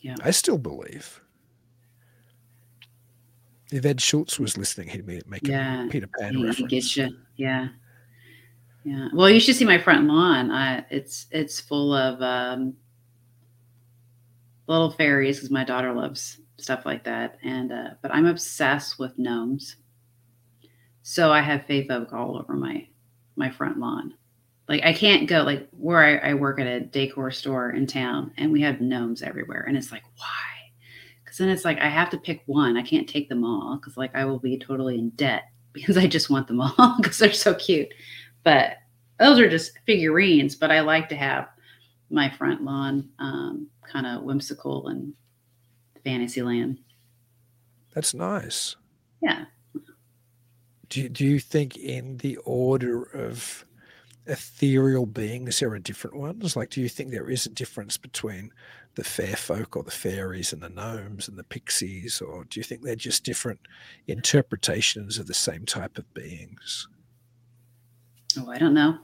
Yeah. 0.00 0.16
I 0.22 0.30
still 0.30 0.58
believe. 0.58 1.20
If 3.72 3.84
Ed 3.84 4.00
Schultz 4.00 4.38
was 4.38 4.56
listening, 4.56 4.88
he'd 4.88 5.06
make 5.06 5.46
Yeah. 5.46 5.88
Peter 5.90 6.06
Pan 6.06 6.34
He, 6.34 6.40
he 6.40 6.46
reference. 6.46 6.70
gets 6.70 6.96
you. 6.96 7.16
Yeah. 7.36 7.68
Yeah. 8.84 9.08
Well, 9.12 9.28
you 9.28 9.40
should 9.40 9.56
see 9.56 9.64
my 9.64 9.78
front 9.78 10.06
lawn. 10.06 10.50
I, 10.52 10.84
it's 10.90 11.26
it's 11.32 11.60
full 11.60 11.92
of 11.92 12.22
um, 12.22 12.74
little 14.66 14.90
fairies 14.90 15.36
because 15.36 15.50
my 15.50 15.64
daughter 15.64 15.92
loves 15.92 16.40
stuff 16.58 16.86
like 16.86 17.04
that. 17.04 17.38
And 17.44 17.72
uh, 17.72 17.90
but 18.02 18.12
I'm 18.12 18.26
obsessed 18.26 18.98
with 18.98 19.18
gnomes. 19.18 19.76
So 21.02 21.30
I 21.30 21.40
have 21.40 21.66
fae 21.66 21.86
folk 21.86 22.12
all 22.12 22.38
over 22.38 22.54
my 22.54 22.86
my 23.36 23.50
front 23.50 23.78
lawn. 23.78 24.14
Like 24.68 24.84
I 24.84 24.92
can't 24.92 25.28
go 25.28 25.42
like 25.42 25.68
where 25.70 26.02
I, 26.02 26.30
I 26.30 26.34
work 26.34 26.58
at 26.58 26.66
a 26.66 26.80
decor 26.80 27.30
store 27.30 27.70
in 27.70 27.86
town, 27.86 28.32
and 28.36 28.50
we 28.50 28.60
have 28.62 28.80
gnomes 28.80 29.22
everywhere, 29.22 29.64
and 29.68 29.76
it's 29.76 29.92
like 29.92 30.02
why? 30.16 30.72
Because 31.22 31.38
then 31.38 31.48
it's 31.48 31.64
like 31.64 31.78
I 31.78 31.88
have 31.88 32.10
to 32.10 32.18
pick 32.18 32.42
one. 32.46 32.76
I 32.76 32.82
can't 32.82 33.08
take 33.08 33.28
them 33.28 33.44
all 33.44 33.76
because 33.76 33.96
like 33.96 34.14
I 34.14 34.24
will 34.24 34.40
be 34.40 34.58
totally 34.58 34.98
in 34.98 35.10
debt 35.10 35.44
because 35.72 35.96
I 35.96 36.06
just 36.06 36.30
want 36.30 36.48
them 36.48 36.60
all 36.60 36.96
because 36.96 37.18
they're 37.18 37.32
so 37.32 37.54
cute. 37.54 37.92
But 38.42 38.78
those 39.18 39.38
are 39.38 39.48
just 39.48 39.78
figurines. 39.86 40.56
But 40.56 40.70
I 40.70 40.80
like 40.80 41.08
to 41.10 41.16
have 41.16 41.48
my 42.10 42.30
front 42.30 42.62
lawn 42.62 43.08
um, 43.18 43.68
kind 43.90 44.06
of 44.06 44.22
whimsical 44.22 44.88
and 44.88 45.14
fantasy 46.04 46.42
land. 46.42 46.78
That's 47.94 48.14
nice. 48.14 48.76
Yeah. 49.22 49.46
Do 50.88 51.02
you, 51.02 51.08
do 51.08 51.24
you 51.24 51.40
think 51.40 51.76
in 51.76 52.18
the 52.18 52.36
order 52.44 53.02
of 53.02 53.64
ethereal 54.26 55.06
beings 55.06 55.58
there 55.58 55.70
are 55.70 55.78
different 55.78 56.16
ones? 56.16 56.56
Like, 56.56 56.70
do 56.70 56.80
you 56.80 56.88
think 56.88 57.10
there 57.10 57.30
is 57.30 57.46
a 57.46 57.50
difference 57.50 57.96
between 57.96 58.52
the 58.96 59.04
fair 59.04 59.36
folk 59.36 59.76
or 59.76 59.82
the 59.82 59.90
fairies 59.90 60.52
and 60.52 60.62
the 60.62 60.68
gnomes 60.68 61.28
and 61.28 61.38
the 61.38 61.44
pixies, 61.44 62.20
or 62.20 62.44
do 62.44 62.58
you 62.58 62.64
think 62.64 62.82
they're 62.82 62.96
just 62.96 63.24
different 63.24 63.60
interpretations 64.06 65.18
of 65.18 65.26
the 65.26 65.34
same 65.34 65.66
type 65.66 65.98
of 65.98 66.14
beings? 66.14 66.88
Oh, 68.38 68.50
I 68.50 68.58
don't 68.58 68.74
know. 68.74 68.98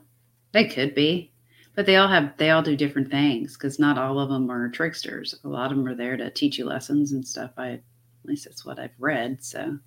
They 0.52 0.66
could 0.66 0.94
be, 0.94 1.31
but 1.74 1.86
they 1.86 1.96
all 1.96 2.08
have 2.08 2.36
they 2.36 2.50
all 2.50 2.62
do 2.62 2.76
different 2.76 3.10
things 3.10 3.54
because 3.56 3.78
not 3.78 3.98
all 3.98 4.18
of 4.18 4.28
them 4.28 4.50
are 4.50 4.68
tricksters. 4.68 5.34
A 5.44 5.48
lot 5.48 5.70
of 5.72 5.78
them 5.78 5.86
are 5.86 5.94
there 5.94 6.16
to 6.16 6.30
teach 6.30 6.58
you 6.58 6.66
lessons 6.66 7.12
and 7.12 7.26
stuff. 7.26 7.52
I 7.56 7.68
at 7.72 7.82
least 8.24 8.44
that's 8.44 8.64
what 8.64 8.78
I've 8.78 8.90
read. 8.98 9.42
So 9.44 9.78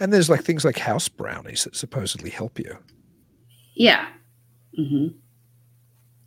And 0.00 0.12
there's 0.12 0.30
like 0.30 0.42
things 0.42 0.64
like 0.64 0.78
house 0.78 1.08
brownies 1.08 1.64
that 1.64 1.76
supposedly 1.76 2.30
help 2.30 2.58
you. 2.58 2.78
yeah. 3.74 4.08
mm-hmm. 4.78 5.16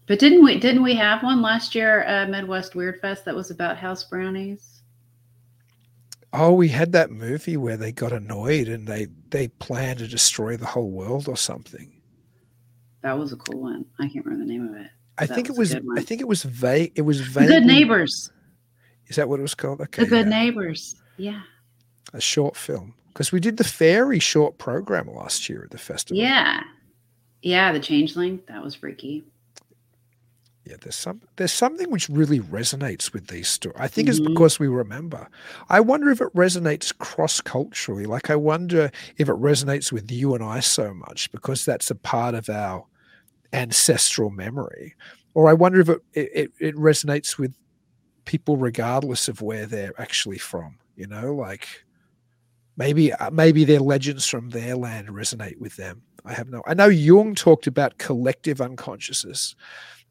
But 0.08 0.20
didn't 0.20 0.44
we 0.44 0.60
didn't 0.60 0.84
we 0.84 0.96
have 0.96 1.24
one 1.24 1.42
last 1.42 1.76
year 1.76 2.02
at 2.02 2.30
Midwest 2.30 2.76
Weird 2.76 3.02
Fest 3.02 3.26
that 3.26 3.36
was 3.36 3.52
about 3.52 3.78
house 3.78 4.04
brownies? 4.04 4.82
Oh, 6.34 6.54
we 6.54 6.68
had 6.70 6.92
that 6.92 7.12
movie 7.12 7.58
where 7.58 7.78
they 7.78 7.92
got 7.92 8.12
annoyed 8.12 8.68
and 8.68 8.88
they 8.88 9.08
they 9.30 9.48
planned 9.48 10.00
to 10.00 10.08
destroy 10.08 10.58
the 10.58 10.66
whole 10.66 10.92
world 10.92 11.28
or 11.28 11.38
something. 11.38 11.95
That 13.06 13.20
was 13.20 13.32
a 13.32 13.36
cool 13.36 13.62
one. 13.62 13.86
I 14.00 14.10
can't 14.10 14.26
remember 14.26 14.44
the 14.48 14.52
name 14.52 14.68
of 14.68 14.76
it. 14.82 14.90
I 15.20 15.28
think 15.28 15.48
it 15.48 15.56
was. 15.56 15.76
I 15.76 16.02
think 16.02 16.22
it 16.22 16.28
was 16.28 16.42
vague. 16.42 16.92
It 16.96 17.04
was 17.04 17.20
The 17.20 17.40
vague. 17.42 17.48
Good 17.50 17.64
Neighbors. 17.66 18.32
Is 19.08 19.16
that 19.18 19.30
what 19.30 19.38
it 19.40 19.44
was 19.44 19.54
called? 19.54 19.80
Okay, 19.80 20.04
The 20.04 20.10
Good 20.10 20.26
yeah. 20.28 20.40
Neighbors. 20.44 20.96
Yeah. 21.18 21.42
a 22.14 22.20
short 22.20 22.58
film 22.58 22.96
because 23.10 23.32
we 23.32 23.40
did 23.40 23.58
the 23.58 23.64
fairy 23.64 24.18
short 24.20 24.58
program 24.58 25.08
last 25.14 25.48
year 25.48 25.64
at 25.64 25.70
the 25.70 25.78
festival. 25.78 26.18
Yeah. 26.22 26.62
Yeah, 27.44 27.72
the 27.72 27.80
changeling. 27.80 28.42
That 28.48 28.64
was 28.64 28.74
freaky. 28.74 29.24
yeah. 30.66 30.78
There's 30.82 30.96
some. 30.96 31.22
There's 31.36 31.52
something 31.54 31.92
which 31.92 32.10
really 32.10 32.40
resonates 32.40 33.14
with 33.14 33.28
these 33.28 33.48
stories. 33.48 33.78
I 33.80 33.88
think 33.88 34.10
it's 34.10 34.20
Mhm. 34.20 34.30
because 34.30 34.58
we 34.60 34.68
remember. 34.68 35.30
I 35.70 35.80
wonder 35.80 36.10
if 36.10 36.22
it 36.22 36.34
resonates 36.34 36.92
cross 36.98 37.40
culturally. 37.40 38.06
Like 38.08 38.32
I 38.32 38.36
wonder 38.36 38.90
if 39.18 39.30
it 39.30 39.36
resonates 39.36 39.92
with 39.92 40.12
you 40.12 40.34
and 40.34 40.44
I 40.44 40.60
so 40.62 40.92
much 40.92 41.32
because 41.32 41.64
that's 41.66 41.92
a 41.92 41.96
part 41.96 42.34
of 42.34 42.50
our 42.50 42.88
ancestral 43.56 44.30
memory, 44.30 44.96
or 45.34 45.50
I 45.50 45.54
wonder 45.54 45.80
if 45.80 45.90
it 45.90 46.02
it, 46.14 46.52
it, 46.60 46.76
resonates 46.76 47.38
with 47.38 47.56
people 48.26 48.58
regardless 48.58 49.28
of 49.28 49.42
where 49.42 49.66
they're 49.66 50.00
actually 50.00 50.38
from. 50.38 50.78
You 50.96 51.08
know, 51.08 51.34
like 51.34 51.68
maybe 52.78 53.14
uh, 53.14 53.32
maybe 53.32 53.64
their 53.64 53.80
legends 53.80 54.28
from 54.28 54.50
their 54.50 54.76
land 54.76 55.08
resonate 55.08 55.58
with 55.60 55.76
them. 55.78 56.02
I 56.26 56.34
have 56.34 56.50
no. 56.50 56.62
I 56.68 56.74
know 56.74 56.88
Jung 56.88 57.36
talked 57.36 57.68
about 57.68 57.98
collective 57.98 58.62
unconsciousness, 58.62 59.56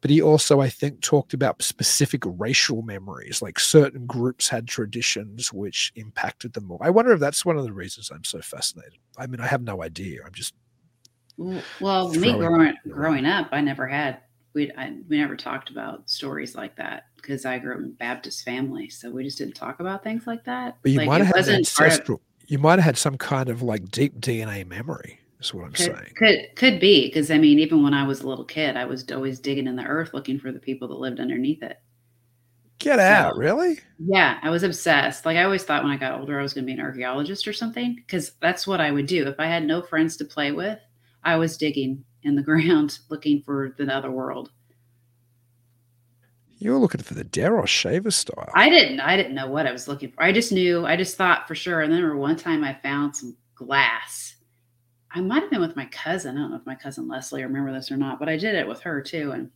but 0.01 0.09
he 0.09 0.21
also, 0.21 0.61
I 0.61 0.69
think, 0.69 1.01
talked 1.01 1.33
about 1.33 1.61
specific 1.61 2.21
racial 2.25 2.81
memories. 2.81 3.41
Like 3.41 3.59
certain 3.59 4.05
groups 4.05 4.47
had 4.47 4.67
traditions 4.67 5.51
which 5.51 5.91
impacted 5.95 6.53
them 6.53 6.65
more. 6.65 6.79
I 6.81 6.89
wonder 6.89 7.11
if 7.11 7.19
that's 7.19 7.45
one 7.45 7.57
of 7.57 7.63
the 7.63 7.73
reasons 7.73 8.11
I'm 8.11 8.23
so 8.23 8.39
fascinated. 8.41 8.97
I 9.17 9.27
mean, 9.27 9.41
I 9.41 9.47
have 9.47 9.61
no 9.61 9.83
idea. 9.83 10.21
I'm 10.25 10.33
just 10.33 10.53
Well, 11.37 12.09
me 12.13 12.33
growing 12.33 12.73
growing 12.87 13.25
up, 13.25 13.49
I 13.51 13.61
never 13.61 13.87
had 13.87 14.19
we 14.53 14.71
we 15.09 15.17
never 15.17 15.35
talked 15.35 15.69
about 15.69 16.09
stories 16.09 16.55
like 16.55 16.75
that 16.77 17.07
because 17.17 17.45
I 17.45 17.59
grew 17.59 17.73
up 17.73 17.79
in 17.79 17.85
a 17.85 17.89
Baptist 17.89 18.43
family, 18.45 18.89
so 18.89 19.11
we 19.11 19.23
just 19.23 19.37
didn't 19.37 19.55
talk 19.55 19.79
about 19.79 20.03
things 20.03 20.25
like 20.27 20.45
that. 20.45 20.77
But 20.81 20.91
you 20.91 20.99
Like, 20.99 21.07
might 21.07 21.21
have 21.21 21.35
had 21.35 21.47
an 21.49 21.61
of- 21.61 22.19
You 22.47 22.59
might 22.59 22.79
have 22.79 22.85
had 22.85 22.97
some 22.97 23.17
kind 23.17 23.49
of 23.49 23.61
like 23.61 23.89
deep 23.91 24.19
DNA 24.19 24.65
memory. 24.65 25.19
Is 25.41 25.53
what 25.53 25.65
I'm 25.65 25.73
Could, 25.73 25.85
saying. 25.85 26.13
could 26.15 26.55
could 26.55 26.79
be 26.79 27.07
because 27.07 27.29
I 27.29 27.37
mean, 27.37 27.59
even 27.59 27.83
when 27.83 27.93
I 27.93 28.07
was 28.07 28.21
a 28.21 28.27
little 28.27 28.45
kid, 28.45 28.77
I 28.77 28.85
was 28.85 29.05
always 29.11 29.39
digging 29.39 29.67
in 29.67 29.75
the 29.75 29.83
earth 29.83 30.13
looking 30.13 30.39
for 30.39 30.51
the 30.51 30.59
people 30.59 30.87
that 30.87 30.95
lived 30.99 31.19
underneath 31.19 31.61
it. 31.61 31.77
Get 32.79 32.99
out, 32.99 33.33
So- 33.33 33.39
really? 33.39 33.79
Yeah, 33.99 34.39
I 34.41 34.49
was 34.49 34.63
obsessed. 34.63 35.25
Like 35.25 35.37
I 35.37 35.43
always 35.43 35.63
thought 35.63 35.83
when 35.83 35.91
I 35.91 35.97
got 35.97 36.19
older, 36.19 36.39
I 36.39 36.43
was 36.43 36.53
going 36.53 36.63
to 36.63 36.67
be 36.67 36.73
an 36.73 36.79
archaeologist 36.85 37.47
or 37.47 37.53
something 37.53 37.95
because 37.95 38.31
that's 38.41 38.65
what 38.65 38.79
I 38.81 38.91
would 38.91 39.07
do 39.07 39.27
if 39.27 39.35
I 39.39 39.45
had 39.47 39.65
no 39.65 39.81
friends 39.81 40.15
to 40.17 40.25
play 40.25 40.51
with. 40.51 40.79
I 41.25 41.35
was 41.35 41.57
digging 41.57 42.05
in 42.23 42.35
the 42.35 42.41
ground 42.43 42.99
looking 43.09 43.41
for 43.41 43.75
the 43.77 43.93
other 43.93 44.11
world. 44.11 44.51
You 46.57 46.71
were 46.71 46.77
looking 46.77 47.01
for 47.01 47.15
the 47.15 47.25
Deros 47.25 47.67
Shaver 47.67 48.11
style. 48.11 48.49
I 48.55 48.69
didn't. 48.69 49.01
I 49.01 49.17
didn't 49.17 49.35
know 49.35 49.47
what 49.47 49.67
I 49.67 49.73
was 49.73 49.89
looking 49.89 50.11
for. 50.11 50.23
I 50.23 50.31
just 50.31 50.53
knew. 50.53 50.85
I 50.85 50.95
just 50.95 51.17
thought 51.17 51.47
for 51.47 51.55
sure. 51.55 51.81
And 51.81 51.91
then 51.91 52.01
there 52.01 52.15
one 52.15 52.37
time 52.37 52.63
I 52.63 52.73
found 52.73 53.15
some 53.15 53.35
glass. 53.55 54.35
I 55.11 55.19
might 55.19 55.41
have 55.41 55.51
been 55.51 55.61
with 55.61 55.75
my 55.75 55.85
cousin. 55.87 56.37
I 56.37 56.41
don't 56.41 56.51
know 56.51 56.57
if 56.57 56.65
my 56.65 56.75
cousin 56.75 57.07
Leslie 57.07 57.43
remember 57.43 57.73
this 57.73 57.91
or 57.91 57.97
not, 57.97 58.19
but 58.19 58.29
I 58.29 58.37
did 58.37 58.55
it 58.55 58.67
with 58.67 58.81
her 58.81 59.01
too. 59.01 59.31
And 59.31 59.51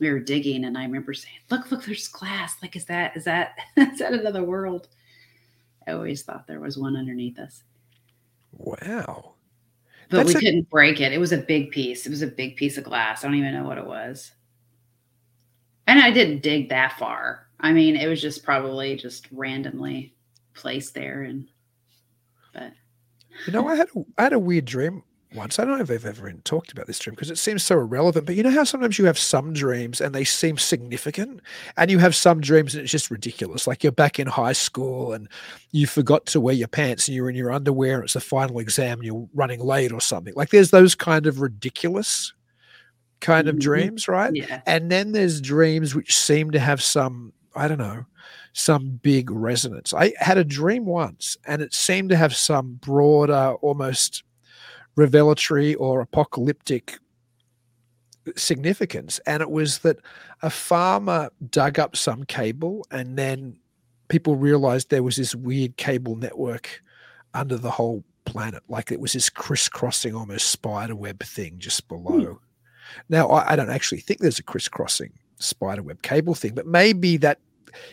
we 0.00 0.10
were 0.10 0.18
digging, 0.18 0.64
and 0.64 0.76
I 0.76 0.84
remember 0.84 1.14
saying, 1.14 1.36
"Look, 1.50 1.70
look, 1.70 1.84
there's 1.84 2.08
glass. 2.08 2.56
Like, 2.60 2.74
is 2.74 2.86
that 2.86 3.16
is 3.16 3.24
that 3.24 3.54
is 3.76 3.98
that 4.00 4.12
another 4.12 4.42
world?" 4.42 4.88
I 5.86 5.92
always 5.92 6.22
thought 6.22 6.46
there 6.46 6.60
was 6.60 6.76
one 6.76 6.96
underneath 6.96 7.38
us. 7.38 7.62
Wow. 8.52 9.34
But 10.10 10.18
That's 10.18 10.28
we 10.28 10.34
a- 10.34 10.40
couldn't 10.40 10.68
break 10.70 11.00
it. 11.00 11.12
It 11.12 11.18
was 11.18 11.32
a 11.32 11.38
big 11.38 11.70
piece. 11.70 12.04
It 12.04 12.10
was 12.10 12.22
a 12.22 12.26
big 12.26 12.56
piece 12.56 12.76
of 12.76 12.84
glass. 12.84 13.22
I 13.24 13.28
don't 13.28 13.36
even 13.36 13.54
know 13.54 13.64
what 13.64 13.78
it 13.78 13.86
was. 13.86 14.32
And 15.86 16.00
I 16.00 16.10
didn't 16.10 16.42
dig 16.42 16.68
that 16.68 16.98
far. 16.98 17.46
I 17.60 17.72
mean, 17.72 17.96
it 17.96 18.08
was 18.08 18.20
just 18.20 18.42
probably 18.44 18.96
just 18.96 19.26
randomly 19.30 20.14
placed 20.54 20.94
there. 20.94 21.22
And 21.22 21.46
but 22.52 22.72
You 23.46 23.52
know, 23.52 23.68
I 23.68 23.76
had 23.76 23.88
a, 23.94 24.04
I 24.18 24.22
had 24.24 24.32
a 24.32 24.38
weird 24.38 24.64
dream 24.64 25.02
once. 25.34 25.58
I 25.58 25.64
don't 25.64 25.76
know 25.78 25.82
if 25.84 25.90
I've 25.90 26.04
ever 26.04 26.28
even 26.28 26.40
talked 26.42 26.72
about 26.72 26.86
this 26.86 26.98
dream 26.98 27.14
because 27.14 27.30
it 27.30 27.38
seems 27.38 27.62
so 27.62 27.78
irrelevant. 27.78 28.26
But 28.26 28.34
you 28.34 28.42
know 28.42 28.50
how 28.50 28.64
sometimes 28.64 28.98
you 28.98 29.04
have 29.06 29.18
some 29.18 29.52
dreams 29.52 30.00
and 30.00 30.14
they 30.14 30.24
seem 30.24 30.58
significant, 30.58 31.40
and 31.76 31.90
you 31.90 31.98
have 31.98 32.14
some 32.14 32.40
dreams 32.40 32.74
and 32.74 32.82
it's 32.82 32.90
just 32.92 33.10
ridiculous. 33.10 33.66
Like 33.66 33.82
you're 33.82 33.92
back 33.92 34.18
in 34.18 34.26
high 34.26 34.52
school 34.52 35.12
and 35.12 35.28
you 35.72 35.86
forgot 35.86 36.26
to 36.26 36.40
wear 36.40 36.54
your 36.54 36.68
pants 36.68 37.06
and 37.08 37.14
you're 37.14 37.30
in 37.30 37.36
your 37.36 37.52
underwear 37.52 37.96
and 37.96 38.04
it's 38.04 38.14
the 38.14 38.20
final 38.20 38.58
exam 38.58 38.98
and 38.98 39.06
you're 39.06 39.28
running 39.34 39.60
late 39.60 39.92
or 39.92 40.00
something. 40.00 40.34
Like 40.36 40.50
there's 40.50 40.70
those 40.70 40.94
kind 40.94 41.26
of 41.26 41.40
ridiculous 41.40 42.32
kind 43.20 43.48
of 43.48 43.56
Mhm. 43.56 43.60
dreams, 43.60 44.08
right? 44.08 44.34
yeah. 44.34 44.62
And 44.66 44.90
then 44.90 45.12
there's 45.12 45.40
dreams 45.40 45.94
which 45.94 46.16
seem 46.16 46.50
to 46.52 46.58
have 46.58 46.82
some, 46.82 47.32
I 47.54 47.68
don't 47.68 47.78
know, 47.78 48.06
some 48.54 48.98
big 49.02 49.30
resonance. 49.30 49.92
I 49.94 50.12
had 50.18 50.38
a 50.38 50.44
dream 50.44 50.86
once 50.86 51.36
and 51.46 51.60
it 51.62 51.74
seemed 51.74 52.08
to 52.10 52.16
have 52.16 52.34
some 52.34 52.78
broader, 52.80 53.54
almost 53.60 54.24
revelatory 54.96 55.74
or 55.76 56.00
apocalyptic 56.00 56.98
significance. 58.36 59.18
And 59.26 59.40
it 59.42 59.50
was 59.50 59.78
that 59.80 59.98
a 60.42 60.50
farmer 60.50 61.30
dug 61.50 61.78
up 61.78 61.96
some 61.96 62.24
cable 62.24 62.86
and 62.90 63.16
then 63.16 63.56
people 64.08 64.36
realized 64.36 64.90
there 64.90 65.02
was 65.02 65.16
this 65.16 65.34
weird 65.34 65.76
cable 65.76 66.16
network 66.16 66.82
under 67.34 67.56
the 67.56 67.70
whole 67.70 68.04
planet. 68.24 68.62
Like 68.68 68.92
it 68.92 69.00
was 69.00 69.12
this 69.12 69.30
crisscrossing, 69.30 70.14
almost 70.14 70.48
spider 70.48 70.96
web 70.96 71.20
thing 71.22 71.58
just 71.58 71.88
below. 71.88 72.20
Hmm. 72.20 72.32
Now, 73.08 73.28
I, 73.28 73.52
I 73.52 73.56
don't 73.56 73.70
actually 73.70 74.00
think 74.00 74.20
there's 74.20 74.38
a 74.38 74.44
crisscrossing 74.44 75.12
spider 75.38 75.82
web 75.82 76.02
cable 76.02 76.34
thing, 76.34 76.54
but 76.54 76.66
maybe 76.66 77.16
that 77.18 77.38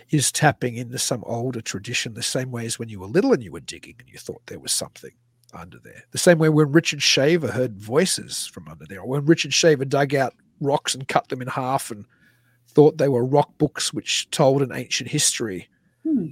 is 0.09 0.31
tapping 0.31 0.75
into 0.75 0.97
some 0.97 1.23
older 1.25 1.61
tradition, 1.61 2.15
the 2.15 2.23
same 2.23 2.51
way 2.51 2.65
as 2.65 2.79
when 2.79 2.89
you 2.89 2.99
were 2.99 3.07
little 3.07 3.31
and 3.31 3.43
you 3.43 3.51
were 3.51 3.59
digging 3.59 3.95
and 3.99 4.09
you 4.09 4.17
thought 4.17 4.41
there 4.47 4.59
was 4.59 4.71
something 4.71 5.11
under 5.53 5.77
there. 5.83 6.03
The 6.11 6.17
same 6.17 6.37
way 6.37 6.49
when 6.49 6.71
Richard 6.71 7.01
Shaver 7.01 7.51
heard 7.51 7.77
voices 7.77 8.47
from 8.47 8.67
under 8.67 8.85
there, 8.85 9.01
or 9.01 9.07
when 9.07 9.25
Richard 9.25 9.53
Shaver 9.53 9.85
dug 9.85 10.13
out 10.13 10.33
rocks 10.59 10.93
and 10.93 11.07
cut 11.07 11.29
them 11.29 11.41
in 11.41 11.47
half 11.47 11.91
and 11.91 12.05
thought 12.69 12.97
they 12.97 13.09
were 13.09 13.23
rock 13.25 13.57
books 13.57 13.93
which 13.93 14.29
told 14.31 14.61
an 14.61 14.71
ancient 14.73 15.09
history, 15.09 15.67
Hmm. 16.03 16.27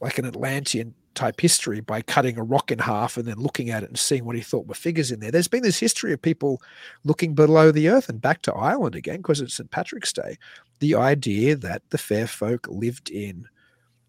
like 0.00 0.18
an 0.18 0.26
Atlantean 0.26 0.94
type 1.14 1.40
history, 1.40 1.80
by 1.80 2.00
cutting 2.02 2.38
a 2.38 2.42
rock 2.42 2.70
in 2.70 2.78
half 2.78 3.16
and 3.16 3.26
then 3.26 3.38
looking 3.38 3.70
at 3.70 3.82
it 3.82 3.88
and 3.88 3.98
seeing 3.98 4.24
what 4.24 4.36
he 4.36 4.42
thought 4.42 4.66
were 4.68 4.74
figures 4.74 5.10
in 5.10 5.18
there. 5.18 5.30
There's 5.32 5.48
been 5.48 5.62
this 5.62 5.80
history 5.80 6.12
of 6.12 6.22
people 6.22 6.62
looking 7.04 7.34
below 7.34 7.72
the 7.72 7.88
earth 7.88 8.08
and 8.08 8.20
back 8.20 8.42
to 8.42 8.54
Ireland 8.54 8.94
again 8.94 9.16
because 9.16 9.40
it's 9.40 9.54
St. 9.54 9.70
Patrick's 9.70 10.12
Day. 10.12 10.36
The 10.78 10.94
idea 10.94 11.56
that 11.56 11.82
the 11.90 11.98
fair 11.98 12.26
folk 12.28 12.68
lived 12.68 13.10
in 13.10 13.46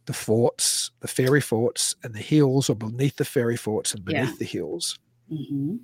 the 0.09 0.13
forts, 0.13 0.89
the 1.01 1.07
fairy 1.07 1.39
forts, 1.39 1.93
and 2.01 2.15
the 2.15 2.19
hills, 2.19 2.67
or 2.67 2.75
beneath 2.75 3.17
the 3.17 3.23
fairy 3.25 3.55
forts 3.55 3.93
and 3.93 4.03
beneath 4.03 4.29
Yeah. 4.31 4.35
the 4.39 4.45
hills. 4.45 4.97
hmm 5.29 5.75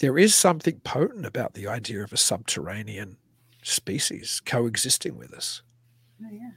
There 0.00 0.18
is 0.18 0.34
something 0.34 0.80
potent 0.80 1.24
about 1.24 1.54
the 1.54 1.68
idea 1.68 2.02
of 2.02 2.12
a 2.12 2.16
subterranean 2.16 3.16
species 3.62 4.40
coexisting 4.44 5.16
with 5.16 5.32
us. 5.32 5.62
Oh, 6.20 6.28
yeah. 6.32 6.50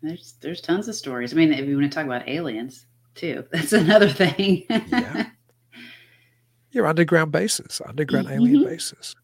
There's 0.00 0.34
there's 0.40 0.60
tons 0.60 0.86
of 0.86 0.94
stories. 0.94 1.32
I 1.32 1.36
mean, 1.36 1.52
if 1.52 1.66
you 1.66 1.76
want 1.76 1.90
to 1.90 1.94
talk 1.96 2.06
about 2.06 2.28
aliens 2.28 2.86
too, 3.16 3.44
that's 3.52 3.72
another 3.72 4.08
thing. 4.08 4.64
Yeah. 4.70 5.30
Your 6.70 6.86
underground 6.86 7.32
bases, 7.32 7.82
underground 7.84 8.28
alien 8.28 8.62
Mhm. 8.62 8.68
bases. 8.68 9.16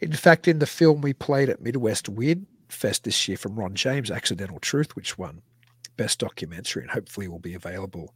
In 0.00 0.12
fact, 0.12 0.48
in 0.48 0.58
the 0.58 0.66
film 0.66 1.00
we 1.00 1.12
played 1.12 1.48
at 1.48 1.60
Midwest 1.62 2.08
Weird 2.08 2.44
Fest 2.74 3.04
this 3.04 3.28
year 3.28 3.36
from 3.36 3.56
Ron 3.56 3.74
James, 3.74 4.10
Accidental 4.10 4.58
Truth, 4.58 4.96
which 4.96 5.16
won 5.18 5.42
Best 5.96 6.18
Documentary 6.18 6.82
and 6.82 6.90
hopefully 6.90 7.28
will 7.28 7.38
be 7.38 7.54
available 7.54 8.14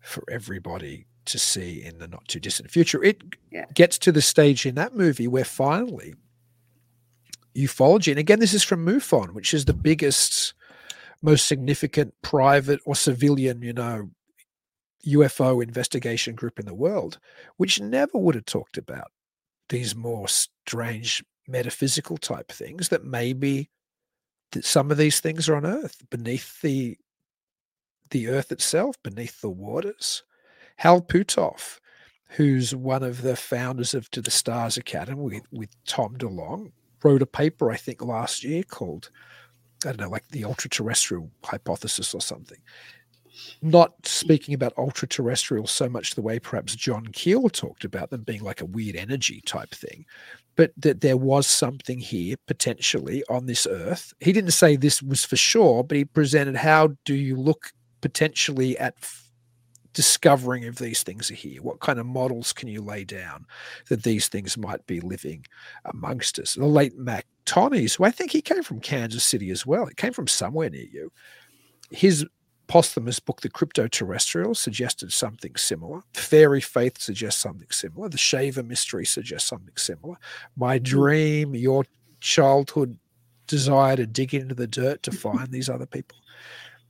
for 0.00 0.24
everybody 0.30 1.06
to 1.26 1.38
see 1.38 1.82
in 1.82 1.98
the 1.98 2.08
not 2.08 2.26
too 2.28 2.40
distant 2.40 2.70
future. 2.70 3.02
It 3.04 3.22
Yeah. 3.50 3.66
gets 3.74 3.98
to 3.98 4.12
the 4.12 4.22
stage 4.22 4.64
in 4.64 4.74
that 4.76 4.94
movie 4.94 5.28
where 5.28 5.44
finally 5.44 6.14
ufology, 7.54 8.10
and 8.10 8.18
again, 8.18 8.40
this 8.40 8.54
is 8.54 8.62
from 8.62 8.84
MUFON, 8.84 9.32
which 9.34 9.52
is 9.52 9.64
the 9.64 9.74
biggest, 9.74 10.54
most 11.22 11.46
significant 11.46 12.14
private 12.22 12.80
or 12.84 12.94
civilian, 12.94 13.62
you 13.62 13.72
know, 13.72 14.10
UFO 15.06 15.62
investigation 15.62 16.34
group 16.34 16.58
in 16.58 16.66
the 16.66 16.74
world, 16.74 17.18
which 17.56 17.80
never 17.80 18.16
would 18.18 18.34
have 18.34 18.44
talked 18.44 18.78
about 18.78 19.10
these 19.68 19.94
more 19.94 20.28
strange 20.28 21.24
metaphysical 21.46 22.16
type 22.16 22.50
things 22.52 22.88
that 22.90 23.04
maybe 23.04 23.70
that 24.52 24.64
some 24.64 24.90
of 24.90 24.98
these 24.98 25.20
things 25.20 25.48
are 25.48 25.56
on 25.56 25.66
earth 25.66 26.02
beneath 26.10 26.60
the 26.62 26.96
the 28.10 28.28
earth 28.28 28.50
itself 28.52 28.96
beneath 29.02 29.40
the 29.40 29.50
waters. 29.50 30.22
Hal 30.76 31.02
Puthoff 31.02 31.78
who's 32.30 32.74
one 32.74 33.02
of 33.02 33.22
the 33.22 33.36
founders 33.36 33.94
of 33.94 34.10
To 34.10 34.20
the 34.20 34.30
Stars 34.30 34.76
Academy 34.76 35.20
with, 35.20 35.42
with 35.50 35.70
Tom 35.86 36.16
DeLonge 36.16 36.72
wrote 37.04 37.22
a 37.22 37.26
paper 37.26 37.70
i 37.70 37.76
think 37.76 38.02
last 38.02 38.42
year 38.42 38.62
called 38.62 39.10
i 39.84 39.88
don't 39.88 40.00
know 40.00 40.08
like 40.08 40.26
the 40.28 40.44
ultra 40.44 40.68
terrestrial 40.68 41.30
hypothesis 41.44 42.14
or 42.14 42.20
something 42.20 42.58
not 43.62 43.94
speaking 44.06 44.54
about 44.54 44.72
ultra 44.76 45.08
terrestrial 45.08 45.66
so 45.66 45.88
much 45.88 46.14
the 46.14 46.22
way 46.22 46.38
perhaps 46.38 46.74
John 46.74 47.06
Keel 47.06 47.48
talked 47.48 47.84
about 47.84 48.10
them 48.10 48.22
being 48.22 48.42
like 48.42 48.60
a 48.60 48.66
weird 48.66 48.96
energy 48.96 49.42
type 49.46 49.70
thing, 49.70 50.04
but 50.56 50.72
that 50.76 51.00
there 51.00 51.16
was 51.16 51.46
something 51.46 51.98
here 51.98 52.36
potentially 52.46 53.22
on 53.28 53.46
this 53.46 53.66
earth. 53.66 54.12
He 54.20 54.32
didn't 54.32 54.52
say 54.52 54.76
this 54.76 55.02
was 55.02 55.24
for 55.24 55.36
sure, 55.36 55.84
but 55.84 55.96
he 55.96 56.04
presented 56.04 56.56
how 56.56 56.96
do 57.04 57.14
you 57.14 57.36
look 57.36 57.72
potentially 58.00 58.78
at 58.78 58.94
f- 59.02 59.30
discovering 59.92 60.62
if 60.62 60.76
these 60.76 61.02
things 61.02 61.30
are 61.30 61.34
here? 61.34 61.62
What 61.62 61.80
kind 61.80 61.98
of 61.98 62.06
models 62.06 62.52
can 62.52 62.68
you 62.68 62.80
lay 62.80 63.04
down 63.04 63.46
that 63.88 64.04
these 64.04 64.28
things 64.28 64.56
might 64.56 64.86
be 64.86 65.00
living 65.00 65.44
amongst 65.84 66.38
us? 66.38 66.54
The 66.54 66.66
late 66.66 66.96
Mac 66.96 67.26
Tonnies, 67.46 67.96
who 67.96 68.04
I 68.04 68.10
think 68.10 68.30
he 68.30 68.42
came 68.42 68.62
from 68.62 68.80
Kansas 68.80 69.24
City 69.24 69.50
as 69.50 69.66
well, 69.66 69.86
it 69.86 69.96
came 69.96 70.12
from 70.12 70.28
somewhere 70.28 70.70
near 70.70 70.86
you. 70.92 71.10
His 71.90 72.24
posthumous 72.68 73.18
book, 73.18 73.40
The 73.40 73.48
Crypto 73.48 73.88
Terrestrial, 73.88 74.54
suggested 74.54 75.12
something 75.12 75.56
similar. 75.56 76.02
Fairy 76.14 76.60
Faith 76.60 76.98
suggests 77.00 77.40
something 77.40 77.68
similar. 77.70 78.08
The 78.08 78.18
Shaver 78.18 78.62
Mystery 78.62 79.04
suggests 79.04 79.48
something 79.48 79.76
similar. 79.76 80.16
My 80.56 80.78
dream, 80.78 81.54
your 81.54 81.84
childhood 82.20 82.98
desire 83.46 83.96
to 83.96 84.06
dig 84.06 84.34
into 84.34 84.54
the 84.54 84.66
dirt 84.66 85.02
to 85.02 85.10
find 85.10 85.50
these 85.50 85.68
other 85.68 85.86
people. 85.86 86.18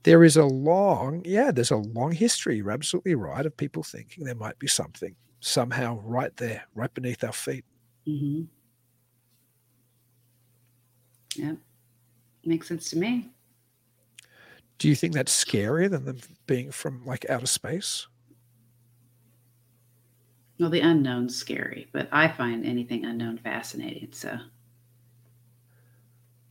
There 0.03 0.23
is 0.23 0.37
a 0.37 0.45
long, 0.45 1.23
yeah, 1.25 1.51
there's 1.51 1.71
a 1.71 1.77
long 1.77 2.11
history, 2.11 2.57
you're 2.57 2.71
absolutely 2.71 3.15
right, 3.15 3.45
of 3.45 3.55
people 3.57 3.83
thinking 3.83 4.23
there 4.23 4.35
might 4.35 4.59
be 4.59 4.67
something 4.67 5.15
somehow 5.39 5.99
right 6.03 6.35
there, 6.37 6.63
right 6.75 6.93
beneath 6.93 7.23
our 7.23 7.33
feet. 7.33 7.65
hmm 8.05 8.43
Yeah, 11.35 11.53
makes 12.45 12.67
sense 12.67 12.89
to 12.91 12.97
me. 12.97 13.29
Do 14.79 14.87
you 14.89 14.95
think 14.95 15.13
that's 15.13 15.43
scarier 15.45 15.89
than 15.89 16.05
them 16.05 16.17
being 16.47 16.71
from 16.71 17.05
like 17.05 17.29
outer 17.29 17.45
space? 17.45 18.07
Well, 20.59 20.69
the 20.69 20.81
unknown's 20.81 21.35
scary, 21.35 21.87
but 21.93 22.09
I 22.11 22.27
find 22.27 22.65
anything 22.65 23.05
unknown 23.05 23.37
fascinating. 23.37 24.09
So 24.11 24.37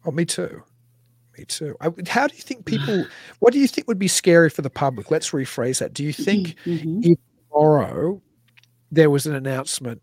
Oh, 0.04 0.10
me 0.10 0.24
too. 0.24 0.62
Me 1.36 1.44
too. 1.44 1.76
I, 1.80 1.90
how 2.08 2.26
do 2.26 2.34
you 2.36 2.42
think 2.42 2.64
people? 2.64 3.04
What 3.40 3.52
do 3.52 3.58
you 3.58 3.66
think 3.68 3.86
would 3.88 3.98
be 3.98 4.08
scary 4.08 4.48
for 4.50 4.62
the 4.62 4.70
public? 4.70 5.10
Let's 5.10 5.30
rephrase 5.30 5.78
that. 5.80 5.92
Do 5.92 6.04
you 6.04 6.12
think 6.12 6.54
Mhm. 6.64 7.16
tomorrow 7.50 8.22
there 8.90 9.10
was 9.10 9.26
an 9.26 9.34
announcement? 9.34 10.00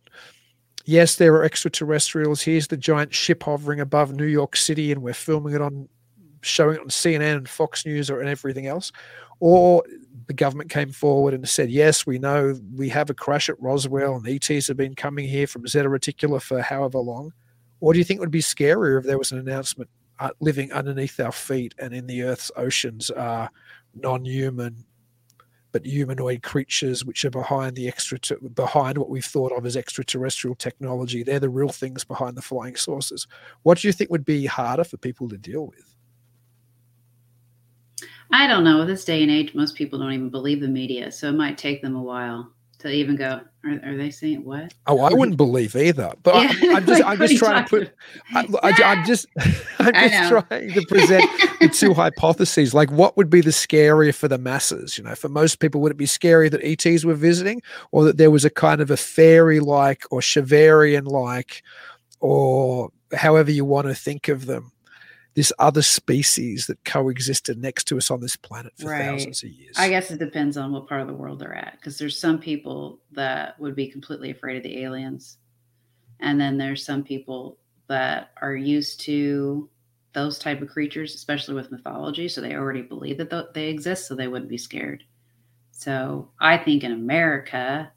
Yes, 0.86 1.16
there 1.16 1.34
are 1.36 1.44
extraterrestrials. 1.44 2.44
Here's 2.44 2.68
the 2.68 2.78
giant 2.78 3.14
ship 3.14 3.44
hovering 3.44 3.80
above 3.80 4.14
New 4.14 4.26
York 4.28 4.56
City, 4.56 4.92
and 4.92 5.02
we're 5.02 5.14
filming 5.14 5.54
it 5.56 5.62
on, 5.62 5.90
showing 6.46 6.76
it 6.76 6.82
on 6.82 6.88
CNN 6.88 7.38
and 7.38 7.50
Fox 7.50 7.86
News 7.86 8.10
or 8.10 8.20
and 8.20 8.30
everything 8.30 8.68
else. 8.68 8.92
Or 9.40 9.84
the 10.28 10.34
government 10.34 10.70
came 10.70 10.92
forward 10.92 11.34
and 11.34 11.48
said, 11.48 11.70
yes, 11.70 12.06
we 12.06 12.18
know 12.18 12.60
we 12.76 12.90
have 12.90 13.10
a 13.10 13.14
crash 13.14 13.50
at 13.50 13.62
Roswell 13.62 14.16
and 14.16 14.28
ETs 14.28 14.68
have 14.68 14.78
been 14.78 14.96
coming 14.96 15.28
here 15.28 15.48
from 15.48 15.68
Zeta 15.68 15.90
Reticuli 15.90 16.42
for 16.42 16.62
however 16.62 17.00
long? 17.00 17.34
Or 17.80 17.94
do 17.94 18.00
you 18.00 18.06
think 18.06 18.18
it 18.18 18.22
would 18.22 18.32
be 18.32 18.42
scarier 18.42 19.00
if 19.00 19.06
there 19.06 19.18
was 19.18 19.32
an 19.32 19.40
announcement 19.40 19.90
uh, 20.20 20.30
living 20.40 20.72
underneath 20.72 21.20
our 21.20 21.32
feet 21.32 21.76
and 21.78 21.94
in 21.94 22.08
the 22.08 22.24
Earth's 22.24 22.52
oceans 22.56 23.10
are 23.12 23.50
non 23.94 24.26
human 24.26 24.86
but 25.76 25.86
humanoid 25.86 26.42
creatures 26.42 27.04
which 27.04 27.26
are 27.26 27.30
behind 27.30 27.76
the 27.76 27.86
extra 27.86 28.18
behind 28.54 28.98
what 28.98 29.10
we've 29.10 29.26
thought 29.26 29.52
of 29.52 29.66
as 29.66 29.76
extraterrestrial 29.76 30.56
technology 30.56 31.22
they're 31.22 31.38
the 31.38 31.50
real 31.50 31.68
things 31.68 32.06
behind 32.06 32.38
the 32.38 32.42
flying 32.42 32.78
saucers 32.78 33.28
what 33.64 33.78
do 33.80 33.90
you 33.90 33.92
think 33.92 34.10
would 34.10 34.24
be 34.24 34.46
harder 34.46 34.86
for 34.86 34.96
people 34.96 35.28
to 35.28 35.38
deal 35.38 35.68
with 35.68 35.95
I 38.32 38.48
don't 38.48 38.64
know. 38.64 38.86
This 38.86 39.06
day 39.06 39.22
and 39.22 39.32
age, 39.32 39.54
most 39.54 39.76
people 39.76 40.00
don't 40.00 40.14
even 40.14 40.30
believe 40.30 40.62
the 40.62 40.68
media, 40.68 41.12
so 41.12 41.30
it 41.30 41.34
might 41.34 41.58
take 41.58 41.82
them 41.82 41.96
a 41.96 42.02
while 42.02 42.52
to 42.80 42.92
even 42.92 43.16
go. 43.16 43.42
Are, 43.64 43.80
are 43.84 43.98
they 43.98 44.12
saying 44.12 44.46
what? 44.46 44.74
Oh, 44.88 45.02
I 45.02 45.14
wouldn't 45.14 45.38
believe 45.38 45.76
either. 45.76 46.14
But 46.24 46.36
yeah. 46.36 46.76
I, 46.76 46.78
am 46.78 46.86
just, 46.88 47.04
I'm 47.04 47.18
just 47.18 47.38
trying 47.38 47.64
to 47.64 47.70
put. 47.70 47.92
I, 48.34 48.74
am 48.84 49.06
just, 49.06 49.26
I'm 49.80 49.94
just 49.94 50.30
trying 50.30 50.72
to 50.72 50.86
present 50.88 51.30
the 51.60 51.70
two 51.70 51.94
hypotheses. 51.96 52.74
Like, 52.74 52.92
what 52.92 53.18
would 53.18 53.30
be 53.30 53.42
the 53.42 53.52
scarier 53.52 54.14
for 54.14 54.28
the 54.28 54.38
masses? 54.38 54.98
You 54.98 55.04
know, 55.04 55.16
for 55.16 55.30
most 55.30 55.60
people, 55.60 55.82
would 55.82 55.92
it 55.92 55.98
be 55.98 56.06
scary 56.06 56.50
that 56.50 56.62
ETs 56.64 57.06
were 57.06 57.16
visiting, 57.16 57.62
or 57.92 58.04
that 58.06 58.18
there 58.18 58.32
was 58.32 58.46
a 58.46 58.50
kind 58.50 58.82
of 58.82 58.92
a 58.92 58.98
fairy-like 58.98 60.04
or 60.12 60.20
Shaverian-like, 60.22 61.64
or 62.20 62.90
however 63.14 63.52
you 63.52 63.66
want 63.66 63.88
to 63.88 63.96
think 63.96 64.28
of 64.28 64.46
them, 64.46 64.72
this 65.36 65.52
other 65.60 65.82
species 65.82 66.66
that 66.68 66.84
coexisted 66.86 67.58
next 67.58 67.84
to 67.84 67.98
us 67.98 68.10
on 68.10 68.22
this 68.22 68.38
planet 68.38 68.72
for 68.78 68.90
right. 68.90 69.04
thousands 69.04 69.44
of 69.44 69.50
years. 69.50 69.76
I 69.78 69.90
guess 69.90 70.10
it 70.10 70.18
depends 70.18 70.56
on 70.58 70.72
what 70.72 70.88
part 70.88 71.02
of 71.02 71.08
the 71.08 71.14
world 71.14 71.40
they're 71.40 71.54
at, 71.54 71.74
because 71.78 71.98
there's 71.98 72.18
some 72.18 72.40
people 72.40 73.00
that 73.12 73.60
would 73.60 73.76
be 73.76 73.88
completely 73.88 74.32
afraid 74.32 74.58
of 74.58 74.64
the 74.64 74.82
aliens, 74.84 75.38
and 76.22 76.40
then 76.40 76.58
there's 76.58 76.86
some 76.86 77.04
people 77.04 77.58
that 77.88 78.32
are 78.42 78.56
used 78.56 79.02
to 79.02 79.70
those 80.14 80.40
type 80.40 80.62
of 80.62 80.70
creatures, 80.70 81.14
especially 81.14 81.54
with 81.54 81.72
mythology, 81.72 82.30
so 82.30 82.40
they 82.40 82.56
already 82.56 82.82
believe 82.82 83.18
that 83.18 83.54
they 83.54 83.68
exist, 83.68 84.08
so 84.08 84.16
they 84.16 84.30
wouldn't 84.30 84.50
be 84.50 84.58
scared. 84.58 85.04
So 85.72 86.30
I 86.40 86.58
think 86.58 86.86
in 86.86 86.94
America, 86.94 87.92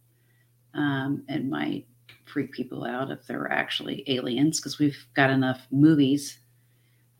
um, 0.74 1.22
it 1.28 1.46
might 1.46 1.86
freak 2.24 2.50
people 2.50 2.84
out 2.84 3.12
if 3.12 3.24
there 3.26 3.38
were 3.38 3.52
actually 3.52 4.02
aliens, 4.08 4.58
because 4.58 4.80
we've 4.80 5.06
got 5.14 5.30
enough 5.30 5.64
movies 5.70 6.40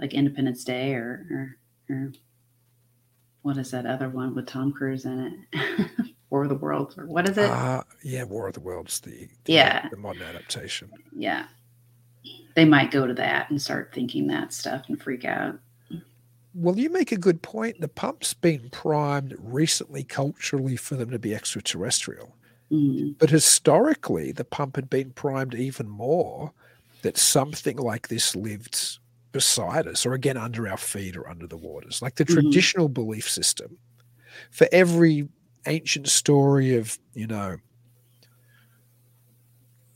like 0.01 0.15
Independence 0.15 0.65
Day 0.65 0.95
or, 0.95 1.27
or, 1.31 1.95
or 1.95 2.13
what 3.43 3.57
is 3.57 3.71
that 3.71 3.87
other 3.87 4.09
one 4.09 4.35
with 4.35 4.47
Tom 4.47 4.73
Cruise 4.73 5.05
in 5.05 5.47
it? 5.53 5.91
War 6.31 6.43
of 6.43 6.51
the 6.51 6.55
Worlds 6.57 6.99
or 6.99 7.07
what 7.07 7.29
is 7.29 7.39
it? 7.39 7.51
Uh, 7.51 7.83
yeah, 8.03 8.25
War 8.25 8.49
of 8.49 8.55
the 8.55 8.61
Worlds, 8.61 9.01
the, 9.01 9.29
the 9.45 9.53
yeah 9.53 9.89
the 9.89 9.97
modern 9.97 10.23
adaptation. 10.23 10.91
Yeah, 11.17 11.47
they 12.55 12.67
might 12.67 12.91
go 12.91 13.07
to 13.07 13.15
that 13.15 13.49
and 13.49 13.61
start 13.61 13.93
thinking 13.95 14.27
that 14.27 14.53
stuff 14.53 14.85
and 14.89 15.01
freak 15.01 15.25
out. 15.25 15.59
Well, 16.55 16.79
you 16.79 16.91
make 16.91 17.13
a 17.13 17.17
good 17.17 17.41
point. 17.41 17.81
The 17.81 17.89
pump's 17.89 18.35
been 18.35 18.69
primed 18.71 19.37
recently 19.39 20.03
culturally 20.03 20.77
for 20.77 20.97
them 20.97 21.11
to 21.11 21.19
be 21.19 21.35
extraterrestrial. 21.35 22.35
Mm. 22.71 23.17
But 23.19 23.31
historically, 23.31 24.33
the 24.33 24.45
pump 24.45 24.77
had 24.77 24.91
been 24.91 25.13
primed 25.13 25.55
even 25.55 25.89
more 25.89 26.53
that 27.03 27.17
something 27.17 27.77
like 27.77 28.09
this 28.09 28.35
lived 28.35 28.99
beside 29.33 29.87
us 29.87 30.07
or 30.07 30.15
again 30.15 30.37
under 30.37 30.69
our 30.69 30.77
feet 30.77 31.17
or 31.17 31.29
under 31.29 31.47
the 31.47 31.57
waters 31.57 32.01
like 32.01 32.15
the 32.15 32.25
mm-hmm. 32.25 32.41
traditional 32.41 32.89
belief 32.89 33.29
system 33.29 33.77
for 34.51 34.67
every 34.73 35.29
ancient 35.67 36.09
story 36.09 36.77
of 36.77 36.99
you 37.15 37.27
know 37.27 37.57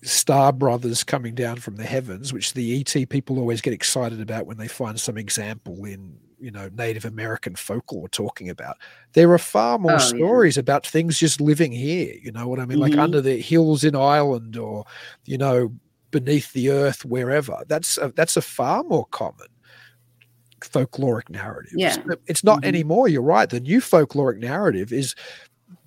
star 0.02 0.52
brothers 0.52 1.04
coming 1.04 1.34
down 1.34 1.56
from 1.56 1.76
the 1.76 1.84
heavens 1.84 2.32
which 2.32 2.54
the 2.54 2.80
et 2.80 3.08
people 3.08 3.38
always 3.38 3.60
get 3.60 3.72
excited 3.72 4.20
about 4.20 4.46
when 4.46 4.58
they 4.58 4.68
find 4.68 5.00
some 5.00 5.16
example 5.16 5.84
in 5.84 6.18
you 6.40 6.50
know 6.50 6.68
native 6.76 7.04
american 7.04 7.54
folklore 7.54 8.08
talking 8.08 8.50
about 8.50 8.76
there 9.12 9.30
are 9.32 9.38
far 9.38 9.78
more 9.78 9.94
oh, 9.94 9.98
stories 9.98 10.56
yeah. 10.56 10.60
about 10.60 10.84
things 10.84 11.18
just 11.18 11.40
living 11.40 11.70
here 11.70 12.14
you 12.20 12.32
know 12.32 12.48
what 12.48 12.58
i 12.58 12.66
mean 12.66 12.78
mm-hmm. 12.78 12.90
like 12.92 12.98
under 12.98 13.20
the 13.20 13.40
hills 13.40 13.84
in 13.84 13.94
ireland 13.94 14.56
or 14.56 14.84
you 15.24 15.38
know 15.38 15.72
beneath 16.12 16.52
the 16.52 16.70
earth 16.70 17.04
wherever. 17.04 17.64
That's 17.66 17.98
a, 17.98 18.12
that's 18.14 18.36
a 18.36 18.42
far 18.42 18.84
more 18.84 19.06
common 19.06 19.48
folkloric 20.60 21.28
narrative. 21.28 21.72
Yeah. 21.74 21.96
It's 22.26 22.44
not 22.44 22.58
mm-hmm. 22.58 22.68
anymore 22.68 23.08
you're 23.08 23.22
right. 23.22 23.50
The 23.50 23.58
new 23.58 23.80
folkloric 23.80 24.38
narrative 24.38 24.92
is 24.92 25.16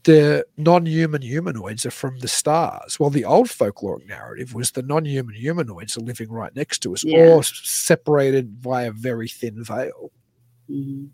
the 0.04 0.46
non-human 0.58 1.22
humanoids 1.22 1.86
are 1.86 1.92
from 1.92 2.20
the 2.20 2.28
stars. 2.28 3.00
Well 3.00 3.10
the 3.10 3.26
old 3.26 3.48
folkloric 3.48 4.06
narrative 4.06 4.54
was 4.54 4.72
the 4.72 4.84
non-human 4.84 5.36
humanoids 5.36 5.98
are 5.98 6.02
living 6.02 6.30
right 6.30 6.54
next 6.56 6.80
to 6.80 6.94
us 6.94 7.06
yeah. 7.06 7.20
or 7.20 7.44
separated 7.44 8.62
by 8.62 8.84
a 8.84 8.92
very 8.92 9.30
thin 9.30 9.64
veil. 9.64 10.12
Mm-hmm. 10.70 11.06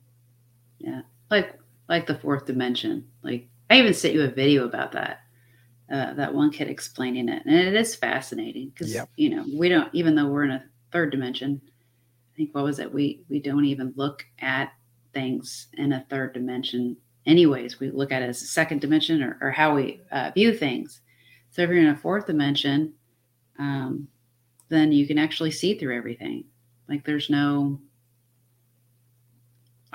yeah. 0.80 1.02
Like 1.30 1.60
like 1.88 2.08
the 2.08 2.16
fourth 2.16 2.46
dimension. 2.46 3.08
Like 3.22 3.48
i 3.70 3.78
even 3.78 3.94
sent 3.94 4.14
you 4.14 4.24
a 4.24 4.28
video 4.28 4.66
about 4.66 4.92
that 4.94 5.20
uh, 5.92 6.14
that 6.14 6.34
one 6.34 6.52
kid 6.52 6.70
explaining 6.70 7.30
it, 7.30 7.44
and 7.46 7.56
it 7.56 7.76
is 7.76 7.96
fascinating 7.96 8.70
because 8.70 8.94
yep. 8.94 9.10
you 9.16 9.30
know 9.30 9.46
we 9.58 9.70
don't 9.70 9.94
even 9.94 10.16
though 10.16 10.28
we're 10.28 10.46
in 10.46 10.52
a 10.52 10.64
third 10.92 11.12
dimension. 11.12 11.62
I 11.66 12.38
think 12.38 12.56
what 12.56 12.64
was 12.64 12.80
it? 12.80 12.94
We 12.94 13.24
we 13.30 13.40
don't 13.40 13.66
even 13.66 13.94
look 13.96 14.26
at 14.40 14.72
things 15.14 15.68
in 15.74 15.94
a 15.94 16.06
third 16.10 16.34
dimension. 16.34 16.98
Anyways, 17.26 17.80
we 17.80 17.92
look 17.92 18.12
at 18.12 18.22
it 18.22 18.30
as 18.30 18.42
a 18.42 18.46
second 18.46 18.82
dimension 18.82 19.22
or, 19.22 19.38
or 19.42 19.52
how 19.52 19.76
we 19.76 20.02
uh, 20.12 20.32
view 20.34 20.54
things. 20.54 21.02
So 21.52 21.62
if 21.62 21.70
you're 21.70 21.80
in 21.80 21.88
a 21.88 21.98
fourth 21.98 22.26
dimension, 22.26 22.94
um, 23.60 24.08
then 24.70 24.92
you 24.92 25.06
can 25.06 25.18
actually 25.18 25.52
see 25.52 25.78
through 25.78 25.96
everything. 25.96 26.46
Like 26.88 27.06
there's 27.06 27.30
no, 27.30 27.80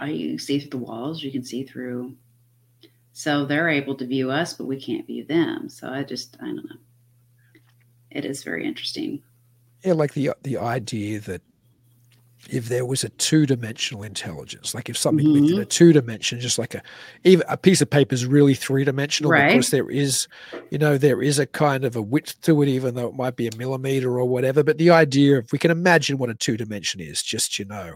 you 0.07 0.39
see 0.39 0.61
through 0.61 0.71
the 0.71 0.77
walls. 0.77 1.23
You 1.23 1.33
can 1.33 1.43
see 1.43 1.65
through 1.65 2.15
so 3.17 3.47
they're 3.47 3.71
able 3.71 3.95
to 3.95 4.07
view 4.07 4.31
us, 4.31 4.53
but 4.53 4.67
we 4.67 4.79
can't 4.79 5.07
view 5.07 5.25
them. 5.25 5.71
So 5.71 5.89
I 5.89 6.03
just, 6.03 6.37
I 6.39 6.45
don't 6.49 6.57
know. 6.57 6.77
It 8.11 8.27
is 8.27 8.45
very 8.45 8.67
interesting. 8.67 9.23
Yeah, 9.83 9.95
like 9.95 10.13
the 10.13 10.33
the 10.43 10.59
idea 10.59 11.21
that 11.21 11.41
if 12.51 12.69
there 12.69 12.85
was 12.85 13.05
a 13.05 13.09
two-dimensional 13.09 14.03
intelligence, 14.03 14.75
like 14.75 14.91
if 14.91 14.99
something 14.99 15.25
mm-hmm. 15.27 15.45
lived 15.45 15.55
in 15.55 15.61
a 15.63 15.65
two-dimension, 15.65 16.41
just 16.41 16.59
like 16.59 16.75
a 16.75 16.83
even 17.25 17.47
a 17.49 17.57
piece 17.57 17.81
of 17.81 17.89
paper 17.89 18.15
is 18.15 18.27
really 18.27 18.53
three-dimensional 18.53 19.31
right. 19.31 19.49
because 19.49 19.71
there 19.71 19.89
is, 19.89 20.29
you 20.71 20.77
know, 20.77 20.99
there 20.99 21.23
is 21.23 21.39
a 21.39 21.47
kind 21.47 21.87
of 21.87 21.97
a 21.97 22.03
width 22.03 22.39
to 22.43 22.61
it, 22.61 22.69
even 22.69 22.97
though 22.97 23.09
it 23.09 23.15
might 23.15 23.37
be 23.37 23.49
a 23.49 23.57
millimeter 23.57 24.21
or 24.21 24.27
whatever. 24.27 24.63
But 24.63 24.77
the 24.77 24.91
idea, 24.91 25.39
if 25.39 25.53
we 25.53 25.59
can 25.59 25.71
imagine 25.71 26.19
what 26.19 26.29
a 26.29 26.35
two-dimension 26.35 27.01
is, 27.01 27.23
just 27.23 27.59
you 27.59 27.65
know, 27.65 27.95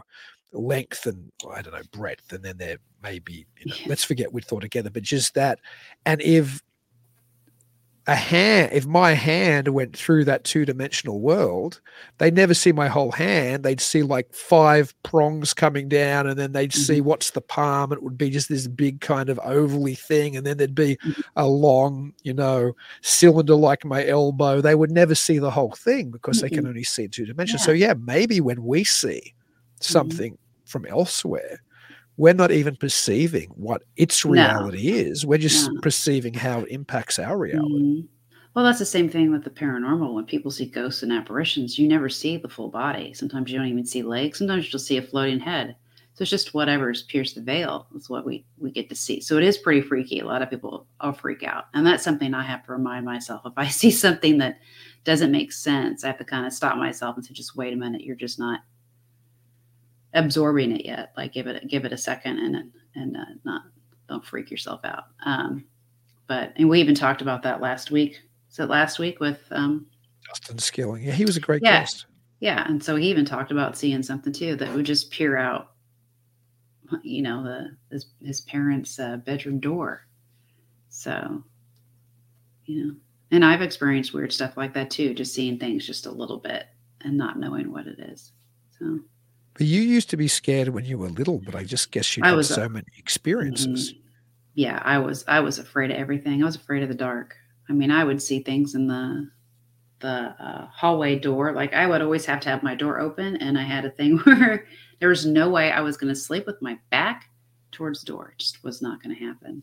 length 0.53 1.07
and 1.07 1.31
I 1.53 1.63
don't 1.63 1.75
know 1.75 1.83
breadth, 1.93 2.33
and 2.33 2.45
then 2.45 2.59
there 2.59 2.79
may 3.03 3.19
be 3.19 3.47
you 3.59 3.67
know, 3.67 3.77
yeah. 3.77 3.87
let's 3.89 4.05
forget 4.05 4.33
width 4.33 4.53
altogether, 4.53 4.91
but 4.91 5.03
just 5.03 5.35
that. 5.35 5.59
And 6.05 6.21
if 6.23 6.63
a 8.07 8.15
hand, 8.15 8.71
if 8.73 8.87
my 8.87 9.13
hand 9.13 9.69
went 9.69 9.97
through 9.97 10.25
that 10.25 10.43
two 10.43 10.65
dimensional 10.65 11.21
world, 11.21 11.81
they'd 12.19 12.35
never 12.35 12.55
see 12.55 12.73
my 12.73 12.89
whole 12.89 13.13
hand. 13.13 13.63
They'd 13.63 13.81
see 13.81 14.03
like 14.03 14.35
five 14.35 14.95
prongs 15.03 15.55
coming 15.55 15.89
down, 15.89 16.27
and 16.27 16.39
then 16.39 16.53
they'd 16.53 16.71
mm-hmm. 16.71 16.81
see 16.81 17.01
what's 17.01 17.31
the 17.31 17.41
palm. 17.41 17.93
It 17.93 18.03
would 18.03 18.19
be 18.19 18.31
just 18.31 18.49
this 18.49 18.67
big 18.67 19.01
kind 19.01 19.29
of 19.29 19.39
ovally 19.39 19.97
thing, 19.97 20.37
and 20.37 20.47
then 20.47 20.57
there'd 20.57 20.75
be 20.75 20.97
mm-hmm. 20.97 21.21
a 21.37 21.47
long, 21.47 22.13
you 22.23 22.35
know, 22.35 22.73
cylinder 23.03 23.55
like 23.55 23.85
my 23.85 24.07
elbow. 24.07 24.61
They 24.61 24.75
would 24.75 24.91
never 24.91 25.15
see 25.15 25.39
the 25.39 25.51
whole 25.51 25.73
thing 25.73 26.11
because 26.11 26.39
mm-hmm. 26.39 26.47
they 26.47 26.57
can 26.57 26.67
only 26.67 26.85
see 26.85 27.07
two 27.07 27.27
dimensions. 27.27 27.63
Yeah. 27.63 27.67
So 27.67 27.73
yeah, 27.73 27.95
maybe 27.95 28.41
when 28.41 28.65
we 28.65 28.85
see. 28.85 29.35
Something 29.81 30.35
mm-hmm. 30.35 30.65
from 30.67 30.87
elsewhere. 30.87 31.61
We're 32.17 32.35
not 32.35 32.53
even 32.53 32.77
perceiving 32.77 33.49
what 33.57 33.83
its 33.97 34.25
reality 34.25 34.91
no. 34.91 34.97
is. 34.97 35.25
We're 35.25 35.39
just 35.39 35.71
no. 35.71 35.81
perceiving 35.81 36.35
how 36.35 36.61
it 36.61 36.69
impacts 36.71 37.19
our 37.19 37.39
reality. 37.39 37.83
Mm-hmm. 37.83 38.07
well 38.55 38.65
that's 38.65 38.79
the 38.79 38.85
same 38.85 39.09
thing 39.09 39.31
with 39.31 39.43
the 39.43 39.51
paranormal. 39.51 40.15
When 40.15 40.27
people 40.27 40.51
see 40.51 40.67
ghosts 40.67 41.03
and 41.03 41.13
apparitions 41.13 41.79
you 41.79 41.89
never 41.89 42.09
see 42.09 42.37
the 42.37 42.49
full 42.49 42.69
body. 42.69 43.15
Sometimes 43.15 43.51
you 43.51 43.59
don't 43.59 43.69
even 43.69 43.87
see 43.87 44.03
legs. 44.03 44.39
Sometimes 44.39 44.71
you'll 44.71 44.81
see 44.81 44.99
a 44.99 45.03
floating 45.03 45.41
head. 45.41 45.77
So 46.13 46.23
it's 46.23 46.31
just 46.31 46.53
whatever's 46.53 47.05
pierced 47.05 47.37
the 47.37 47.41
veil 47.41 47.87
is 47.97 48.11
what 48.11 48.27
we 48.27 48.45
we 48.59 48.71
get 48.71 48.91
to 48.91 48.95
see. 48.95 49.23
So 49.23 49.39
it 49.39 49.45
is 49.45 49.57
pretty 49.57 49.81
freaky. 49.81 50.19
A 50.19 50.27
lot 50.27 50.43
of 50.43 50.51
people 50.51 50.87
will 51.03 51.13
freak 51.15 51.43
out. 51.43 51.69
And 51.73 51.87
that's 51.87 52.05
something 52.05 52.35
i 52.35 52.43
have 52.43 52.67
to 52.67 52.73
remind 52.73 53.07
myself. 53.07 53.41
If 53.47 53.55
i 53.57 53.67
see 53.81 53.91
something 53.91 54.37
that 54.39 54.59
doesn't 55.05 55.33
make 55.33 55.53
sense 55.53 56.05
i 56.05 56.09
have 56.09 56.19
to 56.19 56.25
kind 56.27 56.45
of 56.45 56.53
stop 56.53 56.77
myself 56.77 57.17
and 57.17 57.25
say 57.25 57.33
just 57.33 57.57
wait 57.57 57.73
a 57.73 57.77
minute. 57.77 58.03
You're 58.03 58.15
just 58.17 58.39
not 58.39 58.61
absorbing 60.15 60.73
it 60.73 60.85
yet. 60.85 61.13
Like 61.17 61.33
give 61.33 61.47
it 61.47 61.69
give 61.69 61.85
it 61.85 61.93
a 61.93 61.99
second 61.99 62.39
and 62.39 62.73
and 62.95 63.17
uh, 63.17 63.25
not 63.45 63.63
don't 64.09 64.25
freak 64.25 64.51
yourself 64.51 64.81
out. 64.85 65.05
Um, 65.25 65.65
but 66.27 66.53
and 66.57 66.69
we 66.69 66.81
even 66.81 66.95
talked 66.95 67.23
about 67.23 67.43
that 67.43 67.61
last 67.61 67.91
week. 67.91 68.21
So 68.49 68.65
last 68.65 68.99
week 68.99 69.21
with 69.21 69.41
um, 69.51 69.87
Justin 70.27 70.59
Skilling. 70.59 71.03
Yeah, 71.03 71.13
he 71.13 71.25
was 71.25 71.37
a 71.37 71.41
great 71.41 71.63
yeah, 71.63 71.81
guest. 71.81 72.07
Yeah, 72.41 72.67
and 72.67 72.83
so 72.83 72.97
he 72.97 73.09
even 73.11 73.25
talked 73.25 73.51
about 73.51 73.77
seeing 73.77 74.03
something 74.03 74.33
too 74.33 74.57
that 74.57 74.75
would 74.75 74.87
just 74.87 75.11
peer 75.11 75.37
out. 75.37 75.73
You 77.03 77.23
know, 77.23 77.45
the 77.45 77.77
his, 77.91 78.07
his 78.21 78.41
parents' 78.43 78.99
uh, 78.99 79.19
bedroom 79.19 79.61
door. 79.61 80.07
So, 80.89 81.45
you 82.65 82.85
know, 82.85 82.95
and 83.31 83.45
I've 83.45 83.63
experienced 83.63 84.13
weird 84.13 84.33
stuff 84.33 84.57
like 84.57 84.75
that 84.75 84.91
too, 84.91 85.15
just 85.15 85.35
seeing 85.35 85.59
things 85.59 85.87
just 85.87 86.07
a 86.07 86.11
little 86.11 86.39
bit 86.39 86.67
and 87.03 87.17
not 87.17 87.39
knowing 87.39 87.71
what 87.71 87.87
it 87.87 88.01
is. 88.01 88.33
So, 88.77 88.99
But 89.55 89.67
you 89.67 89.81
used 89.83 90.11
to 90.11 90.17
be 90.17 90.29
scared 90.29 90.69
when 90.69 90.85
you 90.85 90.97
were 90.99 91.09
little, 91.09 91.39
but 91.39 91.55
I 91.55 91.65
just 91.65 91.91
guess 91.91 92.17
you 92.17 92.23
I 92.25 92.29
had 92.29 92.37
was 92.37 92.51
a- 92.51 92.55
so 92.55 92.69
many 92.69 92.87
experiences. 92.97 93.93
Mhm. 93.93 93.97
Yeah, 94.55 94.81
I 94.85 94.99
was 94.99 95.25
I 95.29 95.41
was 95.41 95.59
afraid 95.59 95.91
of 95.91 95.97
everything. 95.97 96.43
I 96.43 96.47
was 96.47 96.57
afraid 96.57 96.83
of 96.83 96.89
the 96.89 96.95
dark. 96.95 97.37
I 97.69 97.73
mean, 97.73 97.91
I 97.91 98.05
would 98.05 98.21
see 98.23 98.41
things 98.43 98.75
in 98.75 98.87
the 98.87 99.31
the 100.01 100.09
uh, 100.43 100.67
hallway 100.69 101.19
door. 101.19 101.53
Like 101.53 101.75
I 101.75 101.87
would 101.87 102.01
always 102.01 102.25
have 102.27 102.41
to 102.41 102.49
have 102.49 102.63
my 102.63 102.75
door 102.75 103.01
open, 103.01 103.37
and 103.37 103.59
I 103.59 103.63
had 103.63 103.85
a 103.85 103.91
thing 103.91 104.19
where 104.25 104.67
there 104.99 105.09
was 105.11 105.27
no 105.27 105.51
way 105.51 105.71
I 105.71 105.81
was 105.81 105.97
going 105.97 106.13
to 106.13 106.19
sleep 106.19 106.47
with 106.47 106.61
my 106.63 106.79
back 106.91 107.29
towards 107.71 108.01
the 108.01 108.07
door. 108.13 108.31
It 108.33 108.39
just 108.39 108.65
was 108.65 108.81
not 108.83 109.03
going 109.03 109.15
to 109.17 109.25
happen. 109.25 109.63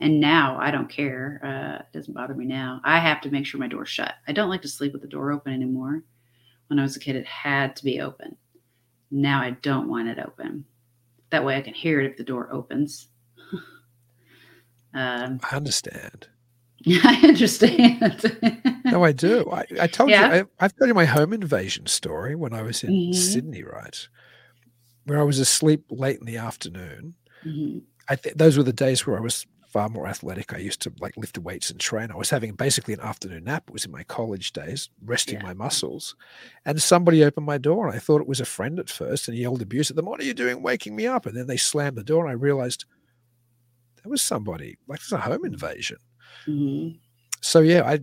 And 0.00 0.20
now 0.20 0.58
I 0.60 0.70
don't 0.70 0.88
care. 0.90 1.40
Uh, 1.42 1.82
it 1.82 1.92
doesn't 1.96 2.14
bother 2.14 2.34
me 2.34 2.44
now. 2.44 2.80
I 2.84 2.98
have 2.98 3.20
to 3.22 3.30
make 3.30 3.46
sure 3.46 3.58
my 3.60 3.66
door's 3.68 3.88
shut. 3.88 4.14
I 4.28 4.32
don't 4.32 4.48
like 4.50 4.62
to 4.62 4.68
sleep 4.68 4.92
with 4.92 5.02
the 5.02 5.08
door 5.08 5.32
open 5.32 5.52
anymore. 5.52 6.02
When 6.68 6.78
I 6.78 6.82
was 6.82 6.96
a 6.96 7.00
kid, 7.00 7.16
it 7.16 7.26
had 7.26 7.74
to 7.76 7.84
be 7.84 8.00
open. 8.00 8.36
Now 9.10 9.40
I 9.40 9.50
don't 9.62 9.88
want 9.88 10.08
it 10.08 10.18
open. 10.18 10.64
That 11.30 11.44
way 11.44 11.56
I 11.56 11.60
can 11.60 11.74
hear 11.74 12.00
it 12.00 12.10
if 12.10 12.16
the 12.16 12.24
door 12.24 12.48
opens. 12.52 13.08
um, 14.94 15.40
I 15.50 15.56
understand. 15.56 16.28
I 16.86 17.20
understand. 17.24 18.38
No, 18.84 19.04
I 19.04 19.12
do. 19.12 19.50
I, 19.50 19.64
I 19.80 19.86
told 19.86 20.10
Yeah. 20.10 20.34
you, 20.36 20.48
I, 20.60 20.64
I've 20.64 20.76
told 20.76 20.88
you 20.88 20.94
my 20.94 21.04
home 21.04 21.32
invasion 21.32 21.86
story 21.86 22.34
when 22.34 22.52
I 22.52 22.62
was 22.62 22.82
in 22.84 22.92
Mhm. 22.92 23.14
Sydney, 23.14 23.62
right? 23.62 24.08
Where 25.04 25.18
I 25.18 25.24
was 25.24 25.38
asleep 25.38 25.84
late 25.90 26.18
in 26.20 26.26
the 26.26 26.36
afternoon. 26.36 27.14
Mhm. 27.44 27.82
I 28.08 28.16
th- 28.16 28.36
those 28.36 28.56
were 28.56 28.62
the 28.62 28.72
days 28.72 29.06
where 29.06 29.16
I 29.16 29.20
was 29.20 29.46
far 29.68 29.88
more 29.88 30.06
athletic. 30.06 30.52
I 30.54 30.58
used 30.58 30.80
to 30.82 30.92
like 31.00 31.16
lift 31.16 31.34
the 31.34 31.40
weights 31.42 31.70
and 31.70 31.78
train. 31.78 32.10
I 32.10 32.16
was 32.16 32.30
having 32.30 32.54
basically 32.54 32.94
an 32.94 33.00
afternoon 33.00 33.44
nap. 33.44 33.64
It 33.68 33.72
was 33.72 33.84
in 33.84 33.90
my 33.92 34.02
college 34.02 34.52
days, 34.52 34.88
resting 35.04 35.36
Yeah. 35.36 35.42
my 35.42 35.52
muscles. 35.54 36.16
And 36.64 36.80
somebody 36.80 37.22
opened 37.22 37.46
my 37.46 37.58
door, 37.58 37.86
and 37.86 37.94
I 37.94 37.98
thought 37.98 38.20
it 38.22 38.26
was 38.28 38.40
a 38.40 38.46
friend 38.46 38.78
at 38.78 38.88
first, 38.90 39.28
and 39.28 39.34
he 39.36 39.42
yelled 39.42 39.60
abuse 39.62 39.90
at 39.90 39.96
them. 39.96 40.06
What 40.06 40.20
are 40.20 40.24
you 40.24 40.34
doing, 40.34 40.62
waking 40.62 40.96
me 40.96 41.06
up? 41.06 41.26
And 41.26 41.36
then 41.36 41.46
they 41.46 41.56
slammed 41.58 41.96
the 41.98 42.04
door, 42.04 42.24
and 42.24 42.30
I 42.30 42.34
realized 42.34 42.86
there 44.02 44.10
was 44.10 44.22
somebody. 44.22 44.78
Like 44.86 45.00
it's 45.00 45.12
a 45.12 45.18
home 45.18 45.44
invasion. 45.44 45.98
Mhm. 46.46 46.98
So 47.40 47.60
yeah, 47.60 47.82
I 47.84 48.00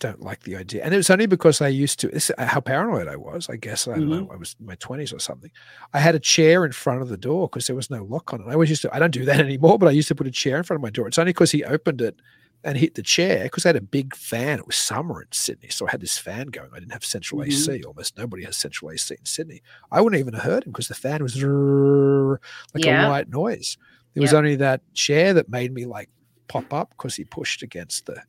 don't 0.00 0.20
like 0.20 0.42
the 0.42 0.56
idea, 0.56 0.84
and 0.84 0.92
it 0.92 0.96
was 0.96 1.08
only 1.10 1.26
because 1.26 1.60
I 1.60 1.68
used 1.68 2.00
to. 2.00 2.08
This, 2.08 2.30
how 2.38 2.60
paranoid 2.60 3.08
I 3.08 3.16
was, 3.16 3.48
I 3.48 3.56
guess. 3.56 3.86
I 3.88 3.94
don't 3.94 4.08
know. 4.10 4.28
I 4.32 4.36
was 4.36 4.56
in 4.58 4.66
my 4.66 4.74
twenties 4.76 5.12
or 5.12 5.18
something. 5.20 5.50
I 5.92 5.98
had 6.00 6.14
a 6.14 6.18
chair 6.18 6.64
in 6.64 6.72
front 6.72 7.00
of 7.02 7.08
the 7.08 7.16
door 7.16 7.48
because 7.48 7.66
there 7.66 7.76
was 7.76 7.90
no 7.90 8.04
lock 8.04 8.32
on 8.32 8.40
it. 8.40 8.46
I 8.48 8.52
always 8.54 8.70
used 8.70 8.82
to. 8.82 8.94
I 8.94 8.98
don't 8.98 9.12
do 9.12 9.24
that 9.24 9.40
anymore, 9.48 9.78
but 9.78 9.86
I 9.88 9.92
used 9.92 10.08
to 10.08 10.14
put 10.14 10.26
a 10.26 10.30
chair 10.30 10.56
in 10.56 10.62
front 10.64 10.78
of 10.78 10.82
my 10.82 10.90
door. 10.90 11.06
It's 11.08 11.18
only 11.18 11.30
because 11.32 11.52
he 11.52 11.64
opened 11.64 12.00
it 12.00 12.16
and 12.64 12.78
hit 12.78 12.94
the 12.94 13.02
chair 13.02 13.44
because 13.44 13.66
I 13.66 13.68
had 13.70 13.76
a 13.76 13.80
big 13.82 14.16
fan. 14.16 14.58
It 14.58 14.66
was 14.66 14.76
summer 14.76 15.20
in 15.22 15.28
Sydney, 15.32 15.68
so 15.68 15.86
I 15.86 15.90
had 15.92 16.00
this 16.00 16.16
fan 16.18 16.46
going. 16.48 16.70
I 16.74 16.78
didn't 16.80 16.92
have 16.92 17.04
central 17.04 17.40
Mhm. 17.42 17.46
AC. 17.48 17.82
Almost 17.84 18.16
nobody 18.18 18.44
has 18.44 18.56
central 18.56 18.90
AC 18.90 19.14
in 19.18 19.24
Sydney. 19.26 19.62
I 19.92 20.00
wouldn't 20.00 20.18
even 20.18 20.34
have 20.34 20.42
heard 20.44 20.64
him 20.64 20.72
because 20.72 20.88
the 20.88 20.94
fan 20.94 21.22
was 21.22 21.34
like 21.36 22.84
Yeah. 22.84 23.06
a 23.06 23.10
white 23.10 23.28
noise. 23.28 23.76
It 24.14 24.20
was 24.20 24.32
Yep. 24.32 24.38
only 24.38 24.56
that 24.56 24.80
chair 24.94 25.34
that 25.34 25.48
made 25.48 25.72
me 25.72 25.86
like 25.86 26.08
pop 26.48 26.72
up 26.72 26.90
because 26.90 27.16
he 27.16 27.24
pushed 27.24 27.62
against 27.62 28.06
the 28.06 28.22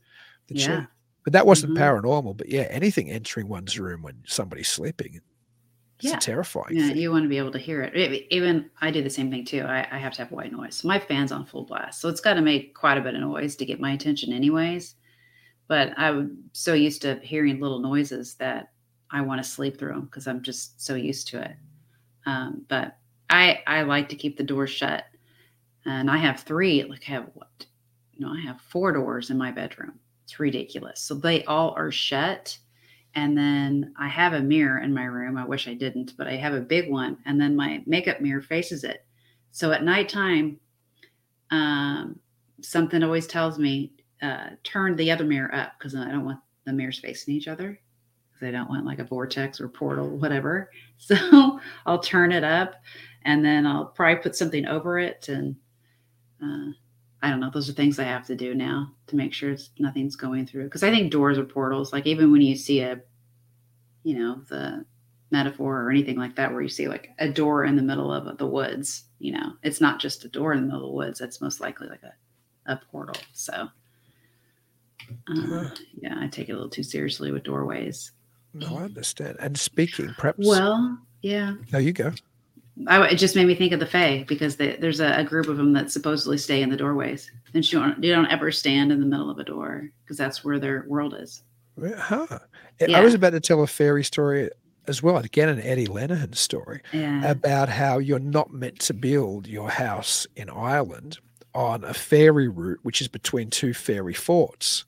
the 0.47 0.55
Yeah. 0.55 0.65
chair. 0.65 0.89
But 1.25 1.33
that 1.33 1.45
wasn't 1.47 1.73
Mhm. 1.73 1.79
paranormal. 1.79 2.37
But 2.37 2.47
yeah, 2.49 2.67
anything 2.69 3.09
entering 3.11 3.47
one's 3.49 3.77
room 3.79 4.01
when 4.03 4.23
somebody's 4.27 4.67
sleeping, 4.69 5.15
it's 5.99 6.11
Yeah. 6.11 6.19
terrifying 6.19 6.77
Yeah, 6.77 6.87
thing. 6.89 6.97
you 6.97 7.11
want 7.11 7.23
to 7.23 7.29
be 7.29 7.37
able 7.39 7.51
to 7.51 7.57
hear 7.59 7.81
it. 7.81 8.27
Even 8.31 8.69
I 8.79 8.91
do 8.91 9.01
the 9.01 9.09
same 9.09 9.31
thing 9.31 9.43
too. 9.43 9.61
I, 9.61 9.87
I 9.91 9.97
have 9.97 10.13
to 10.13 10.19
have 10.21 10.31
white 10.31 10.51
noise. 10.51 10.83
My 10.83 10.99
fan's 10.99 11.31
on 11.33 11.45
full 11.45 11.65
blast, 11.65 11.99
so 11.99 12.07
it's 12.09 12.21
got 12.21 12.35
to 12.35 12.41
make 12.41 12.75
quite 12.75 12.97
a 12.97 13.01
bit 13.01 13.15
of 13.15 13.21
noise 13.21 13.55
to 13.57 13.65
get 13.65 13.79
my 13.81 13.91
attention, 13.93 14.31
anyways. 14.31 14.95
But 15.67 15.93
I'm 15.97 16.43
so 16.53 16.73
used 16.75 17.01
to 17.01 17.15
hearing 17.23 17.59
little 17.59 17.79
noises 17.79 18.35
that 18.35 18.71
I 19.09 19.21
want 19.21 19.43
to 19.43 19.49
sleep 19.49 19.79
through 19.79 19.93
them 19.93 20.05
because 20.05 20.27
I'm 20.27 20.43
just 20.43 20.79
so 20.79 20.93
used 20.93 21.27
to 21.29 21.41
it. 21.41 21.55
Um, 22.27 22.65
but 22.67 22.97
I 23.31 23.63
I 23.65 23.81
like 23.81 24.09
to 24.09 24.15
keep 24.15 24.37
the 24.37 24.43
door 24.43 24.67
shut, 24.67 25.05
and 25.85 26.11
I 26.11 26.17
have 26.17 26.41
three. 26.41 26.83
Like 26.83 27.03
I 27.07 27.13
have 27.13 27.31
what? 27.33 27.65
No, 28.19 28.29
I 28.31 28.41
have 28.41 28.61
four 28.61 28.91
doors 28.91 29.31
in 29.31 29.37
my 29.39 29.51
bedroom. 29.51 29.99
It's 30.25 30.39
ridiculous. 30.39 31.01
So 31.01 31.13
they 31.15 31.43
all 31.45 31.73
are 31.77 31.91
shut. 31.91 32.57
And 33.13 33.37
then 33.37 33.93
I 33.97 34.09
have 34.09 34.33
a 34.33 34.41
mirror 34.41 34.79
in 34.79 34.93
my 34.93 35.05
room. 35.05 35.37
I 35.37 35.45
wish 35.45 35.67
I 35.67 35.73
didn't, 35.73 36.13
but 36.17 36.27
I 36.27 36.35
have 36.35 36.53
a 36.53 36.59
big 36.59 36.91
one. 36.91 37.17
And 37.25 37.39
then 37.39 37.55
my 37.55 37.81
makeup 37.85 38.19
mirror 38.19 38.41
faces 38.41 38.83
it. 38.83 39.05
So 39.51 39.71
at 39.71 39.83
nighttime, 39.83 40.59
um, 41.51 42.19
something 42.61 43.03
always 43.03 43.27
tells 43.27 43.57
me 43.57 43.93
uh, 44.21 44.49
turn 44.63 44.95
the 44.95 45.11
other 45.11 45.23
mirror 45.23 45.53
up 45.53 45.73
because 45.77 45.95
I 45.95 46.09
don't 46.09 46.25
want 46.25 46.39
the 46.65 46.73
mirrors 46.73 46.99
facing 46.99 47.35
each 47.35 47.47
other. 47.47 47.79
Because 48.33 48.47
I 48.47 48.51
don't 48.51 48.69
want 48.69 48.85
like 48.85 48.99
a 48.99 49.05
vortex 49.05 49.61
or 49.61 49.69
portal, 49.69 50.09
whatever. 50.17 50.71
So 50.97 51.59
I'll 51.85 51.99
turn 51.99 52.31
it 52.31 52.45
up, 52.45 52.75
and 53.23 53.43
then 53.43 53.67
I'll 53.67 53.87
probably 53.87 54.23
put 54.23 54.35
something 54.35 54.65
over 54.65 54.97
it. 54.97 55.27
And 55.27 55.57
uh, 56.41 56.71
I 57.25 57.31
don't 57.31 57.39
know. 57.39 57.49
Those 57.49 57.67
are 57.67 57.73
things 57.73 57.97
I 57.97 58.03
have 58.03 58.27
to 58.27 58.35
do 58.35 58.53
now 58.53 58.91
to 59.07 59.15
make 59.15 59.33
sure 59.33 59.49
it's, 59.49 59.71
nothing's 59.79 60.15
going 60.15 60.45
through. 60.45 60.65
Because 60.65 60.83
I 60.83 60.91
think 60.91 61.11
doors 61.11 61.39
are 61.39 61.43
portals. 61.43 61.91
Like 61.91 62.05
even 62.05 62.31
when 62.31 62.41
you 62.41 62.55
see 62.55 62.81
a, 62.81 63.01
you 64.03 64.15
know, 64.15 64.41
the 64.47 64.85
metaphor 65.31 65.81
or 65.81 65.89
anything 65.89 66.17
like 66.17 66.35
that, 66.35 66.51
where 66.51 66.61
you 66.61 66.69
see 66.69 66.87
like 66.87 67.09
a 67.17 67.27
door 67.27 67.65
in 67.65 67.77
the 67.77 67.81
middle 67.81 68.13
of 68.13 68.37
the 68.37 68.45
woods, 68.45 69.05
you 69.17 69.31
know, 69.31 69.53
it's 69.63 69.81
not 69.81 69.99
just 69.99 70.23
a 70.23 70.27
door 70.27 70.53
in 70.53 70.59
the 70.61 70.65
middle 70.67 70.85
of 70.85 70.91
the 70.91 70.95
woods. 70.95 71.17
That's 71.17 71.41
most 71.41 71.59
likely 71.59 71.87
like 71.87 72.03
a, 72.03 72.13
a 72.71 72.79
portal. 72.91 73.19
So, 73.33 73.69
uh, 75.27 75.69
yeah, 75.99 76.19
I 76.19 76.27
take 76.27 76.49
it 76.49 76.51
a 76.51 76.55
little 76.55 76.69
too 76.69 76.83
seriously 76.83 77.31
with 77.31 77.43
doorways. 77.43 78.11
No, 78.53 78.77
I 78.77 78.83
understand. 78.83 79.37
And 79.39 79.57
speaking, 79.57 80.13
perhaps. 80.15 80.45
Well, 80.45 80.99
yeah, 81.23 81.55
no, 81.73 81.79
you 81.79 81.91
go. 81.91 82.11
I, 82.87 83.07
it 83.07 83.15
just 83.15 83.35
made 83.35 83.47
me 83.47 83.55
think 83.55 83.71
of 83.71 83.79
the 83.79 83.85
Fae 83.85 84.25
because 84.27 84.57
they, 84.57 84.75
there's 84.75 84.99
a, 84.99 85.13
a 85.19 85.23
group 85.23 85.47
of 85.47 85.57
them 85.57 85.73
that 85.73 85.91
supposedly 85.91 86.37
stay 86.37 86.61
in 86.61 86.69
the 86.69 86.75
doorways, 86.77 87.31
and 87.53 87.71
you 87.71 87.79
don't, 87.79 88.03
you 88.03 88.13
don't 88.13 88.27
ever 88.27 88.51
stand 88.51 88.91
in 88.91 88.99
the 88.99 89.05
middle 89.05 89.29
of 89.29 89.39
a 89.39 89.43
door 89.43 89.89
because 90.03 90.17
that's 90.17 90.43
where 90.43 90.59
their 90.59 90.85
world 90.87 91.15
is. 91.17 91.43
Huh. 91.97 92.39
I 92.93 93.01
was 93.01 93.13
about 93.13 93.31
to 93.31 93.39
tell 93.39 93.61
a 93.63 93.67
fairy 93.67 94.03
story 94.03 94.49
as 94.87 95.01
well. 95.01 95.17
Again, 95.17 95.49
an 95.49 95.61
Eddie 95.61 95.87
Lenihan 95.87 96.35
story 96.35 96.81
Yeah. 96.93 97.23
about 97.29 97.69
how 97.69 97.97
you're 97.97 98.19
not 98.19 98.51
meant 98.53 98.79
to 98.81 98.93
build 98.93 99.47
your 99.47 99.69
house 99.69 100.27
in 100.35 100.49
Ireland 100.49 101.17
on 101.53 101.83
a 101.83 101.93
fairy 101.93 102.47
route, 102.49 102.79
which 102.83 102.99
is 103.01 103.07
between 103.07 103.49
two 103.49 103.73
fairy 103.73 104.13
forts. 104.13 104.85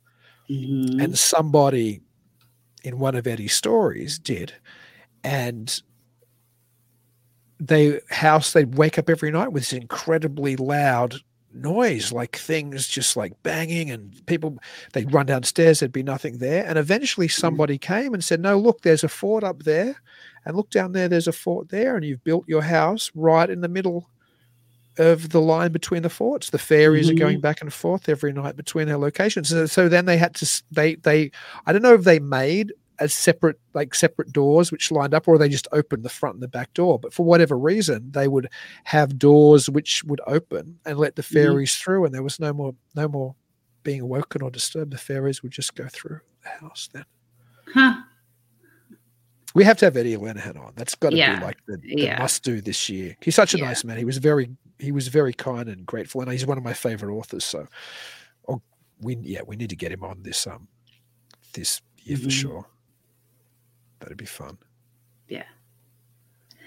Mhm. 0.49 1.03
and 1.03 1.17
somebody 1.19 1.99
in 2.81 2.99
one 2.99 3.15
of 3.15 3.27
Eddie's 3.27 3.53
stories 3.53 4.17
did, 4.17 4.53
and 5.21 5.81
they 7.59 7.99
house 8.09 8.53
they'd 8.53 8.75
wake 8.75 8.97
up 8.97 9.09
every 9.09 9.31
night 9.31 9.51
with 9.51 9.63
this 9.63 9.73
incredibly 9.73 10.55
loud 10.55 11.15
noise, 11.53 12.11
like 12.11 12.35
things 12.35 12.87
just 12.87 13.17
like 13.17 13.41
banging, 13.43 13.89
and 13.89 14.25
people 14.25 14.57
they'd 14.93 15.13
run 15.13 15.25
downstairs, 15.25 15.79
there'd 15.79 15.91
be 15.91 16.03
nothing 16.03 16.37
there, 16.37 16.65
and 16.65 16.77
eventually 16.77 17.27
hmm. 17.27 17.31
somebody 17.31 17.77
came 17.77 18.13
and 18.13 18.23
said, 18.23 18.39
"No, 18.39 18.57
look, 18.57 18.81
there's 18.81 19.03
a 19.03 19.09
fort 19.09 19.43
up 19.43 19.63
there, 19.63 20.01
and 20.45 20.55
look 20.55 20.69
down 20.69 20.91
there, 20.91 21.07
there's 21.07 21.27
a 21.27 21.33
fort 21.33 21.69
there, 21.69 21.95
and 21.95 22.05
you've 22.05 22.23
built 22.23 22.45
your 22.47 22.61
house 22.61 23.11
right 23.15 23.49
in 23.49 23.61
the 23.61 23.69
middle." 23.69 24.09
Of 24.99 25.29
the 25.29 25.41
line 25.41 25.71
between 25.71 26.01
the 26.01 26.09
forts, 26.09 26.49
the 26.49 26.57
fairies 26.57 27.07
are 27.07 27.11
mm-hmm. 27.13 27.19
going 27.19 27.39
back 27.39 27.61
and 27.61 27.71
forth 27.71 28.09
every 28.09 28.33
night 28.33 28.55
between 28.55 28.87
their 28.87 28.97
locations. 28.97 29.49
So, 29.49 29.67
so 29.67 29.87
then 29.87 30.05
they 30.05 30.17
had 30.17 30.33
to 30.33 30.63
they 30.71 30.95
they 30.95 31.29
I 31.67 31.71
don't 31.71 31.83
know 31.83 31.93
if 31.93 32.03
they 32.03 32.17
made 32.17 32.73
as 32.99 33.13
separate 33.13 33.59
like 33.73 33.93
separate 33.93 34.31
doors 34.33 34.71
which 34.71 34.91
lined 34.91 35.13
up 35.13 35.27
or 35.27 35.37
they 35.37 35.49
just 35.49 35.67
opened 35.71 36.03
the 36.03 36.09
front 36.09 36.35
and 36.35 36.43
the 36.43 36.47
back 36.47 36.73
door 36.73 36.97
but 36.99 37.13
for 37.13 37.25
whatever 37.25 37.57
reason 37.57 38.11
they 38.11 38.27
would 38.27 38.49
have 38.85 39.17
doors 39.19 39.69
which 39.69 40.03
would 40.03 40.21
open 40.27 40.79
and 40.85 40.97
let 40.97 41.15
the 41.15 41.23
fairies 41.23 41.75
through 41.75 42.05
and 42.05 42.13
there 42.13 42.23
was 42.23 42.39
no 42.39 42.51
more 42.53 42.73
no 42.95 43.07
more 43.07 43.35
being 43.83 44.01
awoken 44.01 44.41
or 44.41 44.49
disturbed 44.49 44.91
the 44.91 44.97
fairies 44.97 45.43
would 45.43 45.51
just 45.51 45.75
go 45.75 45.87
through 45.89 46.19
the 46.43 46.49
house 46.49 46.89
then 46.93 47.05
Huh. 47.73 48.01
we 49.55 49.63
have 49.63 49.77
to 49.77 49.85
have 49.85 49.97
Eddie 49.97 50.15
Lenihan 50.17 50.57
on 50.59 50.73
that's 50.75 50.95
got 50.95 51.11
to 51.11 51.17
Yeah. 51.17 51.35
be 51.39 51.41
like 51.45 51.57
the, 51.67 51.77
the 51.77 51.95
Yeah. 52.03 52.19
must 52.19 52.43
do 52.43 52.61
this 52.61 52.89
year 52.89 53.15
he's 53.21 53.35
such 53.35 53.53
a 53.53 53.57
Yeah. 53.57 53.65
nice 53.65 53.83
man 53.83 53.97
he 53.97 54.05
was 54.05 54.17
very 54.17 54.49
he 54.79 54.91
was 54.91 55.07
very 55.07 55.33
kind 55.33 55.69
and 55.69 55.85
grateful 55.85 56.21
and 56.21 56.31
he's 56.31 56.45
one 56.45 56.57
of 56.57 56.63
my 56.63 56.73
favorite 56.73 57.13
authors 57.15 57.43
so 57.43 57.67
oh, 58.47 58.61
we 59.01 59.17
yeah 59.21 59.41
we 59.45 59.55
need 59.55 59.69
to 59.69 59.75
get 59.75 59.91
him 59.91 60.03
on 60.03 60.21
this 60.23 60.47
um 60.47 60.67
this 61.53 61.81
year 62.03 62.17
for 62.17 62.27
Mhm. 62.27 62.31
sure 62.31 62.65
that'd 63.99 64.17
be 64.17 64.25
fun 64.25 64.57
Yeah. 65.27 65.43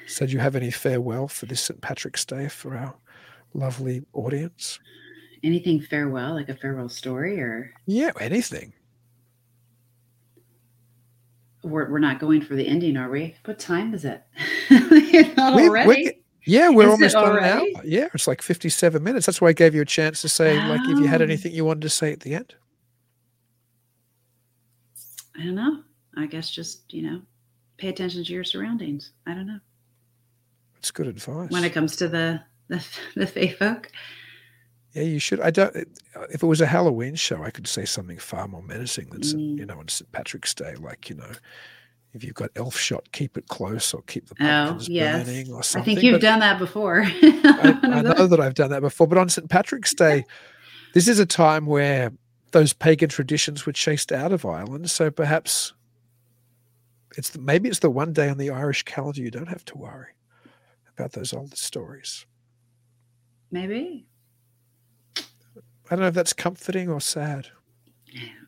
So, 0.06 0.26
do 0.26 0.32
you 0.32 0.38
have 0.40 0.56
any 0.56 0.70
farewell 0.70 1.28
for 1.28 1.46
this 1.46 1.60
St. 1.60 1.80
Patrick's 1.80 2.24
Day 2.24 2.48
for 2.48 2.76
our 2.76 2.94
lovely 3.54 4.02
audience? 4.12 4.80
Anything 5.44 5.80
farewell, 5.80 6.34
like 6.34 6.48
a 6.48 6.54
farewell 6.56 6.88
story, 6.88 7.40
or 7.40 7.72
Yeah, 7.86 8.10
anything. 8.20 8.72
we're, 11.62 11.90
we're 11.90 11.98
not 11.98 12.18
going 12.18 12.40
for 12.42 12.56
the 12.56 12.66
ending, 12.66 12.96
are 12.96 13.08
we? 13.10 13.34
What 13.44 13.58
time 13.58 13.94
is 13.94 14.04
it? 14.04 14.22
Not 15.36 15.54
We- 15.56 15.68
already. 15.68 15.88
we're, 15.88 16.12
Yeah, 16.46 16.70
we're 16.70 16.84
Is 16.84 16.90
almost 16.90 17.16
on 17.16 17.36
an 17.38 17.44
hour. 17.44 17.66
Yeah, 17.84 18.08
it's 18.14 18.26
like 18.26 18.40
57 18.42 19.02
minutes. 19.02 19.26
That's 19.26 19.40
why 19.40 19.48
I 19.48 19.52
gave 19.52 19.74
you 19.74 19.82
a 19.82 19.86
chance 19.86 20.22
to 20.22 20.28
say, 20.28 20.56
like, 20.68 20.80
if 20.88 20.98
you 20.98 21.04
had 21.06 21.20
Oh. 21.20 21.24
anything 21.24 21.52
you 21.52 21.64
wanted 21.64 21.82
to 21.82 21.90
say 21.90 22.12
at 22.12 22.20
the 22.20 22.34
end. 22.34 22.54
I 25.38 25.44
don't 25.44 25.54
know. 25.54 25.82
I 26.16 26.26
guess 26.26 26.50
just, 26.50 26.92
you 26.92 27.02
know, 27.02 27.22
pay 27.76 27.88
attention 27.88 28.24
to 28.24 28.32
your 28.32 28.44
surroundings. 28.44 29.12
I 29.26 29.34
don't 29.34 29.46
know. 29.46 29.60
It's 30.78 30.90
good 30.90 31.06
advice. 31.06 31.50
When 31.50 31.64
it 31.64 31.70
comes 31.72 31.96
to 31.96 32.08
the 32.08 32.40
the, 32.68 32.84
the 33.16 33.26
fae 33.26 33.48
folk. 33.48 33.90
Yeah, 34.92 35.02
you 35.02 35.18
should. 35.18 35.40
I 35.40 35.50
don't. 35.50 35.74
If 36.32 36.42
it 36.42 36.46
was 36.46 36.60
a 36.60 36.66
Halloween 36.66 37.14
show, 37.14 37.42
I 37.44 37.50
could 37.50 37.66
say 37.68 37.84
something 37.84 38.18
far 38.18 38.48
more 38.48 38.62
menacing 38.62 39.10
than, 39.10 39.20
Mm. 39.20 39.58
you 39.58 39.66
know, 39.66 39.78
on 39.78 39.88
St. 39.88 40.10
Patrick's 40.10 40.52
Day. 40.54 40.74
Like, 40.74 41.08
you 41.08 41.14
know, 41.16 41.30
if 42.12 42.24
you've 42.24 42.34
got 42.34 42.50
elf 42.56 42.76
shot, 42.76 43.12
keep 43.12 43.36
it 43.38 43.46
close 43.46 43.94
or 43.94 44.02
keep 44.02 44.28
the 44.28 44.34
Oh, 44.40 44.44
pumpkins 44.68 44.88
yes. 44.88 45.24
burning 45.26 45.52
or 45.52 45.62
something. 45.62 45.82
I 45.82 45.94
think 45.94 46.02
you've 46.04 46.14
but 46.14 46.22
done 46.22 46.40
that 46.40 46.58
before. 46.58 47.02
I, 47.06 47.78
I 47.82 48.02
know 48.02 48.26
that 48.26 48.40
I've 48.40 48.54
done 48.54 48.70
that 48.70 48.80
before. 48.82 49.06
But 49.06 49.18
on 49.18 49.28
St. 49.28 49.48
Patrick's 49.48 49.94
Day, 49.94 50.24
this 50.94 51.06
is 51.06 51.20
a 51.20 51.26
time 51.26 51.66
where 51.66 52.12
those 52.50 52.72
pagan 52.72 53.08
traditions 53.10 53.66
were 53.66 53.72
chased 53.72 54.10
out 54.10 54.32
of 54.32 54.44
Ireland. 54.44 54.90
So 54.90 55.08
perhaps 55.10 55.72
it's 57.16 57.30
the, 57.30 57.40
maybe 57.40 57.68
it's 57.68 57.80
the 57.80 57.90
one 57.90 58.12
day 58.12 58.28
on 58.28 58.38
the 58.38 58.50
Irish 58.50 58.82
calendar 58.84 59.20
you 59.20 59.30
don't 59.30 59.48
have 59.48 59.64
to 59.66 59.78
worry 59.78 60.08
about 60.96 61.12
those 61.12 61.32
old 61.32 61.56
stories. 61.56 62.26
Maybe. 63.50 64.06
I 65.16 65.96
don't 65.96 66.00
know 66.00 66.06
if 66.06 66.14
that's 66.14 66.32
comforting 66.32 66.88
or 66.88 67.00
sad. 67.00 67.48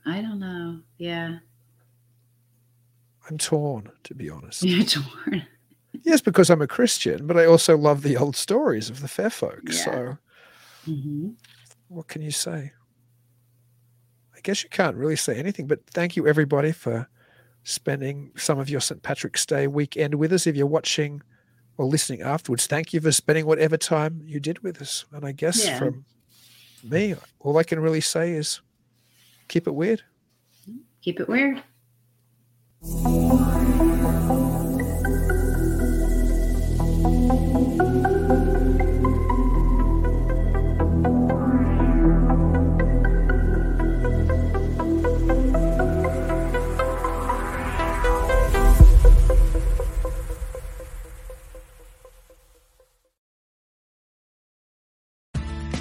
I 0.06 0.20
don't 0.20 0.38
know. 0.38 0.80
Yeah. 0.98 1.38
I'm 3.28 3.38
torn, 3.38 3.90
to 4.04 4.14
be 4.14 4.30
honest. 4.30 4.62
You're 4.62 4.84
torn. 4.84 5.46
Yes, 6.02 6.20
because 6.20 6.50
I'm 6.50 6.62
a 6.62 6.66
Christian, 6.66 7.26
but 7.26 7.36
I 7.36 7.44
also 7.46 7.76
love 7.76 8.02
the 8.02 8.16
old 8.16 8.36
stories 8.36 8.90
of 8.90 9.00
the 9.00 9.08
fair 9.08 9.30
folk. 9.30 9.62
Yeah. 9.66 9.72
So 9.72 10.18
hmm 10.84 11.30
what 11.88 12.08
can 12.08 12.22
you 12.22 12.30
say? 12.30 12.72
I 14.34 14.40
guess 14.42 14.64
you 14.64 14.70
can't 14.70 14.96
really 14.96 15.16
say 15.16 15.36
anything, 15.38 15.66
but 15.66 15.86
thank 15.90 16.16
you 16.16 16.26
everybody 16.26 16.72
for 16.72 17.08
spending 17.64 18.32
some 18.36 18.58
of 18.58 18.68
your 18.68 18.80
St. 18.80 19.02
Patrick's 19.02 19.46
Day 19.46 19.66
weekend 19.66 20.14
with 20.16 20.32
us. 20.32 20.46
If 20.46 20.56
you're 20.56 20.66
watching 20.66 21.22
or 21.76 21.86
listening 21.86 22.22
afterwards, 22.22 22.66
thank 22.66 22.92
you 22.92 23.00
for 23.00 23.12
spending 23.12 23.46
whatever 23.46 23.76
time 23.76 24.22
you 24.26 24.40
did 24.40 24.62
with 24.62 24.80
us. 24.82 25.04
And 25.12 25.24
I 25.24 25.32
guess 25.32 25.64
Yeah. 25.64 25.78
from 25.78 26.04
me, 26.82 27.14
all 27.40 27.56
I 27.58 27.62
can 27.62 27.80
really 27.80 28.00
say 28.00 28.32
is 28.32 28.60
keep 29.48 29.66
it 29.66 29.74
weird. 29.74 30.02
Keep 31.02 31.20
it 31.20 31.28
weird. 31.28 31.62